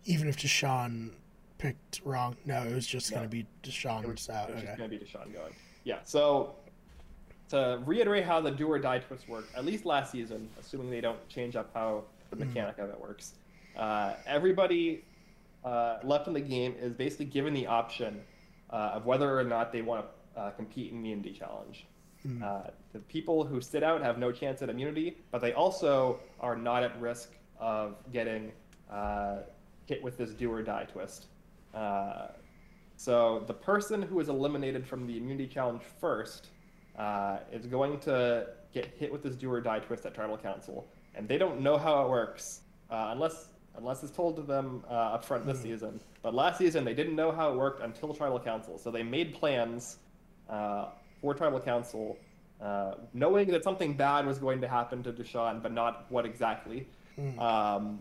even 0.04 0.28
if 0.28 0.36
Deshawn 0.36 1.10
picked 1.58 2.00
wrong? 2.04 2.36
No, 2.44 2.62
it 2.62 2.74
was 2.74 2.86
just 2.86 3.10
no. 3.10 3.18
going 3.18 3.28
to 3.30 3.36
be 3.36 3.46
Deshawn 3.62 4.04
it 4.04 4.08
was, 4.08 4.28
out. 4.30 4.50
It 4.50 4.54
was 4.54 4.64
okay. 4.64 4.66
just 4.66 4.78
going 4.78 4.90
to 4.90 4.98
be 4.98 5.04
Deshawn 5.04 5.32
going. 5.32 5.54
Yeah. 5.84 5.98
So 6.04 6.56
to 7.48 7.80
reiterate 7.84 8.24
how 8.24 8.40
the 8.40 8.50
do 8.50 8.70
or 8.70 8.78
die 8.78 8.98
twist 8.98 9.28
work, 9.28 9.46
at 9.56 9.64
least 9.64 9.86
last 9.86 10.12
season, 10.12 10.48
assuming 10.58 10.90
they 10.90 11.00
don't 11.00 11.28
change 11.28 11.56
up 11.56 11.70
how 11.74 12.04
the 12.30 12.36
mm. 12.36 12.46
mechanic 12.46 12.78
of 12.78 12.90
it 12.90 13.00
works, 13.00 13.34
uh, 13.76 14.14
everybody 14.26 15.04
uh, 15.64 15.98
left 16.02 16.26
in 16.26 16.32
the 16.32 16.40
game 16.40 16.74
is 16.80 16.92
basically 16.92 17.26
given 17.26 17.54
the 17.54 17.66
option 17.66 18.20
uh, 18.70 18.92
of 18.94 19.06
whether 19.06 19.38
or 19.38 19.44
not 19.44 19.72
they 19.72 19.82
want 19.82 20.04
to 20.04 20.40
uh, 20.40 20.50
compete 20.50 20.92
in 20.92 21.02
the 21.02 21.12
Immunity 21.12 21.32
Challenge. 21.32 21.86
Mm. 22.26 22.42
Uh, 22.42 22.70
the 22.92 22.98
people 23.00 23.44
who 23.44 23.60
sit 23.60 23.82
out 23.82 24.02
have 24.02 24.18
no 24.18 24.32
chance 24.32 24.62
at 24.62 24.68
immunity, 24.68 25.16
but 25.30 25.40
they 25.40 25.52
also 25.52 26.18
are 26.40 26.56
not 26.56 26.82
at 26.82 26.98
risk 27.00 27.32
of 27.58 27.96
getting 28.12 28.52
uh, 28.90 29.38
hit 29.86 30.02
with 30.02 30.16
this 30.18 30.30
do 30.30 30.52
or 30.52 30.62
die 30.62 30.84
twist. 30.84 31.26
Uh, 31.74 32.28
so 32.96 33.44
the 33.46 33.54
person 33.54 34.02
who 34.02 34.18
is 34.20 34.28
eliminated 34.28 34.86
from 34.86 35.06
the 35.06 35.16
immunity 35.16 35.46
challenge 35.46 35.82
first 36.00 36.48
uh, 36.96 37.38
is 37.52 37.66
going 37.66 37.98
to 38.00 38.46
get 38.72 38.86
hit 38.98 39.12
with 39.12 39.22
this 39.22 39.34
do 39.36 39.50
or 39.50 39.60
die 39.60 39.78
twist 39.78 40.06
at 40.06 40.14
tribal 40.14 40.36
council, 40.38 40.86
and 41.14 41.28
they 41.28 41.38
don't 41.38 41.60
know 41.60 41.76
how 41.78 42.04
it 42.04 42.10
works 42.10 42.60
uh, 42.90 43.08
unless 43.12 43.48
unless 43.76 44.02
it's 44.02 44.12
told 44.12 44.36
to 44.36 44.42
them 44.42 44.82
uh, 44.88 45.14
up 45.14 45.24
front 45.24 45.44
this 45.44 45.60
season. 45.60 46.00
But 46.22 46.34
last 46.34 46.58
season 46.58 46.84
they 46.84 46.94
didn't 46.94 47.14
know 47.14 47.30
how 47.30 47.52
it 47.52 47.56
worked 47.56 47.82
until 47.82 48.14
tribal 48.14 48.40
council, 48.40 48.78
so 48.78 48.90
they 48.90 49.02
made 49.02 49.34
plans 49.34 49.98
uh, 50.48 50.86
for 51.20 51.34
tribal 51.34 51.60
council, 51.60 52.16
uh, 52.60 52.92
knowing 53.12 53.48
that 53.48 53.62
something 53.64 53.94
bad 53.94 54.26
was 54.26 54.38
going 54.38 54.60
to 54.62 54.68
happen 54.68 55.02
to 55.02 55.12
Deshawn, 55.12 55.62
but 55.62 55.72
not 55.72 56.06
what 56.10 56.24
exactly. 56.24 56.86
Um, 57.38 58.00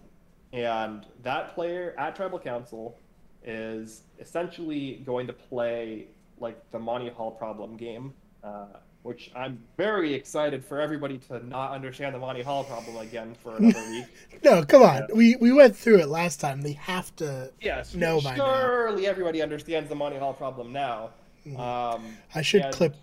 and 0.53 1.05
that 1.23 1.53
player 1.55 1.93
at 1.97 2.15
tribal 2.15 2.39
council 2.39 2.97
is 3.43 4.03
essentially 4.19 5.01
going 5.05 5.27
to 5.27 5.33
play 5.33 6.07
like 6.39 6.69
the 6.71 6.79
Monty 6.79 7.09
Hall 7.09 7.31
problem 7.31 7.77
game, 7.77 8.13
uh, 8.43 8.65
which 9.05 9.29
I'm 9.35 9.59
very 9.77 10.15
excited 10.15 10.65
for 10.65 10.81
everybody 10.81 11.19
to 11.29 11.45
not 11.45 11.69
understand 11.73 12.15
the 12.15 12.17
Monty 12.17 12.41
Hall 12.41 12.63
problem 12.63 12.97
again 12.97 13.35
for 13.43 13.55
another 13.55 13.79
week. 13.91 14.05
No, 14.43 14.65
come 14.65 14.81
on. 14.81 15.05
We 15.13 15.35
we 15.35 15.53
went 15.53 15.77
through 15.77 15.99
it 15.99 16.07
last 16.07 16.39
time. 16.39 16.63
They 16.63 16.71
have 16.73 17.15
to. 17.17 17.51
Yes, 17.61 17.93
No, 17.93 18.19
by 18.19 18.35
now. 18.35 18.59
surely 18.59 19.05
everybody 19.05 19.43
understands 19.43 19.89
the 19.89 19.95
Monty 19.95 20.17
Hall 20.17 20.33
problem 20.33 20.73
now. 20.73 21.11
Um, 21.55 22.17
I 22.33 22.41
should 22.41 22.63
and- 22.63 22.73
clip 22.73 22.95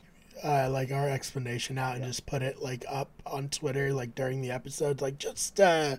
uh, 0.43 0.69
like 0.71 0.91
our 0.91 1.09
explanation 1.09 1.79
out 1.79 1.95
and 1.95 2.05
just 2.05 2.27
put 2.27 2.43
it 2.43 2.61
like 2.61 2.85
up 2.89 3.09
on 3.25 3.49
Twitter 3.49 3.93
like 3.93 4.17
during 4.17 4.43
the 4.43 4.51
episode, 4.51 5.01
like 5.01 5.19
just 5.19 5.61
uh, 5.61 5.99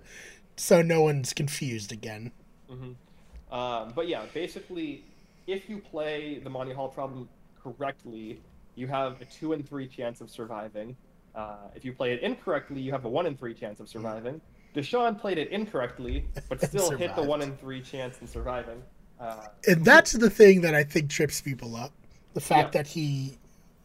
so 0.58 0.82
no 0.82 1.02
one's 1.02 1.32
confused 1.32 1.94
again. 1.94 2.34
Um, 2.70 3.94
but 3.96 4.10
yeah, 4.10 4.26
basically, 4.34 5.06
if 5.48 5.70
you 5.70 5.78
play 5.80 6.40
the 6.40 6.50
Monty 6.50 6.74
Hall 6.74 6.90
problem 6.90 7.30
correctly, 7.64 8.42
you 8.76 8.88
have 8.88 9.22
a 9.22 9.26
two 9.26 9.54
in 9.54 9.64
three 9.64 9.88
chance 9.88 10.22
of 10.22 10.30
surviving. 10.30 10.96
Uh, 11.36 11.58
if 11.76 11.84
you 11.84 11.94
play 11.94 12.14
it 12.14 12.22
incorrectly, 12.22 12.80
you 12.82 12.92
have 12.92 13.06
a 13.06 13.10
one 13.10 13.26
in 13.26 13.36
three 13.38 13.54
chance 13.54 13.80
of 13.80 13.90
surviving. 13.90 14.42
Deshawn 14.76 15.20
played 15.20 15.38
it 15.38 15.50
incorrectly, 15.50 16.26
but 16.50 16.62
still 16.70 16.92
hit 16.92 17.16
the 17.16 17.24
one 17.24 17.42
in 17.42 17.56
three 17.58 17.82
chance 17.82 18.20
in 18.22 18.28
surviving. 18.28 18.82
Uh, 19.20 19.48
And 19.68 19.86
that's 19.86 20.12
the 20.14 20.30
thing 20.30 20.62
that 20.62 20.74
I 20.76 20.84
think 20.84 21.10
trips 21.10 21.42
people 21.42 21.76
up. 21.76 21.92
The 22.34 22.42
fact 22.42 22.74
Yeah. 22.76 22.82
that 22.82 22.88
he 22.88 23.38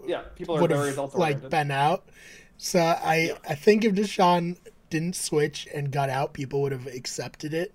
yeah, 0.06 0.22
people 0.36 0.56
are 0.56 0.60
would 0.62 0.70
very 0.70 0.94
have 0.94 1.14
like 1.14 1.42
oriented. 1.42 1.50
been 1.50 1.70
out. 1.70 2.08
So 2.56 2.80
I 2.80 3.32
I 3.48 3.54
think 3.54 3.84
if 3.84 3.94
Deshawn 3.94 4.56
didn't 4.90 5.16
switch 5.16 5.68
and 5.74 5.90
got 5.92 6.08
out, 6.10 6.32
people 6.32 6.62
would 6.62 6.72
have 6.72 6.86
accepted 6.86 7.52
it 7.54 7.74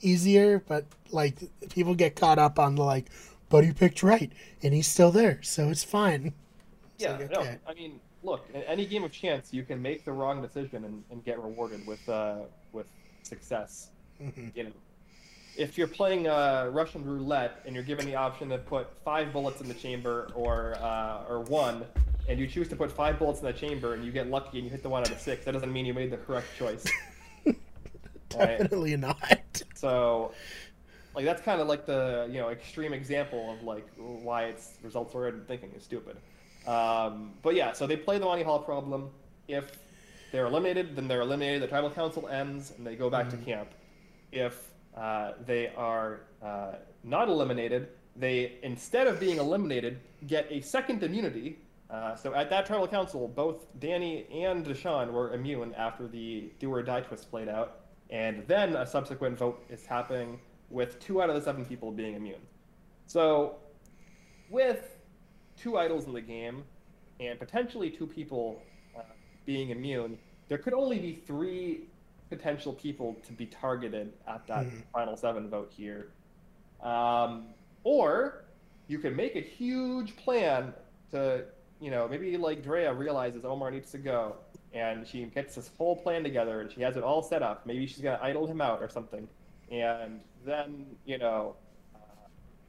easier. 0.00 0.62
But 0.66 0.86
like 1.10 1.36
people 1.70 1.94
get 1.94 2.16
caught 2.16 2.38
up 2.38 2.58
on 2.58 2.74
the 2.76 2.82
like, 2.84 3.06
but 3.48 3.64
he 3.64 3.72
picked 3.72 4.02
right 4.02 4.32
and 4.62 4.74
he's 4.74 4.86
still 4.86 5.10
there, 5.10 5.42
so 5.42 5.68
it's 5.70 5.84
fine. 5.84 6.34
Yeah, 7.00 7.16
like, 7.16 7.30
no. 7.30 7.42
I 7.66 7.74
mean, 7.74 8.00
look, 8.22 8.46
in 8.52 8.62
any 8.62 8.86
game 8.86 9.04
of 9.04 9.12
chance, 9.12 9.52
you 9.52 9.62
can 9.62 9.80
make 9.80 10.04
the 10.04 10.12
wrong 10.12 10.42
decision 10.42 10.84
and, 10.84 11.04
and 11.10 11.24
get 11.24 11.38
rewarded 11.42 11.86
with 11.86 12.06
uh, 12.08 12.40
with 12.72 12.86
success. 13.22 13.90
Mhm. 14.22 14.54
You 14.54 14.64
know, 14.64 14.70
if 15.56 15.78
you're 15.78 15.88
playing 15.88 16.28
uh, 16.28 16.68
Russian 16.72 17.04
roulette 17.04 17.60
and 17.64 17.74
you're 17.74 17.84
given 17.84 18.06
the 18.06 18.16
option 18.16 18.48
to 18.50 18.58
put 18.58 18.88
five 19.04 19.32
bullets 19.32 19.60
in 19.60 19.68
the 19.68 19.74
chamber 19.74 20.30
or 20.34 20.76
uh, 20.80 21.24
or 21.28 21.40
one, 21.40 21.84
and 22.28 22.38
you 22.38 22.46
choose 22.46 22.68
to 22.68 22.76
put 22.76 22.92
five 22.92 23.18
bullets 23.18 23.40
in 23.40 23.46
the 23.46 23.52
chamber 23.52 23.94
and 23.94 24.04
you 24.04 24.12
get 24.12 24.28
lucky 24.28 24.58
and 24.58 24.64
you 24.64 24.70
hit 24.70 24.82
the 24.82 24.88
one 24.88 25.02
out 25.02 25.10
of 25.10 25.20
six, 25.20 25.44
that 25.44 25.52
doesn't 25.52 25.72
mean 25.72 25.86
you 25.86 25.94
made 25.94 26.10
the 26.10 26.18
correct 26.18 26.46
choice. 26.56 26.84
Right? 28.36 28.58
Definitely 28.60 28.96
not. 28.96 29.62
So, 29.74 30.32
like 31.16 31.24
that's 31.24 31.42
kind 31.42 31.60
of 31.60 31.66
like 31.66 31.84
the 31.84 32.28
you 32.30 32.38
know 32.38 32.50
extreme 32.50 32.92
example 32.92 33.52
of 33.52 33.64
like 33.64 33.86
why 33.96 34.44
it's 34.44 34.74
results 34.84 35.14
oriented 35.16 35.48
thinking 35.48 35.72
is 35.76 35.82
stupid. 35.82 36.16
Um, 36.66 37.34
but 37.42 37.54
yeah, 37.54 37.72
so 37.72 37.86
they 37.86 37.96
play 37.96 38.18
the 38.18 38.24
Monty 38.24 38.42
Hall 38.42 38.58
problem. 38.58 39.10
If 39.48 39.78
they're 40.32 40.46
eliminated, 40.46 40.96
then 40.96 41.08
they're 41.08 41.22
eliminated. 41.22 41.62
The 41.62 41.66
tribal 41.66 41.90
council 41.90 42.28
ends 42.28 42.72
and 42.76 42.86
they 42.86 42.96
go 42.96 43.10
back 43.10 43.28
to 43.30 43.36
camp. 43.36 43.70
If 44.32 44.72
uh, 44.96 45.32
they 45.44 45.68
are 45.76 46.20
uh, 46.42 46.72
not 47.02 47.28
eliminated, 47.28 47.88
they 48.16 48.58
instead 48.62 49.06
of 49.06 49.18
being 49.18 49.38
eliminated 49.38 50.00
get 50.26 50.46
a 50.50 50.60
second 50.60 51.02
immunity. 51.02 51.58
Uh, 51.88 52.14
so 52.14 52.34
at 52.34 52.48
that 52.50 52.66
tribal 52.66 52.86
council, 52.86 53.26
both 53.26 53.66
Danny 53.80 54.26
and 54.32 54.64
Deshawn 54.64 55.10
were 55.10 55.34
immune 55.34 55.74
after 55.74 56.06
the 56.06 56.52
do 56.60 56.72
or 56.72 56.82
die 56.82 57.00
twist 57.00 57.28
played 57.30 57.48
out, 57.48 57.80
and 58.10 58.46
then 58.46 58.76
a 58.76 58.86
subsequent 58.86 59.36
vote 59.36 59.64
is 59.68 59.84
happening 59.84 60.38
with 60.68 61.00
two 61.00 61.20
out 61.20 61.28
of 61.28 61.34
the 61.34 61.42
seven 61.42 61.64
people 61.64 61.90
being 61.90 62.14
immune. 62.14 62.40
So, 63.06 63.56
with 64.50 64.99
two 65.60 65.76
idols 65.78 66.06
in 66.06 66.12
the 66.12 66.20
game 66.20 66.62
and 67.20 67.38
potentially 67.38 67.90
two 67.90 68.06
people 68.06 68.62
uh, 68.96 69.02
being 69.46 69.70
immune, 69.70 70.18
there 70.48 70.58
could 70.58 70.72
only 70.74 70.98
be 70.98 71.14
three 71.26 71.82
potential 72.30 72.72
people 72.72 73.16
to 73.26 73.32
be 73.32 73.46
targeted 73.46 74.12
at 74.26 74.46
that 74.46 74.66
Mhm. 74.66 74.82
final 74.92 75.16
seven 75.16 75.48
vote 75.50 75.70
here. 75.76 76.12
Um, 76.80 77.48
or 77.84 78.44
you 78.88 78.98
can 78.98 79.14
make 79.14 79.36
a 79.36 79.40
huge 79.40 80.16
plan 80.16 80.72
to, 81.10 81.44
you 81.80 81.90
know, 81.90 82.08
maybe 82.08 82.36
like 82.36 82.62
Drea 82.62 82.92
realizes 82.92 83.44
Omar 83.44 83.70
needs 83.70 83.90
to 83.92 83.98
go, 83.98 84.36
and 84.72 85.06
she 85.06 85.24
gets 85.26 85.54
this 85.56 85.70
whole 85.76 85.96
plan 85.96 86.22
together, 86.22 86.60
and 86.60 86.70
she 86.70 86.80
has 86.82 86.96
it 86.96 87.02
all 87.02 87.22
set 87.22 87.42
up. 87.42 87.66
Maybe 87.66 87.86
she's 87.86 88.00
gonna 88.02 88.20
idol 88.22 88.46
him 88.46 88.60
out 88.60 88.82
or 88.82 88.88
something, 88.88 89.28
and 89.70 90.20
then 90.44 90.96
you 91.04 91.18
know, 91.18 91.56
uh, 91.94 91.98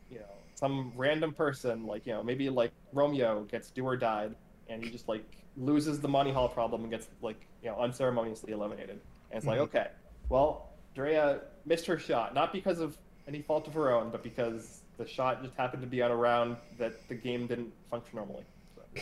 you 0.10 0.20
know, 0.20 0.26
some 0.62 0.94
random 0.96 1.34
person 1.34 1.86
like 1.86 2.06
you 2.06 2.14
know 2.14 2.24
maybe 2.24 2.50
like 2.50 2.72
Romeo 2.94 3.44
gets 3.52 3.70
do 3.72 3.84
or 3.86 3.98
died, 3.98 4.34
and 4.70 4.82
he 4.84 4.90
just 4.90 5.10
like 5.10 5.26
loses 5.58 6.00
the 6.00 6.08
Monty 6.08 6.32
Hall 6.32 6.48
problem 6.48 6.84
and 6.84 6.92
gets 6.92 7.08
like 7.22 7.42
you 7.62 7.70
know 7.70 7.76
unceremoniously 7.78 8.54
eliminated. 8.54 9.02
And 9.32 9.38
it's 9.38 9.46
like 9.46 9.60
Mhm. 9.60 9.64
okay, 9.64 9.88
well 10.30 10.70
Drea 10.96 11.42
missed 11.66 11.86
her 11.88 11.98
shot 12.00 12.34
not 12.34 12.54
because 12.54 12.80
of 12.80 12.98
any 13.28 13.42
fault 13.42 13.68
of 13.68 13.74
her 13.74 13.92
own, 13.92 14.10
but 14.12 14.24
because 14.24 14.82
the 14.98 15.08
shot 15.08 15.44
just 15.44 15.56
happened 15.56 15.82
to 15.82 15.88
be 15.88 16.02
on 16.02 16.12
a 16.12 16.16
round 16.16 16.56
that 16.78 16.94
the 17.10 17.16
game 17.16 17.48
didn't 17.48 17.74
function 17.90 18.16
normally. 18.18 18.44
So, 18.76 19.02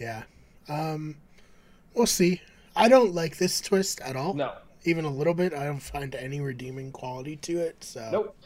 Yeah. 0.00 0.22
Um, 0.68 1.16
we'll 1.94 2.06
see. 2.06 2.40
I 2.74 2.88
don't 2.88 3.12
like 3.14 3.36
this 3.36 3.60
twist 3.60 4.00
at 4.00 4.16
all. 4.16 4.32
no, 4.34 4.54
Even 4.84 5.04
a 5.04 5.10
little 5.10 5.34
bit. 5.34 5.52
I 5.52 5.64
don't 5.64 5.80
find 5.80 6.14
any 6.14 6.40
redeeming 6.40 6.92
quality 6.92 7.36
to 7.36 7.58
it. 7.58 7.82
So 7.84 8.08
Nope. 8.10 8.36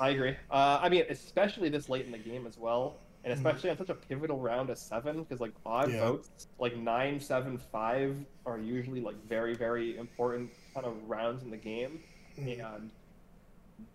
I 0.00 0.10
agree. 0.10 0.36
Uh, 0.50 0.78
I 0.82 0.88
mean, 0.88 1.04
especially 1.10 1.68
this 1.68 1.88
late 1.88 2.04
in 2.06 2.12
the 2.12 2.18
game 2.18 2.46
as 2.46 2.58
well, 2.58 2.96
and 3.24 3.32
especially 3.32 3.70
on 3.70 3.78
such 3.78 3.88
a 3.90 3.94
pivotal 3.94 4.38
round 4.38 4.70
as 4.70 4.80
seven, 4.80 5.22
because 5.22 5.40
like 5.40 5.52
odd 5.64 5.90
Yeah. 5.92 6.00
votes, 6.00 6.46
like 6.58 6.76
nine, 6.76 7.20
seven, 7.20 7.56
five, 7.58 8.16
are 8.46 8.58
usually 8.58 9.00
like 9.00 9.16
very, 9.28 9.54
very 9.54 9.96
important 9.96 10.50
kind 10.74 10.86
of 10.86 10.94
rounds 11.08 11.42
in 11.44 11.50
the 11.50 11.56
game, 11.56 12.00
Mhm. 12.36 12.76
and 12.76 12.90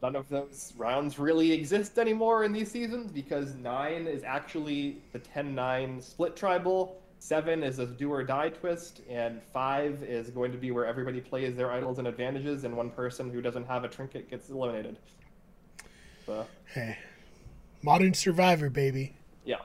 none 0.01 0.15
of 0.15 0.27
those 0.29 0.73
rounds 0.77 1.19
really 1.19 1.51
exist 1.51 1.97
anymore 1.99 2.43
in 2.43 2.51
these 2.53 2.71
seasons 2.71 3.11
because 3.11 3.55
nine 3.55 4.07
is 4.07 4.23
actually 4.23 5.01
the 5.11 5.19
10-9 5.19 6.01
split 6.01 6.35
tribal. 6.35 7.01
Seven 7.19 7.63
is 7.63 7.79
a 7.79 7.85
do 7.87 8.11
or 8.13 8.23
die 8.23 8.49
twist, 8.49 9.01
and 9.09 9.41
five 9.41 10.03
is 10.03 10.29
going 10.29 10.51
to 10.51 10.57
be 10.57 10.71
where 10.71 10.85
everybody 10.85 11.19
plays 11.19 11.55
their 11.55 11.71
idols 11.71 11.97
and 11.99 12.07
advantages, 12.07 12.63
and 12.63 12.77
one 12.77 12.91
person 12.91 13.29
who 13.31 13.41
doesn't 13.41 13.65
have 13.65 13.83
a 13.83 13.87
trinket 13.89 14.29
gets 14.29 14.49
eliminated. 14.49 14.99
So 16.27 16.45
Hey, 16.73 16.97
modern 17.81 18.13
Survivor, 18.13 18.69
baby. 18.69 19.15
yeah. 19.45 19.55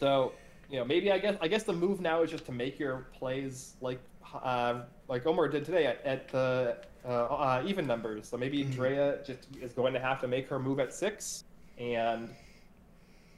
So 0.00 0.32
you 0.68 0.78
know, 0.78 0.84
maybe 0.84 1.10
I 1.12 1.18
guess 1.18 1.36
I 1.40 1.46
guess 1.48 1.62
the 1.62 1.72
move 1.72 2.00
now 2.00 2.22
is 2.22 2.30
just 2.30 2.44
to 2.46 2.52
make 2.52 2.78
your 2.78 3.06
plays 3.16 3.74
like 3.80 4.00
uh, 4.34 4.82
like 5.08 5.24
Omar 5.26 5.48
did 5.48 5.64
today 5.64 5.86
at, 5.86 6.04
at 6.04 6.28
the 6.28 6.76
uh, 7.04 7.08
uh, 7.08 7.62
even 7.66 7.86
numbers. 7.86 8.28
So 8.28 8.36
maybe 8.36 8.64
Mhm. 8.64 8.74
Drea 8.74 9.18
just 9.24 9.46
is 9.62 9.72
going 9.72 9.92
to 9.94 10.00
have 10.00 10.20
to 10.22 10.28
make 10.28 10.48
her 10.48 10.58
move 10.58 10.80
at 10.80 10.92
six, 10.92 11.44
and 11.78 12.28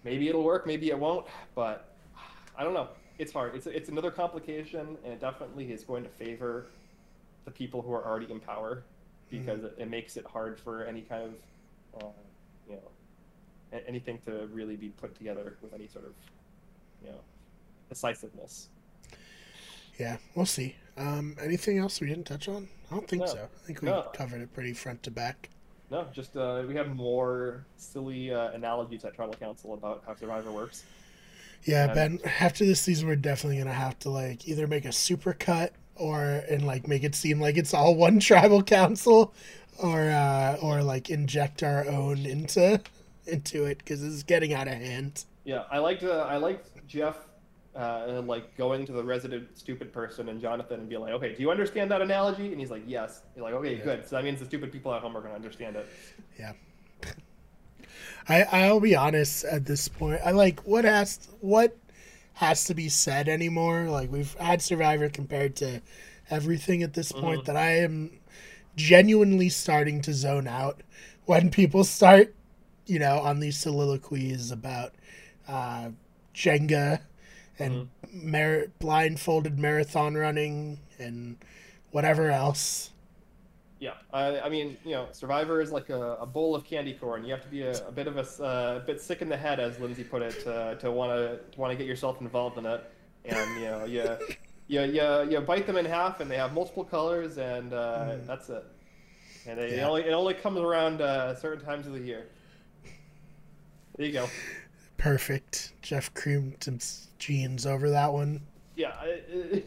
maybe 0.05 0.29
it'll 0.29 0.43
work, 0.43 0.67
maybe 0.67 0.89
it 0.89 0.99
won't. 0.99 1.27
But 1.55 1.95
I 2.57 2.65
don't 2.65 2.75
know. 2.75 2.89
It's 3.19 3.33
hard. 3.33 3.55
It's 3.55 3.67
it's 3.67 3.91
another 3.91 4.11
complication, 4.11 4.97
and 5.05 5.13
it 5.13 5.21
definitely 5.21 5.71
is 5.71 5.85
going 5.85 6.03
to 6.03 6.09
favor 6.09 6.67
the 7.45 7.51
people 7.51 7.83
who 7.83 7.93
are 7.93 8.07
already 8.07 8.31
in 8.31 8.41
power 8.41 8.85
because 9.31 9.65
it, 9.65 9.75
it 9.79 9.91
makes 9.91 10.17
it 10.17 10.25
hard 10.27 10.59
for 10.59 10.85
any 10.85 11.03
kind 11.03 11.25
of 11.25 11.31
uh, 12.01 12.07
you 12.69 12.77
know 12.77 13.79
anything 13.89 14.19
to 14.27 14.47
really 14.53 14.77
be 14.77 14.89
put 14.91 15.15
together 15.17 15.57
with 15.63 15.73
any 15.75 15.87
sort 15.89 16.05
of 16.07 16.13
you 17.03 17.11
know 17.11 17.21
decisiveness. 17.89 18.69
Yeah, 19.99 20.17
we'll 20.35 20.47
see. 20.47 20.77
Um, 20.97 21.37
anything 21.43 21.79
else 21.79 22.01
we 22.01 22.07
didn't 22.09 22.25
touch 22.27 22.49
on? 22.49 22.69
I 22.91 22.95
don't 22.95 23.09
think 23.09 23.21
No. 23.23 23.29
so. 23.29 23.45
I 23.45 23.67
think 23.67 23.83
we 23.83 23.89
No. 23.89 24.03
covered 24.15 24.41
it 24.41 24.53
pretty 24.53 24.73
front 24.73 25.03
to 25.05 25.11
back. 25.11 25.51
No, 25.91 26.07
just 26.13 26.37
uh, 26.37 26.65
we 26.67 26.75
have 26.75 26.95
more 26.95 27.67
silly 27.77 28.33
uh, 28.33 28.51
analogies 28.53 29.05
at 29.05 29.15
Tribal 29.15 29.35
Council 29.35 29.75
about 29.75 30.03
how 30.07 30.15
Survivor 30.15 30.51
works. 30.51 30.85
Yeah, 31.65 31.87
Yeah. 31.89 31.95
Ben. 31.95 32.21
After 32.41 32.65
this 32.65 32.81
season, 32.81 33.07
we're 33.09 33.17
definitely 33.17 33.59
gonna 33.59 33.73
have 33.75 33.99
to 34.01 34.11
like 34.11 34.49
either 34.49 34.67
make 34.67 34.85
a 34.87 34.93
super 34.93 35.35
cut 35.35 35.73
or 35.97 36.21
and 36.49 36.67
like 36.67 36.89
make 36.89 37.05
it 37.05 37.15
seem 37.15 37.39
like 37.41 37.57
it's 37.59 37.75
all 37.75 37.95
one 37.95 38.19
tribal 38.31 38.63
council, 38.63 39.35
or 39.79 40.11
uh, 40.11 40.57
or 40.63 40.83
like 40.83 41.11
inject 41.11 41.63
our 41.63 41.87
own 41.87 42.27
into 42.27 42.81
into 43.27 43.65
it 43.65 43.79
because 43.79 44.03
it's 44.03 44.23
getting 44.23 44.53
out 44.53 44.69
of 44.69 44.75
hand. 44.75 45.25
Yeah, 45.45 45.65
I 45.71 45.79
liked 45.79 46.03
uh, 46.05 46.27
I 46.29 46.37
liked 46.37 46.87
Jeff 46.87 47.17
uh, 47.75 48.23
like 48.27 48.57
going 48.57 48.85
to 48.87 48.93
the 48.93 49.03
resident 49.03 49.57
stupid 49.59 49.93
person 49.93 50.29
and 50.29 50.41
Jonathan 50.41 50.81
and 50.81 50.89
be 50.89 50.97
like, 50.97 51.13
okay, 51.15 51.35
do 51.35 51.41
you 51.41 51.51
understand 51.51 51.91
that 51.91 52.03
analogy? 52.03 52.51
And 52.53 52.61
he's 52.61 52.71
like, 52.71 52.83
yes. 52.87 53.23
You're 53.35 53.45
like, 53.45 53.55
okay, 53.55 53.77
Yeah. 53.79 53.85
good. 53.85 54.09
So 54.09 54.17
that 54.17 54.25
means 54.25 54.41
the 54.41 54.45
stupid 54.47 54.71
people 54.71 54.93
at 54.95 55.01
home 55.01 55.17
are 55.17 55.21
going 55.21 55.33
to 55.33 55.37
understand 55.37 55.77
it. 55.77 55.87
Yeah. 56.39 56.53
I 58.29 58.43
I'll 58.45 58.81
be 58.81 58.95
honest 58.95 59.45
at 59.45 59.65
this 59.67 59.89
point. 59.89 60.21
I 60.25 60.31
like 60.31 60.61
what 60.61 60.85
has 60.85 61.29
what 61.41 61.77
has 62.35 62.65
to 62.65 62.75
be 62.75 62.89
said 62.89 63.29
anymore. 63.29 63.89
Like 63.89 64.13
we've 64.13 64.35
had 64.35 64.63
Survivor 64.63 65.09
compared 65.09 65.57
to 65.57 65.81
everything 66.31 66.83
at 66.83 66.95
this 66.95 67.11
point 67.11 67.43
Mhm. 67.43 67.45
that 67.47 67.57
I 67.57 67.79
am 67.79 68.11
genuinely 68.77 69.49
starting 69.49 70.01
to 70.03 70.13
zone 70.13 70.47
out 70.47 70.83
when 71.27 71.51
people 71.51 71.85
start, 71.85 72.35
you 72.87 72.99
know, 72.99 73.19
on 73.19 73.41
these 73.41 73.57
soliloquies 73.57 74.51
about 74.51 74.95
uh, 75.49 75.91
Jenga 76.35 77.01
and 77.59 77.89
mar- 78.13 78.67
blindfolded 78.79 79.59
marathon 79.59 80.15
running 80.15 80.79
and 80.99 81.37
whatever 81.91 82.31
else. 82.31 82.91
Yeah, 83.79 83.95
I, 84.13 84.41
I 84.41 84.49
mean, 84.49 84.77
you 84.85 84.93
know, 84.93 85.09
Survivor 85.11 85.61
is 85.61 85.73
like 85.73 85.91
a, 85.91 86.15
a 86.21 86.27
bowl 86.27 86.55
of 86.55 86.65
candy 86.65 86.93
corn. 86.93 87.25
You 87.25 87.33
have 87.33 87.43
to 87.43 87.49
be 87.49 87.63
a, 87.63 87.89
a 87.89 87.91
bit 87.91 88.07
of 88.07 88.17
a, 88.17 88.43
uh, 88.43 88.79
bit 88.81 89.01
sick 89.01 89.23
in 89.23 89.29
the 89.29 89.37
head, 89.37 89.59
as 89.59 89.79
Lindsay 89.81 90.05
put 90.05 90.23
it, 90.23 90.45
to 90.45 90.77
to 90.81 90.93
want 90.93 91.11
to 91.11 91.41
want 91.61 91.73
to 91.73 91.77
get 91.77 91.89
yourself 91.89 92.21
involved 92.21 92.59
in 92.59 92.67
it. 92.67 92.93
And 93.25 93.61
you 93.61 93.67
know, 93.67 93.85
you 93.85 94.19
you 94.69 94.81
you, 94.83 95.31
you 95.31 95.41
bite 95.41 95.67
them 95.67 95.77
in 95.77 95.85
half, 95.85 96.21
and 96.21 96.31
they 96.31 96.37
have 96.37 96.53
multiple 96.53 96.85
colors, 96.85 97.39
and 97.39 97.73
uh, 97.73 97.99
Mm. 98.11 98.27
that's 98.27 98.49
it. 98.49 98.65
And 99.47 99.59
it, 99.59 99.73
it 99.73 99.81
only 99.83 100.03
it 100.05 100.13
only 100.13 100.35
comes 100.35 100.59
around 100.61 101.01
uh, 101.01 101.35
certain 101.35 101.65
times 101.65 101.87
of 101.87 101.93
the 101.95 102.01
year. 102.01 102.27
There 103.97 104.07
you 104.07 104.13
go. 104.13 104.29
Perfect. 104.97 105.73
Jeff 105.83 106.13
creamed 106.15 106.65
his 106.65 107.09
jeans 107.19 107.67
over 107.67 107.91
that 107.91 108.13
one. 108.13 108.41
Yeah, 108.77 108.95
I, 109.01 109.21
I, 109.35 109.63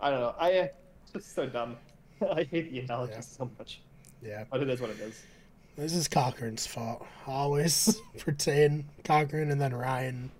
I 0.00 0.10
don't 0.10 0.20
know. 0.20 0.34
I 0.38 0.48
it's 1.02 1.12
just 1.12 1.34
so 1.34 1.46
dumb. 1.46 1.76
I 2.32 2.44
hate 2.44 2.70
the 2.70 2.80
analogy 2.80 3.14
Yeah. 3.14 3.20
so 3.20 3.50
much, 3.58 3.80
Yeah. 4.22 4.44
but 4.50 4.62
it 4.62 4.68
is 4.68 4.80
what 4.80 4.90
it 4.90 5.00
is. 5.00 5.22
This 5.76 5.94
is 5.94 6.06
Cochran's 6.06 6.66
fault. 6.66 7.04
Always 7.26 8.00
pertain 8.18 8.84
Cochran 9.02 9.50
and 9.50 9.60
then 9.60 9.74
Ryan 9.74 10.30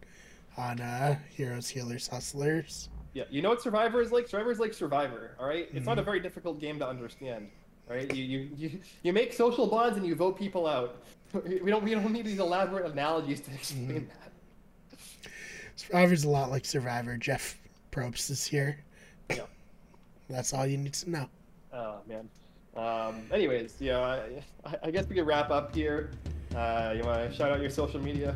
on 0.56 0.80
uh, 0.80 1.16
Heroes, 1.30 1.68
Healers, 1.68 2.06
Hustlers. 2.06 2.88
Yeah, 3.14 3.24
you 3.30 3.40
know 3.42 3.48
what 3.50 3.62
Survivor 3.62 4.00
is 4.02 4.10
like? 4.12 4.28
Survivor 4.28 4.50
is 4.50 4.58
like 4.58 4.74
Survivor, 4.74 5.36
all 5.38 5.46
right? 5.46 5.68
It's 5.72 5.86
not 5.86 5.98
a 5.98 6.02
Mhm. 6.02 6.04
very 6.04 6.20
difficult 6.20 6.60
game 6.60 6.78
to 6.80 6.86
understand, 6.88 7.48
right? 7.88 8.12
You, 8.14 8.22
you 8.24 8.50
you 8.56 8.80
you 9.02 9.12
make 9.12 9.32
social 9.32 9.66
bonds 9.68 9.96
and 9.96 10.04
you 10.06 10.14
vote 10.14 10.36
people 10.38 10.66
out. 10.66 11.02
We 11.62 11.70
don't 11.70 11.82
we 11.84 11.90
don't 11.92 12.12
need 12.12 12.26
these 12.26 12.38
elaborate 12.38 12.86
analogies 12.90 13.40
to 13.42 13.52
explain 13.52 14.08
that. 14.08 14.98
Survivor's 15.76 16.24
a 16.24 16.28
lot 16.28 16.50
like 16.50 16.64
Survivor. 16.64 17.16
Jeff 17.16 17.58
Probst 17.90 18.30
is 18.30 18.44
here. 18.44 18.78
Yeah. 19.30 19.42
That's 20.28 20.52
all 20.52 20.66
you 20.66 20.78
need 20.78 20.94
to 20.94 21.10
know. 21.10 21.28
Oh 21.72 21.96
man. 22.08 22.28
Um, 22.76 23.22
anyways, 23.32 23.76
yeah, 23.80 23.98
I, 24.64 24.76
I 24.82 24.90
guess 24.90 25.06
we 25.08 25.14
could 25.14 25.26
wrap 25.26 25.50
up 25.50 25.72
here. 25.74 26.10
Uh, 26.56 26.94
you 26.96 27.02
want 27.04 27.30
to 27.30 27.36
shout 27.36 27.50
out 27.52 27.60
your 27.60 27.70
social 27.70 28.00
media? 28.00 28.34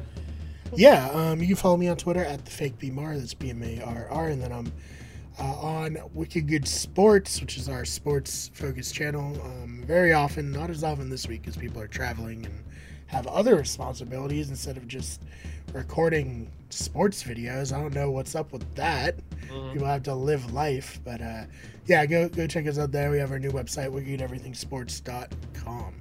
Yeah, 0.75 1.09
um, 1.11 1.41
you 1.41 1.47
can 1.49 1.57
follow 1.57 1.77
me 1.77 1.89
on 1.89 1.97
Twitter 1.97 2.25
at 2.25 2.45
the 2.45 2.51
fake 2.51 2.79
BMR. 2.79 3.19
That's 3.19 3.35
B 3.35 3.51
M 3.51 3.63
A 3.63 3.81
R 3.83 4.07
R, 4.11 4.29
and 4.29 4.41
then 4.43 4.53
I'm 4.53 4.73
uh, 5.39 5.43
on 5.45 5.99
Wicked 6.15 6.47
Good 6.49 6.67
Sports, 6.69 7.41
which 7.41 7.57
is 7.57 7.69
our 7.69 7.85
sports 7.85 8.51
focused 8.55 8.95
channel. 8.95 9.37
Um, 9.45 9.83
very 9.87 10.13
often, 10.13 10.51
not 10.53 10.71
as 10.71 10.85
often 10.85 11.09
this 11.11 11.27
week, 11.29 11.43
because 11.43 11.57
people 11.57 11.81
are 11.81 11.89
traveling 11.89 12.45
and 12.45 12.65
have 13.07 13.27
other 13.27 13.57
responsibilities 13.57 14.51
instead 14.51 14.77
of 14.77 14.87
just 14.87 15.23
recording 15.73 16.51
sports 16.71 17.23
videos. 17.23 17.75
I 17.75 17.81
don't 17.81 17.95
know 17.95 18.11
what's 18.11 18.35
up 18.35 18.53
with 18.53 18.75
that. 18.75 19.17
Mhm. 19.51 19.73
People 19.73 19.87
have 19.89 20.03
to 20.05 20.15
live 20.15 20.53
life, 20.53 21.01
but 21.05 21.21
uh, 21.23 21.45
yeah, 21.87 22.05
go 22.07 22.29
go 22.29 22.47
check 22.47 22.67
us 22.67 22.79
out 22.79 22.93
there. 22.93 23.11
We 23.11 23.19
have 23.19 23.33
our 23.33 23.39
new 23.39 23.51
website, 23.51 23.91
wickedeverythingsports.com. 23.91 25.95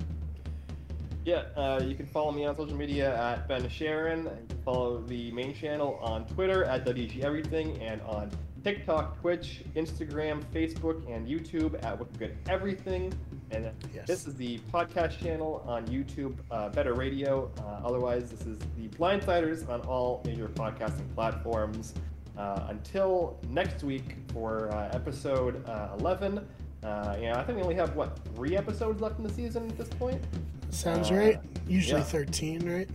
Yeah, 1.27 1.43
uh, 1.57 1.81
you 1.83 1.93
can 1.93 2.05
follow 2.05 2.31
me 2.31 2.45
on 2.45 2.55
social 2.55 2.77
media 2.77 3.13
at 3.21 3.49
Ben 3.49 3.67
Sharon. 3.67 4.27
And 4.27 4.39
you 4.39 4.47
can 4.47 4.63
follow 4.63 5.01
the 5.01 5.29
main 5.31 5.53
channel 5.53 5.99
on 6.01 6.25
Twitter 6.25 6.63
at 6.63 6.85
WG 6.85 7.21
Everything 7.21 7.81
and 7.81 7.99
on 8.03 8.31
TikTok, 8.63 9.19
Twitch, 9.19 9.65
Instagram, 9.75 10.41
Facebook, 10.55 11.05
and 11.13 11.27
YouTube 11.27 11.83
at 11.83 11.99
Wicked 11.99 12.17
Good 12.17 12.37
Everything. 12.47 13.13
And 13.51 13.69
Yes. 13.93 14.07
this 14.07 14.25
is 14.25 14.35
the 14.35 14.59
podcast 14.73 15.19
channel 15.19 15.65
on 15.67 15.85
YouTube, 15.87 16.37
uh, 16.49 16.69
Better 16.69 16.93
Radio. 16.93 17.51
Uh, 17.59 17.85
otherwise, 17.85 18.31
this 18.31 18.47
is 18.47 18.57
the 18.77 18.87
Blindsiders 18.97 19.67
on 19.67 19.81
all 19.81 20.21
major 20.23 20.47
podcasting 20.47 21.13
platforms. 21.13 21.93
Uh, 22.37 22.67
until 22.69 23.37
next 23.49 23.83
week 23.83 24.15
for 24.31 24.71
uh, 24.71 24.91
episode 24.93 25.67
uh, 25.67 25.89
11. 25.99 26.47
Uh, 26.83 27.17
yeah, 27.19 27.37
I 27.37 27.43
think 27.43 27.57
we 27.57 27.63
only 27.63 27.75
have 27.75 27.97
what 27.97 28.17
three 28.33 28.55
episodes 28.55 29.01
left 29.01 29.17
in 29.17 29.25
the 29.25 29.33
season 29.33 29.67
at 29.69 29.77
this 29.77 29.89
point. 29.89 30.23
Sounds 30.69 31.11
Uh, 31.11 31.15
right. 31.15 31.39
Usually 31.67 31.99
yeah. 32.01 32.05
13, 32.05 32.69
right? 32.69 32.89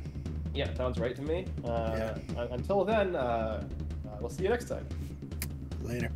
Yeah, 0.55 0.73
sounds 0.75 0.99
right 0.99 1.14
to 1.16 1.23
me. 1.23 1.47
Uh, 1.64 2.14
Yeah. 2.35 2.47
Until 2.51 2.85
then, 2.85 3.16
uh, 3.16 3.18
uh, 3.18 4.16
we'll 4.20 4.31
see 4.31 4.43
you 4.45 4.49
next 4.51 4.66
time. 4.68 4.87
Later. 5.83 6.11